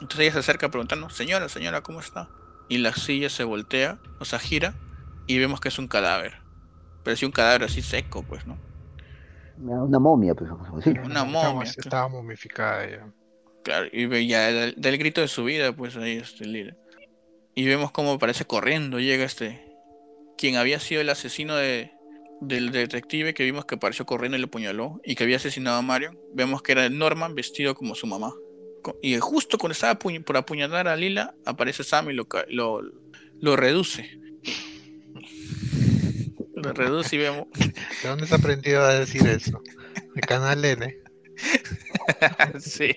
Entonces 0.00 0.20
ella 0.20 0.32
se 0.32 0.38
acerca 0.40 0.68
preguntando, 0.68 1.08
señora, 1.08 1.48
señora, 1.48 1.80
¿cómo 1.80 2.00
está? 2.00 2.28
Y 2.72 2.78
la 2.78 2.94
silla 2.94 3.28
se 3.28 3.44
voltea, 3.44 3.98
o 4.18 4.24
sea, 4.24 4.38
gira, 4.38 4.74
y 5.26 5.38
vemos 5.38 5.60
que 5.60 5.68
es 5.68 5.78
un 5.78 5.88
cadáver. 5.88 6.40
Pero 7.04 7.12
es 7.12 7.22
un 7.22 7.30
cadáver 7.30 7.64
así 7.64 7.82
seco, 7.82 8.22
pues, 8.22 8.46
¿no? 8.46 8.56
Una 9.58 9.98
momia, 9.98 10.34
pues, 10.34 10.50
Una 11.04 11.24
momia. 11.24 11.64
Estaba, 11.64 12.08
momificada 12.08 12.88
ya. 12.88 13.12
Claro, 13.62 13.88
y 13.92 14.26
ya 14.26 14.50
del, 14.50 14.74
del, 14.78 14.96
grito 14.96 15.20
de 15.20 15.28
su 15.28 15.44
vida, 15.44 15.76
pues 15.76 15.98
ahí 15.98 16.16
este 16.16 16.46
Lila. 16.46 16.74
Y 17.54 17.66
vemos 17.66 17.90
cómo 17.90 18.18
parece 18.18 18.46
corriendo, 18.46 18.98
llega 18.98 19.24
este, 19.24 19.76
quien 20.38 20.56
había 20.56 20.80
sido 20.80 21.02
el 21.02 21.10
asesino 21.10 21.54
de, 21.54 21.92
del 22.40 22.72
detective 22.72 23.34
que 23.34 23.44
vimos 23.44 23.66
que 23.66 23.74
apareció 23.74 24.06
corriendo 24.06 24.38
y 24.38 24.40
le 24.40 24.46
apuñaló 24.46 24.98
y 25.04 25.14
que 25.14 25.24
había 25.24 25.36
asesinado 25.36 25.76
a 25.76 25.82
Mario, 25.82 26.18
vemos 26.32 26.62
que 26.62 26.72
era 26.72 26.88
Norman 26.88 27.34
vestido 27.34 27.74
como 27.74 27.94
su 27.94 28.06
mamá. 28.06 28.32
Y 29.02 29.18
justo 29.18 29.58
cuando 29.58 29.72
estaba 29.72 29.98
por 29.98 30.36
apuñalar 30.36 30.88
a 30.88 30.96
Lila, 30.96 31.34
aparece 31.44 31.84
Sam 31.84 32.10
y 32.10 32.14
lo, 32.14 32.26
lo, 32.48 32.82
lo 33.40 33.56
reduce. 33.56 34.18
Lo 36.54 36.72
reduce 36.72 37.16
y 37.16 37.18
vemos. 37.18 37.48
¿De 38.02 38.08
dónde 38.08 38.26
se 38.26 38.34
aprendido 38.34 38.82
a 38.82 38.94
decir 38.94 39.26
eso? 39.26 39.60
De 40.14 40.20
Canal 40.20 40.64
N. 40.64 41.02
sí. 42.60 42.94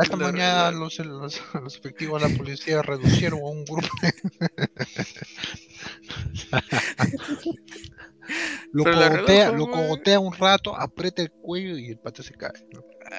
Esta 0.00 0.16
mañana 0.16 0.70
los, 0.70 0.98
los, 0.98 1.40
los, 1.54 1.76
efectivos 1.76 2.22
de 2.22 2.28
la 2.28 2.36
policía 2.36 2.82
reducieron 2.82 3.40
a 3.40 3.44
un 3.44 3.64
grupo. 3.64 3.88
lo, 8.72 8.84
cogotea, 8.84 9.52
lo 9.52 9.70
cogotea 9.70 10.20
un 10.20 10.32
rato, 10.32 10.76
aprieta 10.76 11.22
el 11.22 11.30
cuello 11.30 11.76
y 11.76 11.90
el 11.90 11.98
pato 11.98 12.22
se 12.22 12.34
cae. 12.34 12.52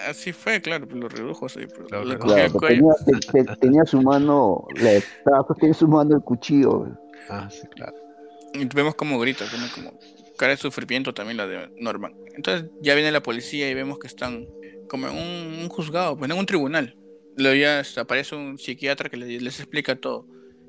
Así 0.07 0.31
fue, 0.31 0.61
claro, 0.61 0.87
lo 0.93 1.09
redujo 1.09 1.47
claro, 1.47 2.59
tenía, 2.59 3.55
tenía, 3.59 3.85
su 3.85 4.01
mano, 4.01 4.65
le 4.75 4.97
estaba 4.97 5.45
en 5.61 5.73
su 5.73 5.87
mano 5.87 6.15
el 6.15 6.21
cuchillo. 6.21 6.87
Ah, 7.29 7.49
sí, 7.51 7.67
claro. 7.67 7.95
Y 8.53 8.65
vemos 8.65 8.95
como 8.95 9.19
grita, 9.19 9.45
como 9.75 9.91
cara 10.37 10.51
de 10.51 10.57
sufrimiento 10.57 11.13
también 11.13 11.37
la 11.37 11.45
de 11.45 11.69
Norman. 11.77 12.13
Entonces 12.35 12.69
ya 12.81 12.95
viene 12.95 13.11
la 13.11 13.21
policía 13.21 13.69
y 13.69 13.73
vemos 13.73 13.99
que 13.99 14.07
están 14.07 14.47
como 14.89 15.07
en 15.07 15.15
un, 15.17 15.69
juzgado, 15.69 16.17
pues 16.17 16.31
en 16.31 16.37
un 16.37 16.45
tribunal. 16.45 16.97
Luego 17.37 17.55
ya 17.55 17.83
aparece 17.97 18.35
un 18.35 18.57
psiquiatra 18.57 19.09
que 19.09 19.17
les, 19.17 19.41
les, 19.41 19.59
explica 19.59 19.95
todo. 19.95 20.27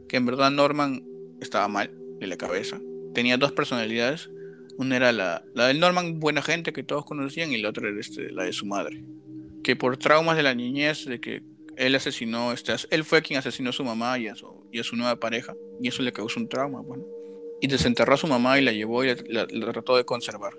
Que 0.08 0.16
en 0.16 0.26
verdad 0.26 0.50
Norman 0.50 1.02
estaba 1.40 1.68
mal 1.68 1.90
de 2.18 2.26
la 2.26 2.36
cabeza. 2.36 2.78
Tenía 3.14 3.36
dos 3.36 3.52
personalidades. 3.52 4.30
Una 4.78 4.96
era 4.96 5.12
la, 5.12 5.44
la 5.54 5.68
del 5.68 5.80
Norman, 5.80 6.18
buena 6.18 6.42
gente 6.42 6.72
que 6.72 6.82
todos 6.82 7.04
conocían, 7.04 7.52
y 7.52 7.58
la 7.58 7.70
otra 7.70 7.88
era 7.88 8.00
este, 8.00 8.30
la 8.30 8.44
de 8.44 8.52
su 8.52 8.66
madre. 8.66 9.02
Que 9.62 9.76
por 9.76 9.96
traumas 9.96 10.36
de 10.36 10.42
la 10.42 10.54
niñez, 10.54 11.04
de 11.04 11.20
que 11.20 11.42
él 11.76 11.94
asesinó, 11.94 12.52
este, 12.52 12.74
él 12.90 13.04
fue 13.04 13.22
quien 13.22 13.38
asesinó 13.38 13.70
a 13.70 13.72
su 13.72 13.84
mamá 13.84 14.18
y 14.18 14.28
a 14.28 14.34
su, 14.34 14.66
y 14.72 14.78
a 14.78 14.84
su 14.84 14.96
nueva 14.96 15.16
pareja, 15.16 15.54
y 15.80 15.88
eso 15.88 16.02
le 16.02 16.12
causó 16.12 16.40
un 16.40 16.48
trauma. 16.48 16.80
Bueno 16.80 17.04
y 17.62 17.68
desenterró 17.68 18.14
a 18.14 18.16
su 18.16 18.26
mamá 18.26 18.58
y 18.58 18.62
la 18.62 18.72
llevó 18.72 19.04
y 19.04 19.14
la, 19.28 19.46
trató 19.46 19.96
de 19.96 20.04
conservar 20.04 20.52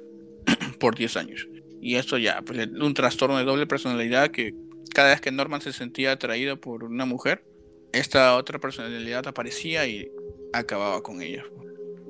por 0.79 0.95
10 0.95 1.17
años. 1.17 1.49
Y 1.81 1.95
esto 1.95 2.17
ya, 2.17 2.41
pues 2.41 2.65
un 2.79 2.93
trastorno 2.93 3.37
de 3.37 3.43
doble 3.43 3.67
personalidad 3.67 4.31
que 4.31 4.55
cada 4.95 5.09
vez 5.09 5.19
que 5.19 5.29
Norman 5.29 5.59
se 5.59 5.73
sentía 5.73 6.13
atraído 6.13 6.61
por 6.61 6.85
una 6.85 7.05
mujer, 7.05 7.43
esta 7.91 8.37
otra 8.37 8.57
personalidad 8.57 9.27
aparecía 9.27 9.85
y 9.85 10.09
acababa 10.53 11.03
con 11.03 11.21
ella. 11.21 11.43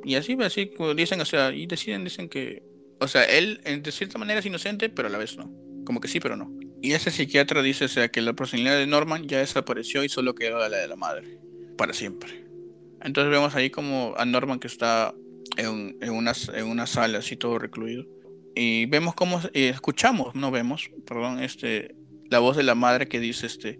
Y 0.03 0.15
así, 0.15 0.37
así 0.41 0.71
dicen, 0.95 1.21
o 1.21 1.25
sea, 1.25 1.53
y 1.53 1.65
deciden, 1.65 2.03
dicen 2.03 2.29
que, 2.29 2.63
o 2.99 3.07
sea, 3.07 3.23
él 3.23 3.61
de 3.63 3.91
cierta 3.91 4.17
manera 4.17 4.39
es 4.39 4.45
inocente, 4.45 4.89
pero 4.89 5.07
a 5.07 5.11
la 5.11 5.17
vez 5.17 5.37
no. 5.37 5.51
Como 5.85 5.99
que 5.99 6.07
sí, 6.07 6.19
pero 6.19 6.35
no. 6.35 6.51
Y 6.81 6.93
ese 6.93 7.11
psiquiatra 7.11 7.61
dice, 7.61 7.85
o 7.85 7.89
sea, 7.89 8.09
que 8.09 8.21
la 8.21 8.33
personalidad 8.33 8.77
de 8.77 8.87
Norman 8.87 9.27
ya 9.27 9.39
desapareció 9.39 10.03
y 10.03 10.09
solo 10.09 10.35
quedó 10.35 10.67
la 10.67 10.77
de 10.77 10.87
la 10.87 10.95
madre, 10.95 11.39
para 11.77 11.93
siempre. 11.93 12.45
Entonces 13.01 13.31
vemos 13.31 13.55
ahí 13.55 13.69
como 13.69 14.13
a 14.17 14.25
Norman 14.25 14.59
que 14.59 14.67
está 14.67 15.13
en, 15.57 15.97
en, 16.01 16.11
una, 16.11 16.33
en 16.53 16.65
una 16.65 16.87
sala 16.87 17.19
así 17.19 17.35
todo 17.35 17.59
recluido. 17.59 18.05
Y 18.55 18.85
vemos 18.85 19.15
como, 19.15 19.41
escuchamos, 19.53 20.35
no 20.35 20.51
vemos, 20.51 20.89
perdón, 21.05 21.41
este, 21.41 21.95
la 22.29 22.39
voz 22.39 22.55
de 22.55 22.63
la 22.63 22.75
madre 22.75 23.07
que 23.07 23.19
dice, 23.19 23.47
este, 23.47 23.79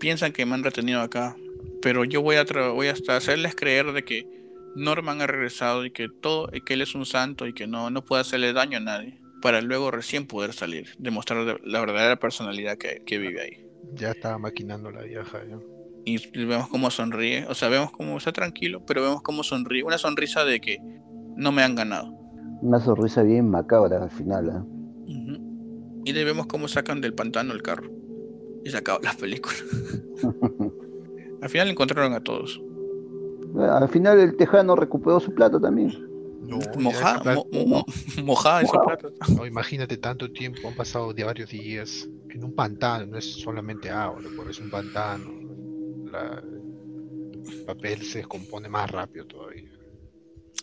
piensan 0.00 0.32
que 0.32 0.46
me 0.46 0.54
han 0.54 0.64
retenido 0.64 1.00
acá, 1.00 1.36
pero 1.80 2.04
yo 2.04 2.22
voy 2.22 2.36
a, 2.36 2.44
voy 2.44 2.88
hasta 2.88 3.16
hacerles 3.16 3.54
creer 3.54 3.92
de 3.92 4.04
que 4.04 4.26
Norman 4.78 5.20
ha 5.20 5.26
regresado 5.26 5.84
y 5.84 5.90
que 5.90 6.08
todo, 6.08 6.48
y 6.52 6.60
que 6.62 6.74
él 6.74 6.82
es 6.82 6.94
un 6.94 7.06
santo 7.06 7.46
y 7.46 7.52
que 7.52 7.66
no, 7.66 7.90
no 7.90 8.04
puede 8.04 8.22
hacerle 8.22 8.52
daño 8.52 8.78
a 8.78 8.80
nadie, 8.80 9.20
para 9.42 9.60
luego 9.60 9.90
recién 9.90 10.26
poder 10.26 10.52
salir, 10.52 10.88
demostrar 10.98 11.60
la 11.64 11.80
verdadera 11.80 12.16
personalidad 12.16 12.78
que, 12.78 13.02
que 13.04 13.18
vive 13.18 13.40
ahí. 13.40 13.66
Ya 13.94 14.10
estaba 14.10 14.38
maquinando 14.38 14.90
la 14.90 15.02
vieja, 15.02 15.40
ya 15.48 15.58
y 16.08 16.46
vemos 16.46 16.68
cómo 16.68 16.90
sonríe, 16.90 17.46
o 17.48 17.54
sea, 17.54 17.68
vemos 17.68 17.90
cómo 17.90 18.16
está 18.16 18.32
tranquilo, 18.32 18.82
pero 18.86 19.02
vemos 19.02 19.22
cómo 19.22 19.42
sonríe, 19.42 19.82
una 19.82 19.98
sonrisa 19.98 20.44
de 20.44 20.60
que 20.60 20.78
no 21.36 21.52
me 21.52 21.62
han 21.62 21.74
ganado. 21.74 22.10
Una 22.62 22.80
sonrisa 22.80 23.22
bien 23.22 23.50
macabra 23.50 24.02
al 24.02 24.10
final. 24.10 24.48
¿eh? 24.48 25.40
Y 26.04 26.12
de 26.12 26.24
vemos 26.24 26.46
cómo 26.46 26.66
sacan 26.66 27.00
del 27.00 27.14
pantano 27.14 27.52
el 27.52 27.62
carro. 27.62 27.90
Y 28.64 28.70
se 28.70 28.78
acaba 28.78 28.98
la 29.02 29.12
película. 29.12 29.54
al 31.42 31.48
final 31.48 31.68
encontraron 31.68 32.14
a 32.14 32.20
todos. 32.20 32.60
Al 33.56 33.88
final 33.88 34.20
el 34.20 34.36
tejano 34.36 34.76
recuperó 34.76 35.20
su 35.20 35.34
plato 35.34 35.60
también. 35.60 36.06
No, 36.42 36.58
mojada, 36.78 37.36
mojada 38.24 38.62
ese 38.62 38.78
plato. 38.78 39.12
No, 39.36 39.44
imagínate 39.44 39.96
tanto 39.98 40.30
tiempo, 40.32 40.68
han 40.68 40.74
pasado 40.74 41.12
de 41.12 41.24
varios 41.24 41.50
días 41.50 42.08
en 42.30 42.44
un 42.44 42.54
pantano, 42.54 43.06
no 43.06 43.18
es 43.18 43.40
solamente 43.40 43.90
agua, 43.90 44.20
es 44.48 44.58
un 44.58 44.70
pantano 44.70 45.38
el 47.48 47.64
papel 47.64 48.02
se 48.02 48.18
descompone 48.18 48.68
más 48.68 48.90
rápido 48.90 49.26
todavía. 49.26 49.70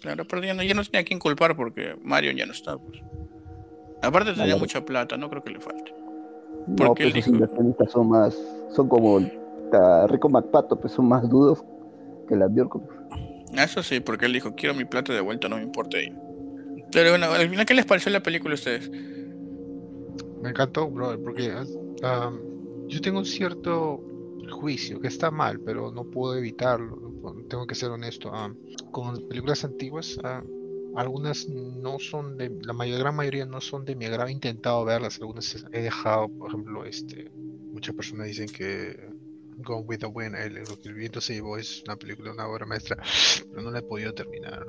Claro, 0.01 0.25
pero 0.25 0.43
ya 0.43 0.53
no, 0.53 0.61
tenía 0.83 1.01
a 1.01 1.03
quién 1.03 1.19
culpar 1.19 1.55
porque 1.55 1.95
Mario 2.03 2.31
ya 2.31 2.45
no 2.45 2.51
está. 2.51 2.77
Pues. 2.77 3.01
Aparte 4.01 4.33
tenía 4.33 4.55
mucha 4.55 4.83
plata, 4.83 5.17
no 5.17 5.29
creo 5.29 5.43
que 5.43 5.51
le 5.51 5.59
falte. 5.59 5.93
Porque 6.77 7.09
los 7.09 7.27
inversionistas 7.27 7.91
son 7.91 8.09
más, 8.09 8.37
son 8.75 8.87
como 8.87 9.19
Rico 10.07 10.29
MacPato, 10.29 10.79
pues 10.79 10.93
son 10.93 11.07
más 11.07 11.27
dudos 11.29 11.63
que 12.27 12.35
la 12.35 12.47
Bjork. 12.47 12.81
Eso 13.53 13.83
sí, 13.83 13.99
porque 13.99 14.25
él 14.25 14.33
dijo, 14.33 14.55
quiero 14.55 14.75
mi 14.75 14.85
plata 14.85 15.13
de 15.13 15.21
vuelta, 15.21 15.47
no 15.47 15.57
me 15.57 15.63
importa. 15.63 15.97
Pero 16.91 17.09
bueno, 17.11 17.27
al 17.27 17.49
final, 17.49 17.65
¿qué 17.65 17.73
les 17.73 17.85
pareció 17.85 18.11
la 18.11 18.21
película 18.21 18.53
a 18.53 18.55
ustedes? 18.55 18.89
Me 20.41 20.49
encantó, 20.49 20.89
brother, 20.89 21.19
porque 21.23 21.53
ah, 22.03 22.31
yo 22.87 23.01
tengo 23.01 23.19
un 23.19 23.25
cierto 23.25 24.03
juicio, 24.51 24.99
que 24.99 25.07
está 25.07 25.31
mal, 25.31 25.59
pero 25.59 25.91
no 25.91 26.03
puedo 26.05 26.37
evitarlo, 26.37 26.97
tengo 27.49 27.65
que 27.65 27.75
ser 27.75 27.91
honesto. 27.91 28.31
Ah, 28.33 28.53
con 28.91 29.27
películas 29.27 29.63
antiguas, 29.63 30.17
ah, 30.23 30.43
algunas 30.95 31.47
no 31.49 31.99
son 31.99 32.37
de, 32.37 32.51
la 32.61 32.73
mayor, 32.73 32.99
gran 32.99 33.15
mayoría 33.15 33.45
no 33.45 33.59
son 33.61 33.85
de 33.85 33.95
mi 33.95 34.05
agrado, 34.05 34.29
he 34.29 34.33
intentado 34.33 34.85
verlas, 34.85 35.19
algunas 35.19 35.65
he 35.71 35.81
dejado, 35.81 36.29
por 36.29 36.49
ejemplo, 36.49 36.85
este, 36.85 37.31
muchas 37.71 37.95
personas 37.95 38.27
dicen 38.27 38.47
que 38.47 38.97
Gone 39.57 39.85
with 39.87 39.99
the 39.99 40.07
Wind, 40.07 40.35
el, 40.35 40.55
lo 40.55 40.77
el 40.83 40.93
viento 40.93 41.21
se 41.21 41.33
llevó 41.33 41.57
es 41.57 41.83
una 41.87 41.95
película, 41.95 42.31
una 42.31 42.47
obra 42.47 42.65
maestra, 42.65 43.01
pero 43.49 43.61
no 43.61 43.71
la 43.71 43.79
he 43.79 43.83
podido 43.83 44.13
terminar. 44.13 44.65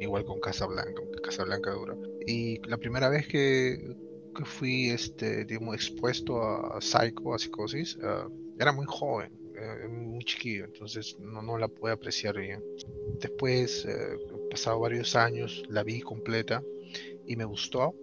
Igual 0.00 0.24
con 0.24 0.38
Casablanca, 0.40 1.00
aunque 1.02 1.20
Casablanca 1.20 1.72
dura. 1.72 1.96
Y 2.26 2.60
la 2.68 2.76
primera 2.76 3.08
vez 3.08 3.26
que, 3.26 3.96
que 4.34 4.44
fui, 4.44 4.90
este, 4.90 5.44
digamos, 5.44 5.74
expuesto 5.74 6.40
a 6.40 6.80
Psycho, 6.80 7.34
a 7.34 7.38
psicosis, 7.38 7.96
uh, 7.96 8.30
era 8.60 8.72
muy 8.72 8.86
joven, 8.86 9.32
eh, 9.56 9.88
muy 9.88 10.24
chiquillo, 10.24 10.66
entonces 10.66 11.16
no, 11.18 11.42
no 11.42 11.58
la 11.58 11.66
pude 11.66 11.92
apreciar 11.92 12.38
bien. 12.38 12.62
Después, 13.20 13.84
eh, 13.86 14.16
pasado 14.50 14.78
varios 14.80 15.16
años, 15.16 15.64
la 15.68 15.82
vi 15.82 16.00
completa 16.00 16.62
y 17.26 17.34
me 17.34 17.44
gustó, 17.44 17.94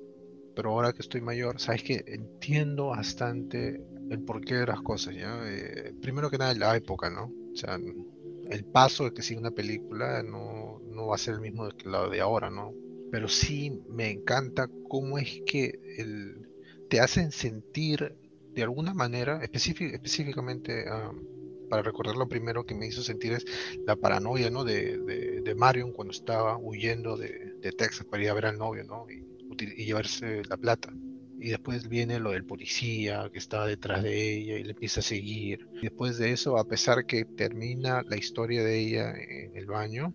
pero 0.53 0.71
ahora 0.71 0.93
que 0.93 1.01
estoy 1.01 1.21
mayor, 1.21 1.59
sabes 1.59 1.83
que 1.83 2.03
entiendo 2.07 2.87
bastante 2.87 3.81
el 4.09 4.19
porqué 4.21 4.55
de 4.55 4.67
las 4.67 4.81
cosas, 4.81 5.15
¿ya? 5.15 5.39
Eh, 5.45 5.93
primero 6.01 6.29
que 6.29 6.37
nada, 6.37 6.53
la 6.53 6.75
época, 6.75 7.09
¿no? 7.09 7.31
O 7.53 7.55
sea, 7.55 7.79
el 8.49 8.65
paso 8.65 9.05
de 9.05 9.13
que 9.13 9.21
sigue 9.21 9.39
una 9.39 9.51
película 9.51 10.23
no, 10.23 10.81
no 10.91 11.07
va 11.07 11.15
a 11.15 11.19
ser 11.19 11.35
el 11.35 11.41
mismo 11.41 11.67
que 11.69 11.89
la 11.89 12.07
de 12.09 12.21
ahora, 12.21 12.49
¿no? 12.49 12.73
Pero 13.11 13.27
sí 13.27 13.81
me 13.89 14.09
encanta 14.09 14.69
cómo 14.87 15.17
es 15.17 15.41
que 15.45 15.79
el, 15.97 16.49
te 16.89 16.99
hacen 16.99 17.31
sentir 17.31 18.15
de 18.53 18.63
alguna 18.63 18.93
manera, 18.93 19.41
específicamente 19.43 20.85
para 21.69 21.81
recordar 21.81 22.15
lo 22.15 22.27
primero 22.27 22.65
que 22.65 22.75
me 22.75 22.87
hizo 22.87 23.01
sentir 23.01 23.33
es 23.33 23.45
la 23.85 23.95
paranoia 23.95 24.49
¿no? 24.49 24.63
de, 24.63 24.97
de, 25.43 25.55
Marion 25.55 25.91
cuando 25.91 26.11
estaba 26.11 26.57
huyendo 26.57 27.17
de, 27.17 27.55
de, 27.59 27.71
Texas 27.71 28.05
para 28.05 28.23
ir 28.23 28.29
a 28.29 28.33
ver 28.33 28.45
al 28.45 28.57
novio 28.57 28.83
¿no? 28.83 29.05
y, 29.09 29.25
llevarse 29.85 30.43
la 30.49 30.57
plata. 30.57 30.93
Y 31.45 31.49
después 31.49 31.87
viene 31.87 32.19
lo 32.19 32.31
del 32.31 32.43
policía 32.43 33.29
que 33.31 33.37
estaba 33.37 33.67
detrás 33.67 34.01
de 34.01 34.33
ella 34.33 34.57
y 34.57 34.63
le 34.63 34.71
empieza 34.71 35.01
a 35.01 35.03
seguir. 35.03 35.69
Después 35.79 36.17
de 36.17 36.31
eso, 36.31 36.57
a 36.57 36.67
pesar 36.67 37.05
que 37.05 37.23
termina 37.23 38.01
la 38.01 38.17
historia 38.17 38.63
de 38.63 38.79
ella 38.79 39.13
en 39.13 39.55
el 39.55 39.67
baño, 39.67 40.11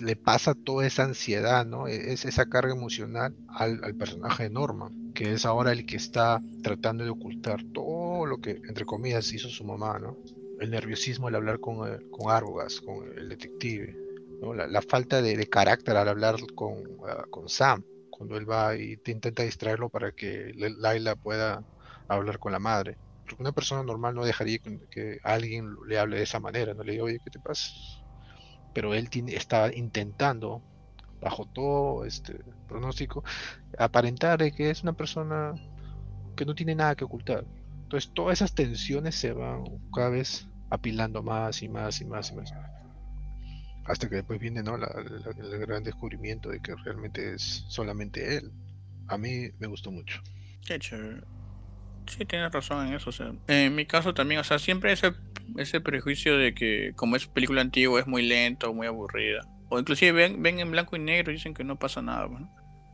le 0.00 0.14
pasa 0.14 0.54
toda 0.54 0.86
esa 0.86 1.02
ansiedad, 1.02 1.66
¿no? 1.66 1.88
E-, 1.88 2.12
es 2.12 2.26
esa 2.26 2.46
carga 2.46 2.72
emocional 2.72 3.34
al, 3.48 3.96
personaje 3.96 4.44
de 4.44 4.50
Norma, 4.50 4.92
que 5.14 5.32
es 5.32 5.44
ahora 5.44 5.72
el 5.72 5.84
que 5.84 5.96
está 5.96 6.40
tratando 6.62 7.02
de 7.02 7.10
ocultar 7.10 7.64
todo 7.74 8.24
lo 8.24 8.38
que, 8.38 8.62
entre 8.68 8.84
comillas, 8.84 9.32
hizo 9.32 9.48
su 9.48 9.64
mamá, 9.64 9.98
¿no? 9.98 10.16
El 10.60 10.70
nerviosismo 10.70 11.26
al 11.26 11.34
hablar 11.34 11.58
con, 11.58 11.92
eh, 11.92 11.98
con 12.08 12.26
con 12.86 13.18
el 13.18 13.28
detective, 13.30 13.96
¿no? 14.40 14.54
la, 14.54 14.80
falta 14.82 15.20
de, 15.22 15.44
carácter 15.48 15.96
al 15.96 16.08
hablar 16.08 16.36
con, 16.54 16.76
ah, 17.04 17.24
con 17.28 17.48
Sam, 17.48 17.82
cuando 18.20 18.36
él 18.36 18.48
va 18.48 18.76
y 18.76 19.00
intenta 19.06 19.44
distraerlo 19.44 19.88
para 19.88 20.12
que 20.12 20.52
Laila 20.54 21.16
pueda 21.16 21.64
hablar 22.06 22.38
con 22.38 22.52
la 22.52 22.58
madre. 22.58 22.98
Porque 23.24 23.42
una 23.42 23.52
persona 23.52 23.82
normal 23.82 24.14
no 24.14 24.26
dejaría 24.26 24.58
que, 24.58 25.18
alguien 25.22 25.74
le 25.88 25.98
hable 25.98 26.18
de 26.18 26.24
esa 26.24 26.38
manera, 26.38 26.74
no 26.74 26.82
le 26.82 26.92
diga, 26.92 27.04
oye, 27.04 27.18
¿qué 27.24 27.30
te 27.30 27.40
pasa? 27.40 27.70
pero 28.74 28.92
él 28.92 29.08
está 29.28 29.74
intentando, 29.74 30.62
bajo 31.18 31.46
todo 31.46 32.04
este 32.04 32.44
pronóstico, 32.68 33.24
aparentar 33.78 34.52
que 34.52 34.68
es 34.68 34.82
una 34.82 34.92
persona 34.92 35.54
que 36.36 36.44
no 36.44 36.54
tiene 36.54 36.74
nada 36.74 36.96
que 36.96 37.04
ocultar. 37.04 37.46
Entonces 37.84 38.12
todas 38.12 38.34
esas 38.34 38.54
tensiones 38.54 39.14
se 39.14 39.32
van 39.32 39.64
cada 39.94 40.10
vez 40.10 40.46
apilando 40.68 41.22
más 41.22 41.62
y 41.62 41.70
más 41.70 42.02
y 42.02 42.04
más 42.04 42.30
y 42.32 42.34
más. 42.34 42.52
Hasta 43.84 44.08
que 44.08 44.16
después 44.16 44.38
viene 44.38 44.62
¿no? 44.62 44.76
el 44.76 45.58
gran 45.60 45.82
descubrimiento 45.82 46.50
de 46.50 46.60
que 46.60 46.74
realmente 46.84 47.34
es 47.34 47.64
solamente 47.68 48.36
él. 48.36 48.50
A 49.08 49.18
mí 49.18 49.48
me 49.58 49.66
gustó 49.66 49.90
mucho. 49.90 50.22
Qué 50.64 50.78
chévere. 50.78 51.22
Sí, 52.06 52.24
tienes 52.24 52.52
razón 52.52 52.88
en 52.88 52.94
eso. 52.94 53.10
en 53.46 53.74
mi 53.74 53.86
caso 53.86 54.14
también, 54.14 54.40
o 54.40 54.44
sea, 54.44 54.58
siempre 54.58 54.92
ese 54.92 55.12
ese 55.56 55.80
prejuicio 55.80 56.36
de 56.36 56.54
que 56.54 56.92
como 56.96 57.16
es 57.16 57.26
película 57.26 57.60
antigua 57.60 58.00
es 58.00 58.06
muy 58.06 58.22
lento, 58.22 58.72
muy 58.72 58.86
aburrida. 58.86 59.42
O 59.68 59.78
inclusive 59.78 60.12
ven, 60.12 60.42
ven 60.42 60.58
en 60.58 60.70
blanco 60.70 60.96
y 60.96 60.98
negro 60.98 61.30
y 61.30 61.36
dicen 61.36 61.54
que 61.54 61.64
no 61.64 61.78
pasa 61.78 62.02
nada. 62.02 62.28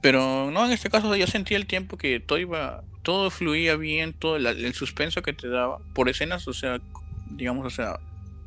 Pero 0.03 0.51
no, 0.51 0.67
en 0.67 0.73
este 0.73 0.91
caso 0.91 1.15
yo 1.17 1.27
sentía 1.27 1.57
el 1.57 1.67
tiempo 1.67 1.97
que 1.97 2.21
todo 2.21 2.39
iba, 2.39 2.85
todo 3.03 3.31
fluía 3.31 3.77
bien, 3.77 4.13
todo 4.13 4.37
el 4.37 4.75
suspenso 4.75 5.23
que 5.23 5.33
te 5.33 5.49
daba 5.49 5.79
por 5.95 6.09
escenas, 6.09 6.47
o 6.49 6.53
sea, 6.53 6.81
digamos, 7.31 7.67
o 7.67 7.71
sea, 7.71 7.99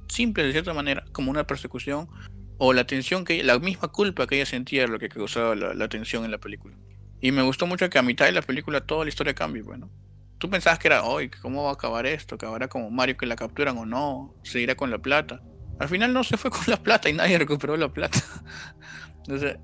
simples 0.10 0.48
de 0.48 0.52
cierta 0.52 0.74
manera, 0.74 1.06
como 1.12 1.32
una 1.32 1.48
persecución, 1.48 2.10
o 2.58 2.74
la 2.74 2.86
tensión 2.86 3.24
que 3.24 3.42
la 3.44 3.58
misma 3.58 3.88
culpa 3.88 4.28
que 4.28 4.36
ella 4.36 4.46
sentía 4.46 4.86
lo 4.88 5.00
que 5.00 5.08
causaba 5.08 5.56
la, 5.56 5.74
la 5.74 5.88
tensión 5.88 6.26
en 6.26 6.32
la 6.32 6.40
película. 6.40 6.76
Y 7.22 7.32
me 7.32 7.42
gustó 7.42 7.68
mucho 7.68 7.90
que 7.90 7.98
a 7.98 8.02
mitad 8.02 8.26
de 8.26 8.34
la 8.34 8.42
película 8.42 8.82
toda 8.82 9.06
la 9.06 9.10
historia 9.10 9.34
cambie, 9.34 9.62
bueno 9.62 9.90
tú 10.40 10.50
pensabas 10.50 10.80
que 10.80 10.88
era, 10.88 11.04
hoy, 11.04 11.30
¿cómo 11.30 11.64
va 11.64 11.72
a 11.72 11.74
acabar 11.74 12.06
esto? 12.08 12.36
¿Acabará 12.36 12.68
como 12.68 12.90
Mario 12.90 13.18
que 13.18 13.26
la 13.26 13.36
capturan 13.36 13.78
o 13.78 13.86
no? 13.86 14.34
¿Se 14.44 14.60
irá 14.60 14.76
con 14.76 14.90
la 14.90 14.98
plata? 14.98 15.42
Al 15.80 15.90
final 15.90 16.12
no 16.14 16.24
se 16.24 16.38
fue 16.38 16.50
con 16.50 16.64
la 16.68 16.78
plata 16.78 17.10
y 17.10 17.14
nadie 17.14 17.38
recuperó 17.38 17.78
la 17.78 17.90
plata. 17.90 18.20
Entonces, 19.20 19.58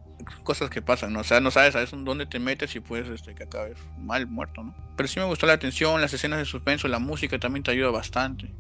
cosas 0.44 0.70
que 0.70 0.82
pasan, 0.82 1.14
¿no? 1.14 1.22
O 1.22 1.24
sea, 1.24 1.40
no 1.40 1.50
sabes 1.50 1.74
veces 1.74 1.98
dónde 2.04 2.26
te 2.26 2.40
metes 2.40 2.76
y 2.76 2.82
puedes 2.82 3.08
este, 3.10 3.34
que 3.34 3.44
acabes 3.44 3.78
mal, 3.98 4.28
muerto, 4.28 4.64
¿no? 4.64 4.76
Pero 4.96 5.08
sí 5.08 5.20
me 5.20 5.26
gustó 5.26 5.48
la 5.48 5.54
atención, 5.54 6.00
las 6.02 6.14
escenas 6.14 6.40
de 6.40 6.46
suspenso, 6.46 6.88
la 6.88 7.00
música 7.00 7.40
también 7.40 7.64
te 7.64 7.72
ayuda 7.72 7.90
bastante. 7.90 8.54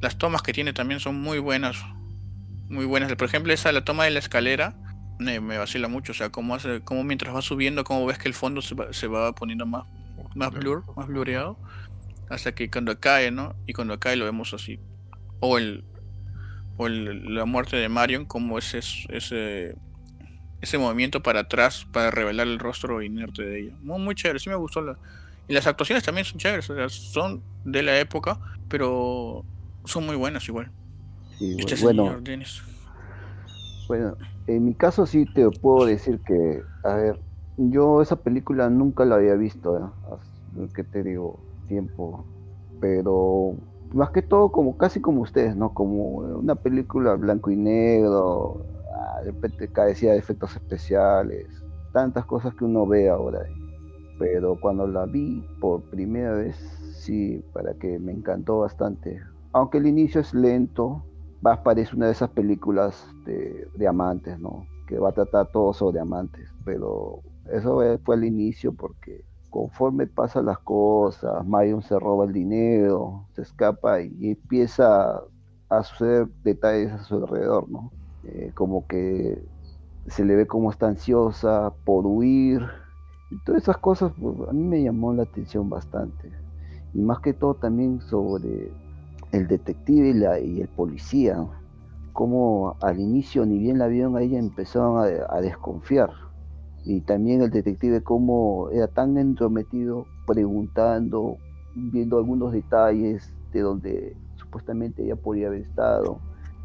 Las 0.00 0.18
tomas 0.18 0.42
que 0.42 0.52
tiene 0.52 0.72
también 0.72 1.00
son 1.00 1.20
muy 1.20 1.38
buenas. 1.38 1.84
Muy 2.68 2.84
buenas. 2.84 3.14
Por 3.16 3.26
ejemplo, 3.26 3.52
esa, 3.52 3.72
la 3.72 3.84
toma 3.84 4.04
de 4.04 4.10
la 4.10 4.18
escalera, 4.18 4.76
me, 5.18 5.40
me 5.40 5.58
vacila 5.58 5.88
mucho. 5.88 6.12
O 6.12 6.14
sea, 6.14 6.30
cómo, 6.30 6.54
hace, 6.54 6.80
cómo 6.82 7.04
mientras 7.04 7.34
va 7.34 7.42
subiendo, 7.42 7.84
cómo 7.84 8.06
ves 8.06 8.18
que 8.18 8.28
el 8.28 8.34
fondo 8.34 8.62
se 8.62 8.74
va, 8.74 8.92
se 8.92 9.06
va 9.06 9.34
poniendo 9.34 9.66
más, 9.66 9.84
más 10.34 10.52
blur, 10.52 10.84
más 10.96 11.06
blureado, 11.06 11.58
hasta 12.28 12.54
que 12.54 12.70
cuando 12.70 12.98
cae, 12.98 13.30
¿no? 13.30 13.56
Y 13.66 13.72
cuando 13.72 13.98
cae 13.98 14.16
lo 14.16 14.24
vemos 14.24 14.54
así. 14.54 14.80
O 15.40 15.58
el 15.58 15.84
o 16.76 16.86
el, 16.86 17.34
la 17.34 17.44
muerte 17.44 17.76
de 17.76 17.88
Marion 17.90 18.24
como 18.24 18.56
ese 18.56 18.78
ese 18.78 19.74
ese 20.62 20.78
movimiento 20.78 21.22
para 21.22 21.40
atrás 21.40 21.86
para 21.92 22.10
revelar 22.10 22.46
el 22.46 22.58
rostro 22.58 23.02
inerte 23.02 23.42
de 23.42 23.60
ella. 23.60 23.76
Muy, 23.82 24.00
muy 24.00 24.14
chévere, 24.14 24.38
sí 24.38 24.48
me 24.48 24.56
gustó 24.56 24.80
la 24.80 24.96
y 25.50 25.52
las 25.52 25.66
actuaciones 25.66 26.04
también 26.04 26.24
son 26.24 26.38
chéveres, 26.38 26.70
o 26.70 26.76
sea, 26.76 26.88
son 26.88 27.42
de 27.64 27.82
la 27.82 27.98
época, 27.98 28.38
pero 28.68 29.44
son 29.84 30.06
muy 30.06 30.16
buenas 30.16 30.48
igual. 30.48 30.70
este 31.40 31.82
bueno, 31.82 32.20
bueno, 33.88 34.16
en 34.46 34.64
mi 34.64 34.74
caso 34.74 35.06
sí 35.06 35.24
te 35.34 35.48
puedo 35.50 35.86
decir 35.86 36.20
que, 36.26 36.62
a 36.84 36.94
ver, 36.94 37.20
yo 37.56 38.02
esa 38.02 38.16
película 38.16 38.70
nunca 38.70 39.04
la 39.04 39.16
había 39.16 39.34
visto, 39.34 39.78
¿eh? 39.78 40.68
que 40.74 40.84
te 40.84 41.02
digo, 41.02 41.40
tiempo, 41.68 42.24
pero 42.80 43.54
más 43.92 44.10
que 44.10 44.22
todo 44.22 44.50
como 44.50 44.76
casi 44.76 45.00
como 45.00 45.22
ustedes, 45.22 45.56
¿no? 45.56 45.74
Como 45.74 46.18
una 46.18 46.54
película 46.54 47.14
blanco 47.14 47.50
y 47.50 47.56
negro, 47.56 48.64
ah, 48.94 49.20
de 49.24 49.32
repente 49.32 49.68
carecía 49.68 50.12
de 50.12 50.18
efectos 50.18 50.54
especiales, 50.56 51.46
tantas 51.92 52.24
cosas 52.24 52.54
que 52.54 52.64
uno 52.64 52.86
ve 52.86 53.08
ahora. 53.08 53.40
Pero 54.18 54.58
cuando 54.60 54.86
la 54.86 55.06
vi 55.06 55.44
por 55.60 55.82
primera 55.82 56.32
vez, 56.32 56.56
sí, 56.94 57.42
para 57.52 57.74
que 57.74 57.98
me 57.98 58.12
encantó 58.12 58.60
bastante. 58.60 59.20
Aunque 59.52 59.78
el 59.78 59.86
inicio 59.86 60.20
es 60.20 60.32
lento, 60.32 61.02
va, 61.44 61.62
parece 61.62 61.96
una 61.96 62.06
de 62.06 62.12
esas 62.12 62.30
películas 62.30 63.06
de, 63.24 63.88
amantes, 63.88 64.38
¿no? 64.38 64.66
Que 64.86 64.98
va 64.98 65.10
a 65.10 65.12
tratar 65.12 65.48
todo 65.48 65.72
sobre 65.72 66.00
amantes, 66.00 66.48
pero 66.64 67.20
eso 67.52 67.80
fue 68.04 68.16
el 68.16 68.24
inicio 68.24 68.72
porque 68.72 69.24
conforme 69.50 70.06
pasan 70.06 70.46
las 70.46 70.58
cosas, 70.58 71.44
Marion 71.46 71.82
se 71.82 71.98
roba 71.98 72.24
el 72.24 72.32
dinero, 72.32 73.26
se 73.34 73.42
escapa 73.42 74.00
y 74.00 74.30
empieza 74.30 75.20
a 75.68 75.82
suceder 75.82 76.28
detalles 76.44 76.92
a 76.92 76.98
su 76.98 77.16
alrededor, 77.16 77.68
¿no? 77.68 77.90
Eh, 78.24 78.52
como 78.54 78.86
que 78.86 79.42
se 80.06 80.24
le 80.24 80.36
ve 80.36 80.46
como 80.46 80.70
está 80.70 80.88
ansiosa 80.88 81.72
por 81.84 82.06
huir. 82.06 82.62
Y 83.30 83.38
todas 83.44 83.62
esas 83.62 83.78
cosas 83.78 84.12
pues, 84.20 84.48
a 84.48 84.52
mí 84.52 84.62
me 84.62 84.82
llamó 84.82 85.12
la 85.12 85.22
atención 85.22 85.68
bastante. 85.68 86.30
Y 86.92 87.00
más 87.00 87.20
que 87.20 87.32
todo 87.32 87.54
también 87.54 88.00
sobre 88.00 88.72
el 89.32 89.46
detective 89.46 90.08
y, 90.08 90.14
la, 90.14 90.38
y 90.40 90.60
el 90.60 90.68
policía. 90.68 91.44
Como 92.12 92.76
al 92.82 92.98
inicio, 92.98 93.46
ni 93.46 93.58
bien 93.58 93.78
la 93.78 93.86
vieron 93.86 94.16
a 94.16 94.22
ella, 94.22 94.38
empezaron 94.38 94.98
a 95.28 95.40
desconfiar 95.40 96.10
y 96.84 97.00
también 97.02 97.42
el 97.42 97.50
detective 97.50 98.02
cómo 98.02 98.70
era 98.72 98.88
tan 98.88 99.18
entrometido 99.18 100.06
preguntando, 100.26 101.36
viendo 101.74 102.18
algunos 102.18 102.52
detalles 102.52 103.32
de 103.52 103.60
donde 103.60 104.16
supuestamente 104.36 105.04
ella 105.04 105.16
podía 105.16 105.48
haber 105.48 105.62
estado. 105.62 106.20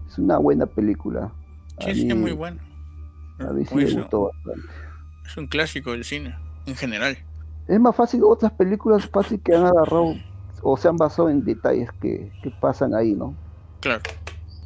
Es 0.07 0.17
una 0.17 0.37
buena 0.37 0.65
película. 0.65 1.33
Sí, 1.79 1.93
sí, 1.93 2.07
es 2.07 2.15
muy 2.15 2.31
bueno. 2.31 2.59
A 3.39 3.51
mí 3.51 3.65
sí 3.65 3.75
me 3.75 3.91
gustó 3.91 4.31
bastante. 4.31 4.67
Es 5.25 5.37
un 5.37 5.47
clásico 5.47 5.91
del 5.91 6.03
cine, 6.03 6.35
en 6.65 6.75
general. 6.75 7.17
Es 7.67 7.79
más 7.79 7.95
fácil 7.95 8.23
otras 8.23 8.51
películas 8.53 9.07
fácil 9.07 9.41
que 9.41 9.55
han 9.55 9.65
agarrado 9.65 10.13
o 10.67 10.75
se 10.77 10.87
han 10.87 10.97
basado 10.97 11.29
en 11.29 11.45
detalles 11.45 11.91
que, 12.01 12.31
que 12.41 12.49
pasan 12.49 12.95
ahí, 12.95 13.13
¿no? 13.13 13.35
Claro. 13.81 14.01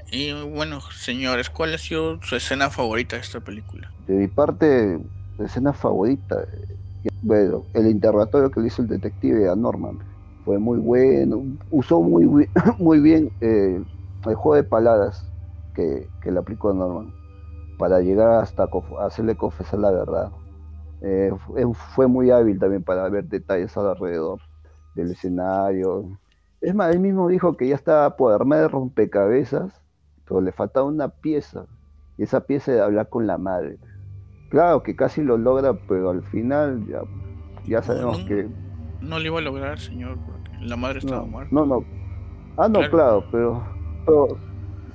Y 0.10 0.32
bueno, 0.32 0.80
señores, 0.80 1.50
¿cuál 1.50 1.74
ha 1.74 1.78
sido 1.78 2.22
su 2.24 2.38
escena 2.38 2.70
favorita 2.70 3.18
de 3.18 3.22
esta 3.22 3.42
película? 3.42 3.92
De 4.08 4.16
mi 4.16 4.28
parte, 4.30 4.98
escena 5.40 5.74
favorita, 5.74 6.48
bueno, 7.22 7.66
el 7.74 7.88
interrogatorio 7.88 8.50
que 8.50 8.62
le 8.62 8.68
hizo 8.68 8.82
el 8.82 8.88
detective 8.88 9.50
a 9.50 9.56
Norman 9.56 10.00
fue 10.46 10.58
muy 10.58 10.80
bueno, 10.80 11.44
usó 11.70 12.02
muy, 12.02 12.48
muy 12.80 13.02
bien 13.02 13.30
eh, 13.42 13.84
el 14.26 14.36
juego 14.36 14.56
de 14.56 14.64
palabras 14.64 15.30
que, 15.76 16.08
le 16.24 16.40
aplicó 16.40 16.70
a 16.70 16.74
Norman 16.76 17.14
para 17.78 18.00
llegar 18.00 18.42
hasta 18.42 18.70
hacerle 19.02 19.36
confesar 19.36 19.82
la 19.82 19.92
verdad. 19.92 20.32
Eh, 21.02 21.32
fue 21.94 22.08
muy 22.08 22.32
hábil 22.32 22.58
también 22.58 22.84
para 22.84 23.08
ver 23.10 23.26
detalles 23.26 23.76
alrededor 23.76 24.40
del 25.00 25.12
escenario. 25.12 26.18
Es 26.62 26.76
más, 26.76 26.94
él 26.94 27.00
mismo 27.00 27.28
dijo 27.28 27.56
que 27.58 27.68
ya 27.68 27.76
estaba 27.76 28.16
por 28.18 28.34
armar 28.34 28.60
de 28.60 28.68
rompecabezas, 28.68 29.82
pero 30.28 30.42
le 30.42 30.52
faltaba 30.52 30.86
una 30.86 31.10
pieza, 31.10 31.66
y 32.18 32.24
esa 32.24 32.42
pieza 32.42 32.72
de 32.72 32.82
hablar 32.82 33.10
con 33.10 33.28
la 33.28 33.38
madre. 33.38 33.78
Claro 34.50 34.84
que 34.84 34.96
casi 34.96 35.22
lo 35.22 35.38
logra, 35.38 35.74
pero 35.88 36.10
al 36.10 36.24
final 36.24 36.86
ya, 36.88 37.02
ya 37.66 37.82
sabemos 37.82 38.20
que... 38.26 38.48
No 39.02 39.20
lo 39.20 39.26
iba 39.26 39.40
a 39.40 39.42
lograr, 39.42 39.80
señor, 39.80 40.18
porque 40.26 40.52
la 40.66 40.76
madre 40.76 41.00
estaba 41.00 41.24
muerta. 41.24 41.54
No, 41.54 41.66
no. 41.66 41.84
Ah, 42.58 42.68
no, 42.68 42.82
claro, 42.90 43.24
pero, 43.32 43.64
pero 44.06 44.28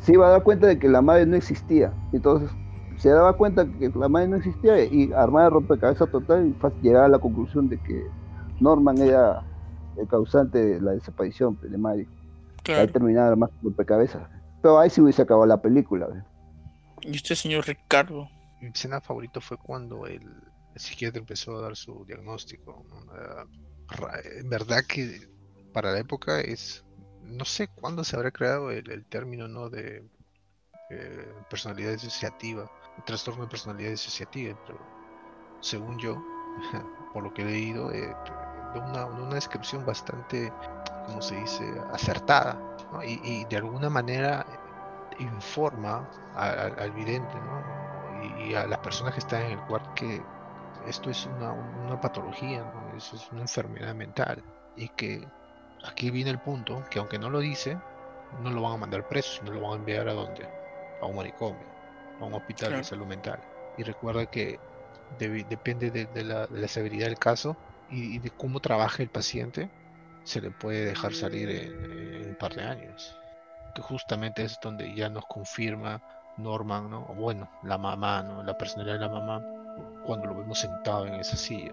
se 0.01 0.13
iba 0.13 0.27
a 0.27 0.31
dar 0.31 0.43
cuenta 0.43 0.67
de 0.67 0.79
que 0.79 0.89
la 0.89 1.01
madre 1.01 1.25
no 1.25 1.37
existía. 1.37 1.93
Entonces 2.13 2.51
se 2.97 3.09
daba 3.09 3.33
cuenta 3.33 3.67
que 3.67 3.91
la 3.95 4.09
madre 4.09 4.29
no 4.29 4.37
existía 4.37 4.85
y 4.85 5.13
armaba 5.13 5.45
de 5.45 5.51
rompecabezas 5.51 6.11
total 6.11 6.47
y 6.47 6.83
llegaba 6.83 7.07
a 7.07 7.09
la 7.09 7.19
conclusión 7.19 7.69
de 7.69 7.79
que 7.79 8.05
Norman 8.61 8.99
era 8.99 9.43
el 9.99 10.09
causante 10.09 10.59
de 10.59 10.81
la 10.81 10.93
desaparición 10.93 11.59
de 11.63 11.79
Mario. 11.79 12.07
Claro. 12.63 12.83
Ahí 12.83 12.89
terminaba 12.89 13.37
más 13.37 13.51
rompecabezas. 13.63 14.29
Pero 14.63 14.79
ahí 14.79 14.91
sí 14.91 15.01
hubiese 15.01 15.23
acabado 15.23 15.47
la 15.47 15.61
película. 15.61 16.09
¿Y 17.03 17.17
usted, 17.17 17.35
señor 17.35 17.67
Ricardo? 17.67 18.29
Mi 18.61 18.69
escena 18.69 19.01
favorito 19.01 19.41
fue 19.41 19.59
cuando 19.59 20.07
el, 20.07 20.23
psiquiatra 20.77 21.21
empezó 21.21 21.57
a 21.57 21.63
dar 21.63 21.77
su 21.77 22.05
diagnóstico. 22.07 22.85
en 24.41 24.49
verdad 24.49 24.83
que 24.89 25.29
para 25.73 25.93
la 25.93 25.99
época 25.99 26.41
es 26.41 26.85
no 27.25 27.45
sé 27.45 27.69
cuándo 27.69 28.05
se 28.05 28.17
habrá 28.17 28.31
creado 28.31 28.71
el, 28.71 29.05
término 29.07 29.49
no 29.49 29.71
de 29.71 30.05
eh, 30.91 31.35
personalidad 31.49 31.93
disociativa, 31.93 32.71
trastorno 33.07 33.45
de 33.45 33.51
personalidad 33.51 33.91
disociativa, 33.91 34.59
pero 34.67 34.79
según 35.61 35.99
yo, 35.99 36.23
por 37.13 37.25
lo 37.25 37.33
que 37.33 37.43
he 37.43 37.47
leído, 37.47 37.91
eh, 37.93 38.15
de 38.75 38.81
una, 38.81 39.35
descripción 39.35 39.85
bastante, 39.87 40.53
como 41.07 41.22
se 41.22 41.37
dice, 41.37 41.64
acertada, 41.93 42.59
y, 43.05 43.45
de 43.45 43.57
alguna 43.57 43.89
manera 43.89 44.45
informa 45.18 46.09
al 46.37 46.91
vidente 46.93 47.35
y, 48.39 48.55
a 48.55 48.66
las 48.66 48.79
personas 48.79 49.14
que 49.14 49.20
están 49.20 49.43
en 49.43 49.53
el 49.53 49.61
cuarto 49.61 49.91
que 49.95 50.22
esto 50.87 51.11
es 51.11 51.27
una, 51.27 52.01
patología, 52.01 52.64
eso 52.97 53.16
es 53.16 53.31
una 53.33 53.43
enfermedad 53.43 53.95
mental. 53.95 54.43
Y 54.77 54.89
que 54.89 55.27
aquí 55.85 56.11
viene 56.11 56.31
el 56.31 56.39
punto 56.39 56.83
que 56.91 56.99
aunque 56.99 57.18
no 57.18 57.31
lo 57.31 57.41
dice, 57.41 57.79
no 58.43 58.51
lo 58.51 58.62
van 58.62 58.72
a 58.72 58.77
mandar 58.79 59.09
preso, 59.09 59.41
sino 59.41 59.53
lo 59.53 59.61
van 59.62 59.72
a 59.72 59.77
enviar 59.77 60.09
a 60.09 60.12
donde? 60.12 60.47
A 61.01 61.07
un 61.07 61.16
manicomio, 61.16 61.64
a 62.20 62.25
un 62.25 62.35
hospital 62.35 62.72
de 62.72 62.85
salud 62.85 63.07
mental. 63.07 63.41
Y 63.79 63.83
recuerda 63.83 64.27
que 64.27 64.59
depende 65.18 65.91
de, 65.91 66.25
la, 66.25 66.47
severidad 66.68 67.07
del 67.07 67.18
caso 67.18 67.57
y, 67.91 68.18
de 68.18 68.30
cómo 68.30 68.61
trabaja 68.61 69.03
el 69.03 69.09
paciente, 69.09 69.70
se 70.24 70.41
le 70.41 70.51
puede 70.51 70.87
dejar 70.87 71.14
salir 71.14 71.51
en, 71.51 72.28
un 72.28 72.37
par 72.37 72.55
de 72.55 72.62
años. 72.62 73.16
Que 73.74 73.82
justamente 73.82 74.45
es 74.45 74.59
donde 74.62 74.95
ya 74.95 75.09
nos 75.09 75.26
confirma 75.26 76.03
Norman, 76.37 76.91
¿no? 76.91 77.07
O 77.09 77.14
bueno, 77.14 77.51
la 77.62 77.78
mamá, 77.78 78.22
¿no? 78.22 78.43
La 78.43 78.57
personalidad 78.57 78.95
de 78.95 79.01
la 79.01 79.09
mamá, 79.09 79.43
cuando 80.05 80.26
lo 80.26 80.37
vemos 80.37 80.59
sentado 80.59 81.07
en 81.07 81.14
esa 81.14 81.37
silla 81.37 81.72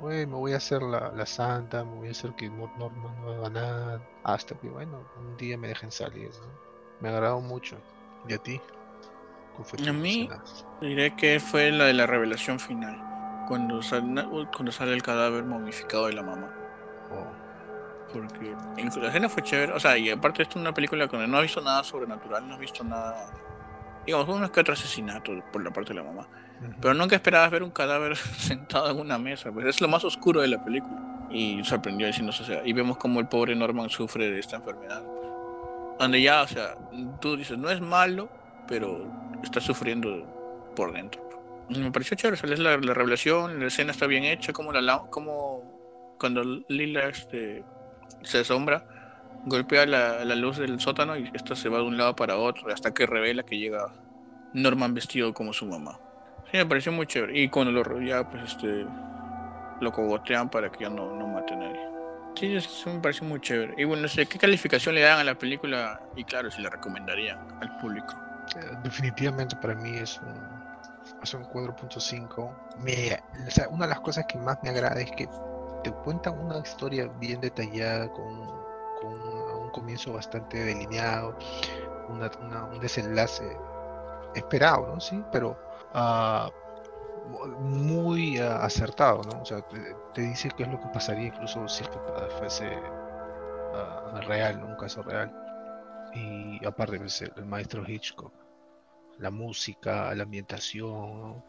me 0.00 0.24
voy 0.24 0.52
a 0.52 0.56
hacer 0.56 0.82
la, 0.82 1.26
santa, 1.26 1.84
me 1.84 1.96
voy 1.96 2.08
a 2.08 2.10
hacer 2.12 2.32
que 2.32 2.48
Norman 2.48 3.22
no 3.22 3.32
haga 3.32 3.50
nada, 3.50 4.02
hasta 4.24 4.54
que, 4.54 4.68
bueno, 4.68 5.04
un 5.18 5.36
día 5.36 5.56
me 5.58 5.68
dejen 5.68 5.90
salir. 5.90 6.30
Me 7.00 7.08
ha 7.08 7.12
agradado 7.12 7.40
mucho. 7.40 7.76
¿Y 8.28 8.34
a 8.34 8.38
ti? 8.38 8.60
A 9.86 9.92
mí 9.92 10.30
diré 10.80 11.14
que 11.14 11.38
fue 11.38 11.70
la 11.72 11.84
de 11.84 11.92
la 11.92 12.06
revelación 12.06 12.58
final, 12.58 12.96
cuando 13.52 13.82
sale, 13.82 14.24
cuando 14.24 14.72
sale 14.72 14.94
el 14.94 15.02
cadáver 15.02 15.44
momificado 15.44 16.06
de 16.06 16.14
la 16.14 16.22
mamá. 16.22 16.50
Oh. 17.10 17.26
Porque 18.10 18.56
la 18.98 19.08
escena 19.08 19.28
fue 19.28 19.42
chévere, 19.42 19.74
o 19.74 19.78
sea, 19.78 19.98
y 19.98 20.08
aparte 20.08 20.40
esto 20.42 20.58
es 20.58 20.62
una 20.62 20.72
película 20.72 21.06
donde 21.06 21.28
no 21.28 21.36
ha 21.36 21.42
visto 21.42 21.60
nada 21.60 21.84
sobrenatural, 21.84 22.48
no 22.48 22.54
ha 22.54 22.58
visto 22.58 22.82
nada, 22.82 23.30
digamos, 24.06 24.26
unos 24.26 24.50
que 24.50 24.60
otro 24.60 24.72
asesinato 24.72 25.32
por 25.52 25.62
la 25.62 25.70
parte 25.70 25.92
de 25.92 26.00
la 26.00 26.02
mamá 26.02 26.26
pero 26.80 26.94
nunca 26.94 27.16
esperabas 27.16 27.50
ver 27.50 27.62
un 27.62 27.70
cadáver 27.70 28.16
sentado 28.38 28.90
en 28.90 28.98
una 28.98 29.18
mesa, 29.18 29.52
pues 29.52 29.66
es 29.66 29.82
lo 29.82 29.88
más 29.88 30.02
oscuro 30.02 30.40
de 30.40 30.48
la 30.48 30.64
película. 30.64 31.28
Y 31.30 31.62
sorprendió 31.64 32.06
diciéndose, 32.06 32.42
o 32.42 32.46
sea, 32.46 32.62
y 32.64 32.72
vemos 32.72 32.96
como 32.96 33.20
el 33.20 33.28
pobre 33.28 33.54
Norman 33.54 33.90
sufre 33.90 34.30
de 34.30 34.38
esta 34.38 34.56
enfermedad. 34.56 35.02
Donde 35.98 36.22
ya, 36.22 36.40
o 36.40 36.48
sea, 36.48 36.76
tú 37.20 37.36
dices, 37.36 37.58
no 37.58 37.68
es 37.68 37.82
malo, 37.82 38.30
pero 38.66 39.06
está 39.42 39.60
sufriendo 39.60 40.72
por 40.74 40.92
dentro. 40.94 41.31
Me 41.78 41.90
pareció 41.90 42.16
chévere, 42.16 42.40
o 42.42 42.46
la, 42.46 42.76
la, 42.76 42.94
revelación, 42.94 43.60
la 43.60 43.66
escena 43.66 43.92
está 43.92 44.06
bien 44.06 44.24
hecha, 44.24 44.52
como, 44.52 44.72
la, 44.72 44.98
como 45.10 46.14
cuando 46.18 46.42
Lila 46.68 47.08
este, 47.08 47.64
se 48.22 48.38
asombra, 48.38 48.86
golpea 49.44 49.86
la, 49.86 50.24
la 50.24 50.34
luz 50.34 50.58
del 50.58 50.80
sótano 50.80 51.16
y 51.16 51.30
esta 51.34 51.56
se 51.56 51.68
va 51.68 51.78
de 51.78 51.84
un 51.84 51.96
lado 51.96 52.14
para 52.14 52.36
otro 52.36 52.72
hasta 52.72 52.94
que 52.94 53.06
revela 53.06 53.42
que 53.42 53.58
llega 53.58 53.92
Norman 54.52 54.94
vestido 54.94 55.34
como 55.34 55.52
su 55.52 55.66
mamá. 55.66 55.98
Sí, 56.50 56.58
me 56.58 56.66
pareció 56.66 56.92
muy 56.92 57.06
chévere. 57.06 57.38
Y 57.38 57.48
cuando 57.48 57.72
lo 57.72 58.00
ya 58.00 58.28
pues 58.28 58.44
este 58.44 58.86
lo 59.80 59.90
cogotean 59.90 60.48
para 60.48 60.70
que 60.70 60.84
ya 60.84 60.90
no, 60.90 61.16
no 61.16 61.26
mate 61.26 61.54
a 61.54 61.56
nadie. 61.56 61.80
Sí, 62.38 62.54
eso 62.54 62.92
me 62.92 63.00
pareció 63.00 63.26
muy 63.26 63.40
chévere. 63.40 63.74
Y 63.76 63.84
bueno, 63.84 64.02
no 64.02 64.08
sé, 64.08 64.26
¿qué 64.26 64.38
calificación 64.38 64.94
le 64.94 65.00
dan 65.00 65.18
a 65.18 65.24
la 65.24 65.34
película? 65.34 66.00
Y 66.16 66.24
claro, 66.24 66.50
si 66.50 66.62
la 66.62 66.70
recomendarían 66.70 67.38
al 67.60 67.76
público. 67.78 68.14
Definitivamente 68.82 69.56
para 69.56 69.74
mí 69.74 69.96
es 69.96 70.18
un, 70.18 70.61
es 71.22 71.34
un 71.34 71.44
4.5. 71.44 73.70
una 73.70 73.86
de 73.86 73.90
las 73.90 74.00
cosas 74.00 74.24
que 74.26 74.38
más 74.38 74.58
me 74.62 74.70
agrada 74.70 75.00
es 75.00 75.10
que 75.12 75.28
te 75.82 75.90
cuentan 75.90 76.38
una 76.38 76.58
historia 76.58 77.08
bien 77.18 77.40
detallada, 77.40 78.10
con, 78.12 78.24
un, 78.24 78.62
comienzo 79.72 80.12
bastante 80.12 80.64
delineado, 80.64 81.36
un 82.08 82.80
desenlace 82.80 83.56
esperado, 84.34 84.86
¿no? 84.86 85.00
Sí, 85.00 85.24
pero 85.32 85.56
Ah, 85.94 86.50
muy 87.58 88.38
ah, 88.38 88.64
acertado, 88.64 89.20
¿no? 89.30 89.42
O 89.42 89.44
sea, 89.44 89.62
te, 90.14 90.22
dice 90.22 90.50
qué 90.56 90.64
es 90.64 90.68
lo 90.70 90.80
que 90.80 90.88
pasaría 90.88 91.26
incluso 91.26 91.68
si 91.68 91.84
fuese 92.38 92.76
uh, 92.76 94.20
real, 94.26 94.62
un 94.64 94.76
caso 94.76 95.02
real. 95.02 95.30
Y 96.14 96.64
aparte, 96.64 96.98
pues, 96.98 97.22
el, 97.22 97.46
maestro 97.46 97.84
Hitchcock, 97.86 98.32
la 99.22 99.30
música, 99.30 100.14
la 100.14 100.24
ambientación, 100.24 101.42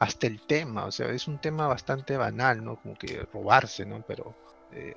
hasta 0.00 0.26
el 0.26 0.40
tema, 0.46 0.86
o 0.86 0.90
sea, 0.90 1.08
es 1.10 1.28
un 1.28 1.38
tema 1.38 1.68
bastante 1.68 2.16
banal, 2.16 2.64
¿no? 2.64 2.76
Como 2.76 2.94
que 2.96 3.22
robarse, 3.32 3.84
¿no? 3.84 4.02
Pero 4.06 4.34
eh, 4.72 4.94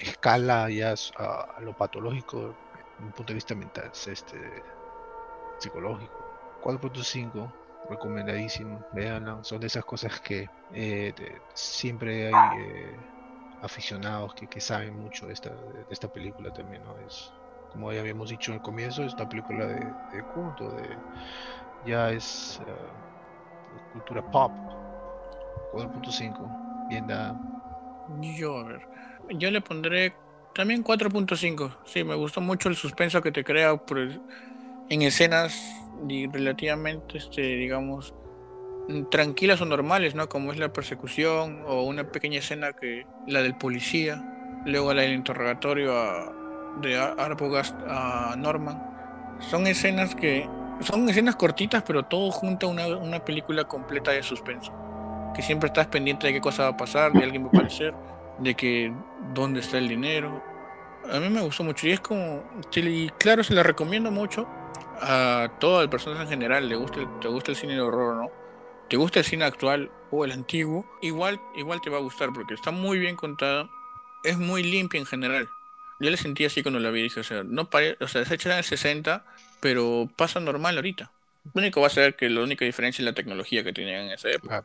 escala 0.00 0.68
ya 0.68 0.94
a, 1.18 1.60
lo 1.60 1.72
patológico 1.76 2.56
desde 2.74 3.04
un 3.04 3.12
punto 3.12 3.32
de 3.32 3.34
vista 3.34 3.54
mental, 3.54 3.90
este, 3.92 4.38
psicológico. 5.58 6.30
4.5 6.62 7.52
recomendadísimo, 7.88 8.84
veanlo, 8.92 9.42
son 9.42 9.60
de 9.60 9.68
esas 9.68 9.84
cosas 9.84 10.20
que 10.20 10.46
eh, 10.74 11.14
siempre 11.54 12.26
hay 12.26 12.60
eh, 12.60 12.96
aficionados 13.62 14.34
que, 14.34 14.60
saben 14.60 14.98
mucho 14.98 15.26
de 15.26 15.32
esta, 15.32 15.50
de 15.50 15.86
esta 15.88 16.08
película 16.08 16.50
también, 16.52 16.82
¿no? 16.82 16.98
Es, 16.98 17.32
como 17.70 17.92
ya 17.92 18.00
habíamos 18.00 18.30
dicho 18.30 18.52
al 18.52 18.60
comienzo, 18.60 19.04
es 19.04 19.14
una 19.14 19.28
película 19.28 19.66
de, 19.66 19.94
de 20.12 20.22
culto, 20.34 20.70
de, 20.72 20.96
ya 21.86 22.10
es 22.10 22.60
uh, 22.62 23.92
cultura 23.92 24.22
pop, 24.30 24.52
4.5, 25.72 26.88
bien. 26.88 27.06
Yo, 28.36 28.58
a 28.58 28.64
ver, 28.64 28.88
yo 29.30 29.50
le 29.50 29.60
pondré 29.60 30.14
también 30.54 30.82
4.5, 30.82 31.76
sí, 31.84 32.04
me 32.04 32.14
gustó 32.14 32.40
mucho 32.40 32.68
el 32.68 32.76
suspenso 32.76 33.22
que 33.22 33.32
te 33.32 33.44
crea 33.44 33.76
por 33.76 33.98
en 34.88 35.02
escenas 35.02 35.54
relativamente, 36.32 37.18
este, 37.18 37.42
digamos, 37.42 38.14
tranquilas 39.10 39.60
o 39.60 39.64
normales, 39.64 40.14
¿no? 40.14 40.28
Como 40.28 40.52
es 40.52 40.58
la 40.58 40.72
persecución 40.72 41.62
o 41.66 41.82
una 41.82 42.10
pequeña 42.10 42.40
escena 42.40 42.72
que 42.72 43.06
la 43.26 43.42
del 43.42 43.56
policía, 43.56 44.62
luego 44.66 44.92
la 44.92 45.02
del 45.02 45.12
interrogatorio 45.12 45.92
de 46.80 46.96
Arbogast 46.96 47.76
a 47.86 48.34
Norman. 48.36 48.82
Son 49.38 49.66
escenas 49.66 50.14
que 50.14 50.48
son 50.80 51.08
escenas 51.08 51.36
cortitas, 51.36 51.82
pero 51.86 52.04
todo 52.04 52.30
junto 52.30 52.66
a 52.66 52.70
una, 52.70 52.86
una 52.86 53.24
película 53.24 53.64
completa 53.64 54.10
de 54.10 54.22
suspenso. 54.22 54.72
Que 55.34 55.42
siempre 55.42 55.68
estás 55.68 55.86
pendiente 55.86 56.26
de 56.26 56.32
qué 56.32 56.40
cosa 56.40 56.64
va 56.64 56.68
a 56.70 56.76
pasar, 56.76 57.12
de 57.12 57.22
alguien 57.22 57.44
va 57.44 57.46
a 57.46 57.50
aparecer, 57.50 57.94
de 58.38 58.54
que 58.54 58.92
dónde 59.34 59.60
está 59.60 59.78
el 59.78 59.88
dinero. 59.88 60.42
A 61.12 61.18
mí 61.18 61.28
me 61.28 61.40
gustó 61.40 61.64
mucho 61.64 61.86
y 61.86 61.92
es 61.92 62.00
como, 62.00 62.42
y 62.74 63.08
claro, 63.10 63.42
se 63.42 63.54
la 63.54 63.62
recomiendo 63.62 64.10
mucho 64.10 64.46
a 65.00 65.50
todo 65.58 65.82
el 65.82 65.88
personas 65.88 66.20
en 66.22 66.28
general, 66.28 66.68
le 66.68 66.76
gusta, 66.76 67.00
te 67.20 67.28
gusta 67.28 67.52
el 67.52 67.56
cine 67.56 67.74
de 67.74 67.80
horror, 67.80 68.16
¿no? 68.16 68.30
Te 68.88 68.96
gusta 68.96 69.20
el 69.20 69.24
cine 69.24 69.44
actual 69.44 69.90
o 70.10 70.24
el 70.24 70.32
antiguo, 70.32 70.84
igual, 71.00 71.40
igual 71.56 71.80
te 71.80 71.90
va 71.90 71.98
a 71.98 72.00
gustar 72.00 72.30
porque 72.34 72.54
está 72.54 72.70
muy 72.70 72.98
bien 72.98 73.16
contada, 73.16 73.68
es 74.24 74.36
muy 74.36 74.62
limpia 74.62 74.98
en 74.98 75.06
general. 75.06 75.48
Yo 76.00 76.10
le 76.10 76.16
sentí 76.16 76.44
así 76.44 76.62
cuando 76.62 76.80
la 76.80 76.90
vi, 76.90 77.02
dije, 77.02 77.20
o 77.20 77.24
sea, 77.24 77.44
no 77.44 77.68
o 78.00 78.08
sea, 78.08 78.24
se 78.24 78.34
echa 78.34 78.52
en 78.52 78.58
el 78.58 78.64
60, 78.64 79.24
pero 79.60 80.08
pasa 80.16 80.40
normal 80.40 80.76
ahorita. 80.76 81.12
Lo 81.54 81.60
único 81.60 81.80
va 81.80 81.86
a 81.86 81.90
ser 81.90 82.16
que 82.16 82.28
la 82.28 82.42
única 82.42 82.64
diferencia 82.64 83.02
es 83.02 83.06
la 83.06 83.14
tecnología 83.14 83.64
que 83.64 83.72
tenían 83.72 84.06
en 84.06 84.12
esa 84.12 84.30
época. 84.30 84.64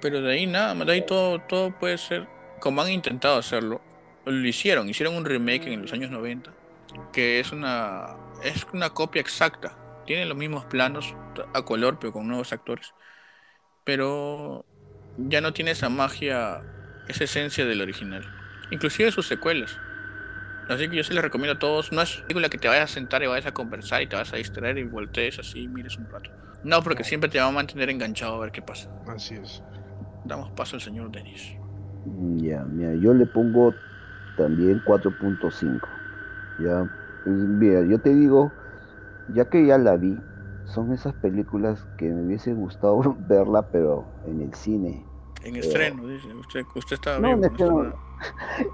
Pero 0.00 0.20
de 0.20 0.32
ahí 0.32 0.46
nada, 0.46 0.74
de 0.74 0.92
ahí 0.92 1.06
todo, 1.06 1.40
todo 1.40 1.76
puede 1.78 1.98
ser 1.98 2.28
como 2.60 2.82
han 2.82 2.90
intentado 2.90 3.38
hacerlo. 3.38 3.80
Lo 4.24 4.46
hicieron, 4.46 4.88
hicieron 4.88 5.14
un 5.14 5.24
remake 5.24 5.66
en 5.68 5.82
los 5.82 5.92
años 5.92 6.10
90, 6.10 6.52
que 7.12 7.40
es 7.40 7.52
una, 7.52 8.16
es 8.42 8.66
una 8.72 8.90
copia 8.90 9.20
exacta. 9.20 9.76
Tiene 10.04 10.26
los 10.26 10.36
mismos 10.36 10.64
planos 10.64 11.14
a 11.54 11.62
color, 11.62 11.98
pero 11.98 12.12
con 12.12 12.26
nuevos 12.26 12.52
actores. 12.52 12.94
Pero 13.84 14.66
ya 15.16 15.40
no 15.40 15.52
tiene 15.52 15.72
esa 15.72 15.88
magia, 15.88 16.62
esa 17.08 17.24
esencia 17.24 17.64
del 17.64 17.80
original. 17.80 18.24
Inclusive 18.70 19.12
sus 19.12 19.26
secuelas. 19.26 19.78
Así 20.68 20.88
que 20.88 20.96
yo 20.96 21.04
se 21.04 21.14
les 21.14 21.22
recomiendo 21.22 21.54
a 21.54 21.58
todos. 21.58 21.92
No 21.92 22.02
es 22.02 22.16
una 22.16 22.26
película 22.26 22.48
que 22.48 22.58
te 22.58 22.68
vayas 22.68 22.90
a 22.90 22.94
sentar 22.94 23.22
y 23.22 23.26
vayas 23.26 23.46
a 23.46 23.52
conversar 23.52 24.02
y 24.02 24.08
te 24.08 24.16
vas 24.16 24.32
a 24.32 24.36
distraer 24.36 24.78
y 24.78 24.84
voltees 24.84 25.38
así 25.38 25.64
y 25.64 25.68
mires 25.68 25.96
un 25.98 26.08
rato. 26.08 26.30
No, 26.62 26.82
porque 26.82 27.04
siempre 27.04 27.30
te 27.30 27.38
va 27.38 27.46
a 27.46 27.52
mantener 27.52 27.90
enganchado 27.90 28.34
a 28.34 28.40
ver 28.40 28.50
qué 28.50 28.62
pasa. 28.62 28.88
Así 29.06 29.34
es. 29.34 29.62
Damos 30.24 30.50
paso 30.52 30.76
al 30.76 30.82
señor 30.82 31.10
Denis. 31.10 31.54
Ya, 32.36 32.64
mira, 32.64 32.94
yo 32.94 33.14
le 33.14 33.26
pongo 33.26 33.74
también 34.36 34.80
4.5. 34.84 35.88
Ya, 36.58 36.86
mira, 37.24 37.82
yo 37.82 37.98
te 37.98 38.10
digo, 38.10 38.52
ya 39.28 39.44
que 39.44 39.66
ya 39.66 39.78
la 39.78 39.96
vi, 39.96 40.18
son 40.66 40.92
esas 40.92 41.14
películas 41.14 41.80
que 41.96 42.06
me 42.06 42.26
hubiese 42.26 42.52
gustado 42.52 43.16
verla, 43.28 43.62
pero 43.70 44.06
en 44.26 44.40
el 44.42 44.54
cine. 44.54 45.04
En 45.46 45.56
estreno, 45.56 46.06
dice. 46.06 46.34
Usted, 46.34 46.66
usted 46.74 46.94
estaba 46.94 47.18
no, 47.18 47.28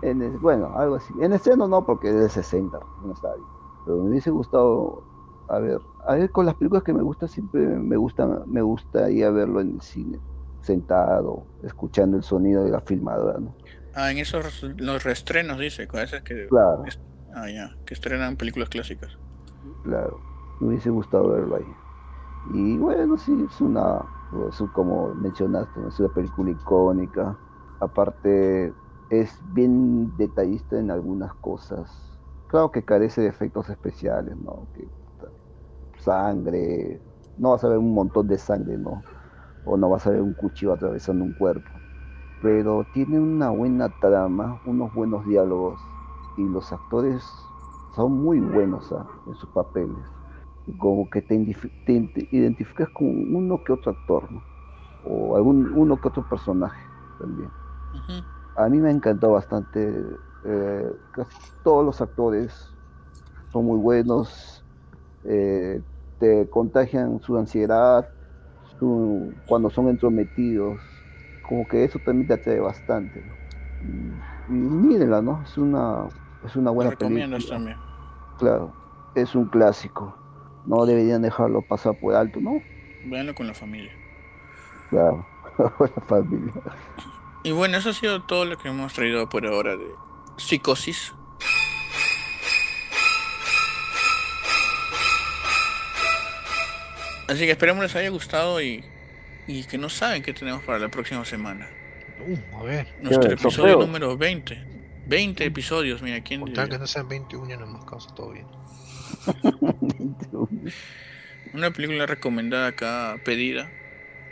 En 0.02 0.40
bueno, 0.40 0.76
algo 0.76 0.96
así. 0.96 1.12
En 1.20 1.32
estreno 1.32 1.68
no, 1.68 1.84
porque 1.84 2.08
es 2.08 2.14
de 2.14 2.28
60, 2.28 2.78
no 3.04 3.12
está 3.12 3.34
bien. 3.34 3.46
Pero 3.84 3.98
me 3.98 4.10
hubiese 4.10 4.30
gustado, 4.30 5.04
a 5.48 5.58
ver, 5.58 5.78
a 6.06 6.14
ver, 6.14 6.30
con 6.30 6.46
las 6.46 6.54
películas 6.54 6.84
que 6.84 6.92
me 6.92 7.02
gustan, 7.02 7.28
siempre 7.28 7.60
me 7.60 7.96
gusta, 7.96 8.26
me 8.46 8.62
gustaría 8.62 9.30
verlo 9.30 9.60
en 9.60 9.74
el 9.74 9.80
cine 9.80 10.18
sentado, 10.62 11.44
escuchando 11.62 12.16
el 12.16 12.22
sonido 12.22 12.64
de 12.64 12.70
la 12.70 12.80
filmadora, 12.80 13.38
¿no? 13.38 13.54
Ah, 13.94 14.10
en 14.10 14.18
esos 14.18 14.62
los 14.62 15.04
reestrenos 15.04 15.58
dice, 15.58 15.86
con 15.86 16.00
esas 16.00 16.22
que 16.22 16.46
claro. 16.48 16.84
ah, 17.34 17.50
ya, 17.50 17.76
que 17.84 17.94
estrenan 17.94 18.36
películas 18.36 18.68
clásicas. 18.68 19.18
Claro, 19.84 20.20
me 20.60 20.68
hubiese 20.68 20.88
gustado 20.90 21.30
verlo 21.30 21.56
ahí. 21.56 21.74
Y 22.54 22.76
bueno, 22.78 23.18
sí, 23.18 23.36
es 23.48 23.60
una, 23.60 24.00
es 24.48 24.62
como 24.72 25.14
mencionaste, 25.14 25.80
es 25.88 26.00
una 26.00 26.08
película 26.08 26.50
icónica. 26.50 27.36
Aparte, 27.80 28.72
es 29.10 29.38
bien 29.52 30.16
detallista 30.16 30.78
en 30.78 30.90
algunas 30.90 31.34
cosas. 31.34 31.90
Claro 32.48 32.70
que 32.70 32.84
carece 32.84 33.22
de 33.22 33.28
efectos 33.28 33.68
especiales, 33.68 34.36
¿no? 34.36 34.66
Que, 34.74 34.88
sangre, 35.98 37.00
no 37.38 37.50
vas 37.50 37.64
a 37.64 37.68
ver 37.68 37.78
un 37.78 37.94
montón 37.94 38.26
de 38.26 38.38
sangre, 38.38 38.76
¿no? 38.76 39.02
o 39.64 39.76
no 39.76 39.88
vas 39.88 40.06
a 40.06 40.10
ver 40.10 40.22
un 40.22 40.34
cuchillo 40.34 40.72
atravesando 40.72 41.24
un 41.24 41.32
cuerpo. 41.32 41.70
Pero 42.42 42.84
tiene 42.92 43.20
una 43.20 43.50
buena 43.50 43.88
trama, 44.00 44.60
unos 44.66 44.92
buenos 44.94 45.24
diálogos 45.26 45.80
y 46.36 46.44
los 46.48 46.72
actores 46.72 47.24
son 47.94 48.12
muy 48.12 48.40
buenos 48.40 48.90
¿ah? 48.92 49.06
en 49.26 49.34
sus 49.34 49.48
papeles. 49.50 50.04
Como 50.78 51.10
que 51.10 51.22
te, 51.22 51.34
identificas 52.30 52.88
con 52.90 53.06
uno 53.34 53.62
que 53.64 53.72
otro 53.72 53.92
actor, 53.92 54.28
o 55.04 55.36
algún 55.36 55.72
uno 55.74 56.00
que 56.00 56.08
otro 56.08 56.28
personaje 56.28 56.80
también. 57.18 57.50
A 58.56 58.68
mí 58.68 58.78
me 58.78 58.90
encantó 58.90 59.32
bastante. 59.32 60.04
Eh, 60.44 60.92
casi 61.12 61.36
todos 61.62 61.84
los 61.84 62.00
actores 62.00 62.68
son 63.52 63.64
muy 63.66 63.78
buenos, 63.78 64.64
eh, 65.24 65.80
te 66.18 66.48
contagian 66.48 67.20
su 67.20 67.36
ansiedad, 67.36 68.08
cuando 69.46 69.70
son 69.70 69.88
entrometidos, 69.88 70.80
como 71.42 71.66
que 71.66 71.84
eso 71.84 71.98
también 71.98 72.26
te 72.26 72.34
atrae 72.34 72.60
bastante. 72.60 73.22
Y, 74.48 74.52
mírenla, 74.52 75.22
¿no? 75.22 75.42
Es 75.42 75.56
una, 75.56 76.08
es 76.44 76.56
una 76.56 76.70
buena 76.70 76.90
película. 76.92 77.48
también. 77.48 77.76
Claro, 78.38 78.72
es 79.14 79.34
un 79.34 79.46
clásico. 79.46 80.21
No 80.66 80.86
deberían 80.86 81.22
dejarlo 81.22 81.62
pasar 81.62 81.94
por 81.98 82.14
alto, 82.14 82.40
¿no? 82.40 82.62
Véanlo 83.04 83.34
con 83.34 83.46
la 83.46 83.54
familia. 83.54 83.92
Claro, 84.90 85.26
con 85.78 85.90
la 85.94 86.02
familia. 86.02 86.52
Y 87.44 87.50
bueno, 87.50 87.76
eso 87.76 87.90
ha 87.90 87.94
sido 87.94 88.22
todo 88.22 88.44
lo 88.44 88.56
que 88.56 88.68
hemos 88.68 88.92
traído 88.92 89.28
por 89.28 89.46
ahora 89.46 89.76
de 89.76 89.86
psicosis. 90.36 91.14
Así 97.28 97.46
que 97.46 97.52
esperemos 97.52 97.82
les 97.82 97.96
haya 97.96 98.10
gustado 98.10 98.60
y, 98.60 98.84
y 99.46 99.64
que 99.64 99.78
no 99.78 99.88
saben 99.88 100.22
qué 100.22 100.34
tenemos 100.34 100.62
para 100.62 100.78
la 100.78 100.88
próxima 100.88 101.24
semana. 101.24 101.68
Uh, 102.26 102.56
a 102.58 102.62
ver. 102.62 102.94
Nuestro 103.00 103.32
episodio 103.32 103.78
número 103.78 104.16
20. 104.16 104.72
20 105.06 105.44
episodios, 105.44 106.02
mira, 106.02 106.20
¿quién 106.22 106.44
Tal 106.52 106.68
que 106.68 106.78
no 106.78 106.86
sean 106.86 107.08
21, 107.08 107.56
no 107.56 107.66
más 107.66 107.84
causa 107.84 108.14
todo 108.14 108.30
bien. 108.30 108.46
Una 111.54 111.70
película 111.70 112.06
recomendada 112.06 112.68
acá, 112.68 113.20
pedida, 113.24 113.70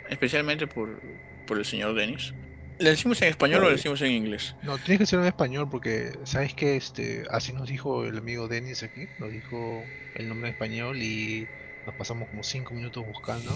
especialmente 0.09 0.67
por, 0.67 0.99
por 1.45 1.57
el 1.57 1.65
señor 1.65 1.93
Dennis. 1.93 2.33
¿Le 2.79 2.89
decimos 2.89 3.21
en 3.21 3.27
español 3.27 3.63
o 3.63 3.67
le 3.67 3.73
decimos 3.73 4.01
en 4.01 4.11
inglés? 4.11 4.55
No, 4.63 4.79
tiene 4.79 4.97
que 4.97 5.05
ser 5.05 5.19
en 5.19 5.25
español 5.25 5.69
porque, 5.69 6.13
¿sabes 6.23 6.55
que 6.55 6.75
Este, 6.75 7.23
así 7.29 7.53
nos 7.53 7.69
dijo 7.69 8.05
el 8.05 8.17
amigo 8.17 8.47
Dennis 8.47 8.81
aquí, 8.81 9.07
nos 9.19 9.31
dijo 9.31 9.83
el 10.15 10.27
nombre 10.27 10.49
en 10.49 10.55
español 10.55 10.97
y 10.97 11.47
nos 11.85 11.93
pasamos 11.95 12.27
como 12.29 12.41
5 12.41 12.73
minutos 12.73 13.05
buscando. 13.05 13.53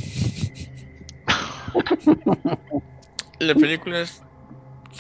La 3.40 3.56
película 3.56 4.02
es, 4.02 4.22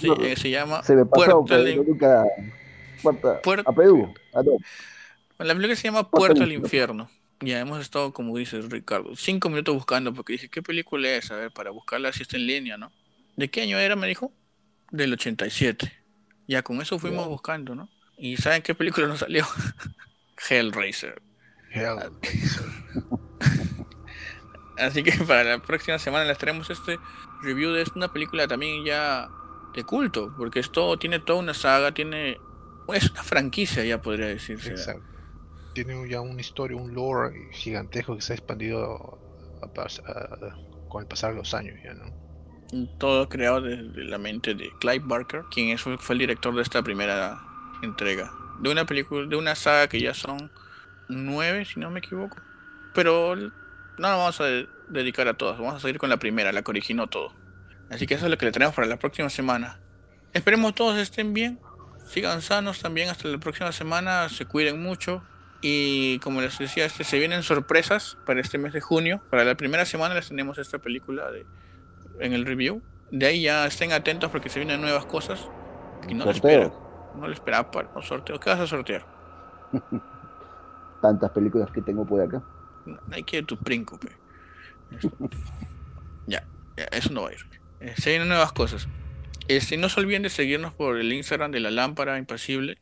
eh, 0.02 0.36
se 0.36 0.50
llama 0.50 0.82
se 0.84 0.96
me 0.96 1.06
pasó, 1.06 1.46
nunca... 1.88 2.26
Puerta... 3.04 3.42
Puerto... 3.42 3.70
A 3.70 3.74
Perú. 3.74 4.12
A 4.34 4.42
La 5.38 5.54
película 5.54 5.76
se 5.76 5.84
llama 5.84 6.10
Puerto 6.10 6.44
al 6.44 6.54
Infierno. 6.54 7.10
Ya 7.42 7.60
hemos 7.60 7.82
estado, 7.82 8.14
como 8.14 8.38
dices 8.38 8.70
Ricardo, 8.70 9.16
cinco 9.16 9.50
minutos 9.50 9.76
buscando 9.76 10.14
porque 10.14 10.34
dije, 10.34 10.50
¿qué 10.50 10.64
película 10.64 11.10
es? 11.10 11.30
A 11.32 11.36
ver, 11.36 11.52
para 11.52 11.72
buscarla 11.72 12.14
si 12.14 12.22
está 12.24 12.38
en 12.38 12.48
línea, 12.48 12.78
¿no? 12.78 12.92
¿De 13.36 13.50
qué 13.50 13.62
año 13.62 13.78
era, 13.78 13.98
me 13.98 14.08
dijo? 14.08 14.32
Del 14.92 15.12
87. 15.12 15.92
Ya 16.48 16.62
con 16.62 16.82
eso 16.82 16.98
fuimos 17.00 17.28
buscando, 17.28 17.76
¿no? 17.76 17.90
¿Y 18.18 18.38
saben 18.38 18.62
qué 18.62 18.74
película 18.74 19.08
nos 19.08 19.20
salió? 19.20 19.46
Hellraiser. 20.50 21.22
Así 24.78 25.04
que 25.04 25.12
para 25.26 25.44
la 25.44 25.62
próxima 25.62 26.00
semana 26.00 26.24
les 26.24 26.38
traemos 26.38 26.70
este 26.70 26.98
review 27.42 27.72
de 27.72 27.86
una 27.96 28.14
película 28.14 28.48
también 28.48 28.86
ya 28.86 29.28
de 29.74 29.84
culto, 29.84 30.34
porque 30.38 30.60
esto 30.60 30.98
tiene 30.98 31.20
toda 31.20 31.40
una 31.40 31.54
saga, 31.54 31.94
tiene 31.94 32.40
es 32.94 33.10
una 33.12 33.24
franquicia 33.24 33.84
ya 33.84 34.02
podría 34.02 34.28
decirse. 34.28 34.70
Exacto. 34.72 35.15
Tiene 35.76 36.10
ya 36.10 36.22
una 36.22 36.42
historia, 36.42 36.76
un 36.78 36.96
lore 36.96 37.50
gigantesco 37.52 38.16
que 38.16 38.22
se 38.22 38.34
ha 38.34 38.36
expandido 38.38 39.20
con 40.88 41.02
el 41.02 41.08
pasar 41.08 41.34
de 41.34 41.38
los 41.38 41.54
años 41.54 41.78
ya, 41.84 41.94
¿no? 41.94 42.98
Todo 42.98 43.30
creado 43.30 43.62
desde 43.62 44.06
la 44.06 44.18
mente 44.18 44.56
de 44.56 44.72
Clive 44.80 45.04
Barker, 45.06 45.44
quien 45.52 45.78
fue 45.78 45.98
el 46.16 46.20
director 46.20 46.56
de 46.56 46.62
esta 46.62 46.82
primera 46.82 47.40
entrega. 47.84 48.32
De 48.62 48.70
una 48.70 48.86
película, 48.86 49.28
de 49.28 49.36
una 49.36 49.54
saga 49.54 49.90
que 49.90 50.00
ya 50.00 50.14
son 50.14 50.50
9, 51.10 51.66
si 51.66 51.80
no 51.80 51.92
me 51.92 52.00
equivoco. 52.00 52.38
Pero 52.94 53.36
no 53.36 53.52
nos 53.98 54.12
vamos 54.12 54.42
a 54.42 54.46
dedicar 54.88 55.28
a 55.28 55.34
todas, 55.34 55.60
vamos 55.60 55.76
a 55.76 55.80
seguir 55.82 55.98
con 55.98 56.10
la 56.10 56.18
primera, 56.18 56.54
la 56.54 56.62
que 56.62 56.72
originó 56.72 57.08
todo. 57.08 57.34
Así 57.90 58.08
que 58.08 58.14
eso 58.14 58.26
es 58.26 58.32
lo 58.32 58.38
que 58.38 58.46
le 58.46 58.54
tenemos 58.54 58.74
para 58.74 58.88
la 58.88 58.98
próxima 58.98 59.30
semana. 59.30 59.82
Esperemos 60.32 60.74
todos 60.74 60.98
estén 60.98 61.34
bien, 61.34 61.60
sigan 62.08 62.42
sanos 62.42 62.80
también 62.80 63.10
hasta 63.10 63.28
la 63.28 63.40
próxima 63.40 63.74
semana, 63.74 64.30
se 64.30 64.46
cuiden 64.46 64.82
mucho. 64.82 65.22
Y 65.68 66.20
como 66.20 66.42
les 66.42 66.60
decía, 66.60 66.86
este, 66.86 67.04
se 67.04 67.18
vienen 67.18 67.42
sorpresas 67.42 68.20
para 68.24 68.40
este 68.40 68.60
mes 68.60 68.72
de 68.72 68.82
junio. 68.82 69.20
Para 69.32 69.44
la 69.44 69.56
primera 69.56 69.84
semana 69.84 70.14
les 70.14 70.28
tenemos 70.28 70.60
esta 70.60 70.78
película 70.78 71.32
de, 71.32 71.44
en 72.20 72.34
el 72.34 72.46
review. 72.46 72.84
De 73.10 73.26
ahí 73.26 73.42
ya 73.42 73.66
estén 73.66 73.92
atentos 73.92 74.30
porque 74.30 74.48
se 74.50 74.60
vienen 74.60 74.80
nuevas 74.80 75.08
cosas. 75.08 75.50
Y 76.08 76.14
no 76.14 76.26
lo 76.26 76.30
esperan. 76.30 76.72
No 77.16 77.28
lo 77.28 77.34
esperaba 77.34 77.72
para 77.72 77.90
sorteo. 78.04 78.40
¿Qué 78.40 78.52
vas 78.52 78.60
a 78.60 78.68
sortear? 78.68 79.08
tantas 81.02 81.32
películas 81.32 81.72
que 81.72 81.82
tengo 81.82 82.06
por 82.06 82.22
acá. 82.22 82.44
hay 83.12 83.24
que 83.24 83.42
tu 83.42 83.58
príncipe. 83.58 84.10
ya, 86.28 86.46
eso 86.92 87.12
no 87.12 87.24
va 87.24 87.30
a 87.30 87.34
ir. 87.34 87.40
Eh, 87.80 87.96
se 87.98 88.12
vienen 88.12 88.28
nuevas 88.28 88.54
cosas. 88.54 88.88
Este, 89.48 89.78
no 89.78 89.90
se 89.90 90.00
olviden 90.00 90.22
de 90.22 90.30
seguirnos 90.30 90.76
por 90.76 91.00
el 91.00 91.12
Instagram 91.12 91.50
de 91.50 91.60
la 91.60 91.72
lámpara 91.72 92.20
impasible. 92.20 92.78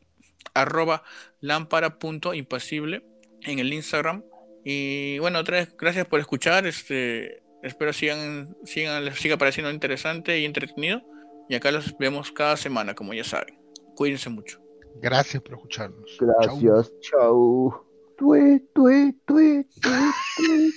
Arroba 0.54 1.04
lámpara.impasible 1.40 3.06
en 3.42 3.60
el 3.60 3.74
Instagram. 3.74 4.24
Y 4.64 5.20
bueno, 5.20 5.40
otra 5.40 5.58
vez, 5.58 5.76
gracias 5.78 6.08
por 6.08 6.20
escuchar. 6.20 6.66
Este, 6.68 7.44
espero 7.62 7.94
sigan, 7.94 8.56
sigan, 8.64 9.04
les 9.06 9.20
siga 9.20 9.38
pareciendo 9.38 9.72
interesante 9.72 10.40
y 10.40 10.46
entretenido. 10.46 11.02
Y 11.50 11.56
acá 11.56 11.72
los 11.72 11.98
vemos 11.98 12.32
cada 12.32 12.58
semana, 12.58 12.96
como 12.96 13.14
ya 13.14 13.24
saben. 13.24 13.60
Cuídense 13.96 14.30
mucho. 14.30 14.62
Gracias 15.02 15.42
por 15.44 15.56
escucharnos. 15.56 16.18
Gracias, 16.20 16.94
chau. 17.02 17.86
Tue, 18.18 18.64
tue, 18.74 19.16
tue, 19.26 19.66
tue, 19.82 20.04
tue, 20.42 20.72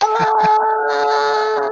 ¡Ah! 0.00 1.70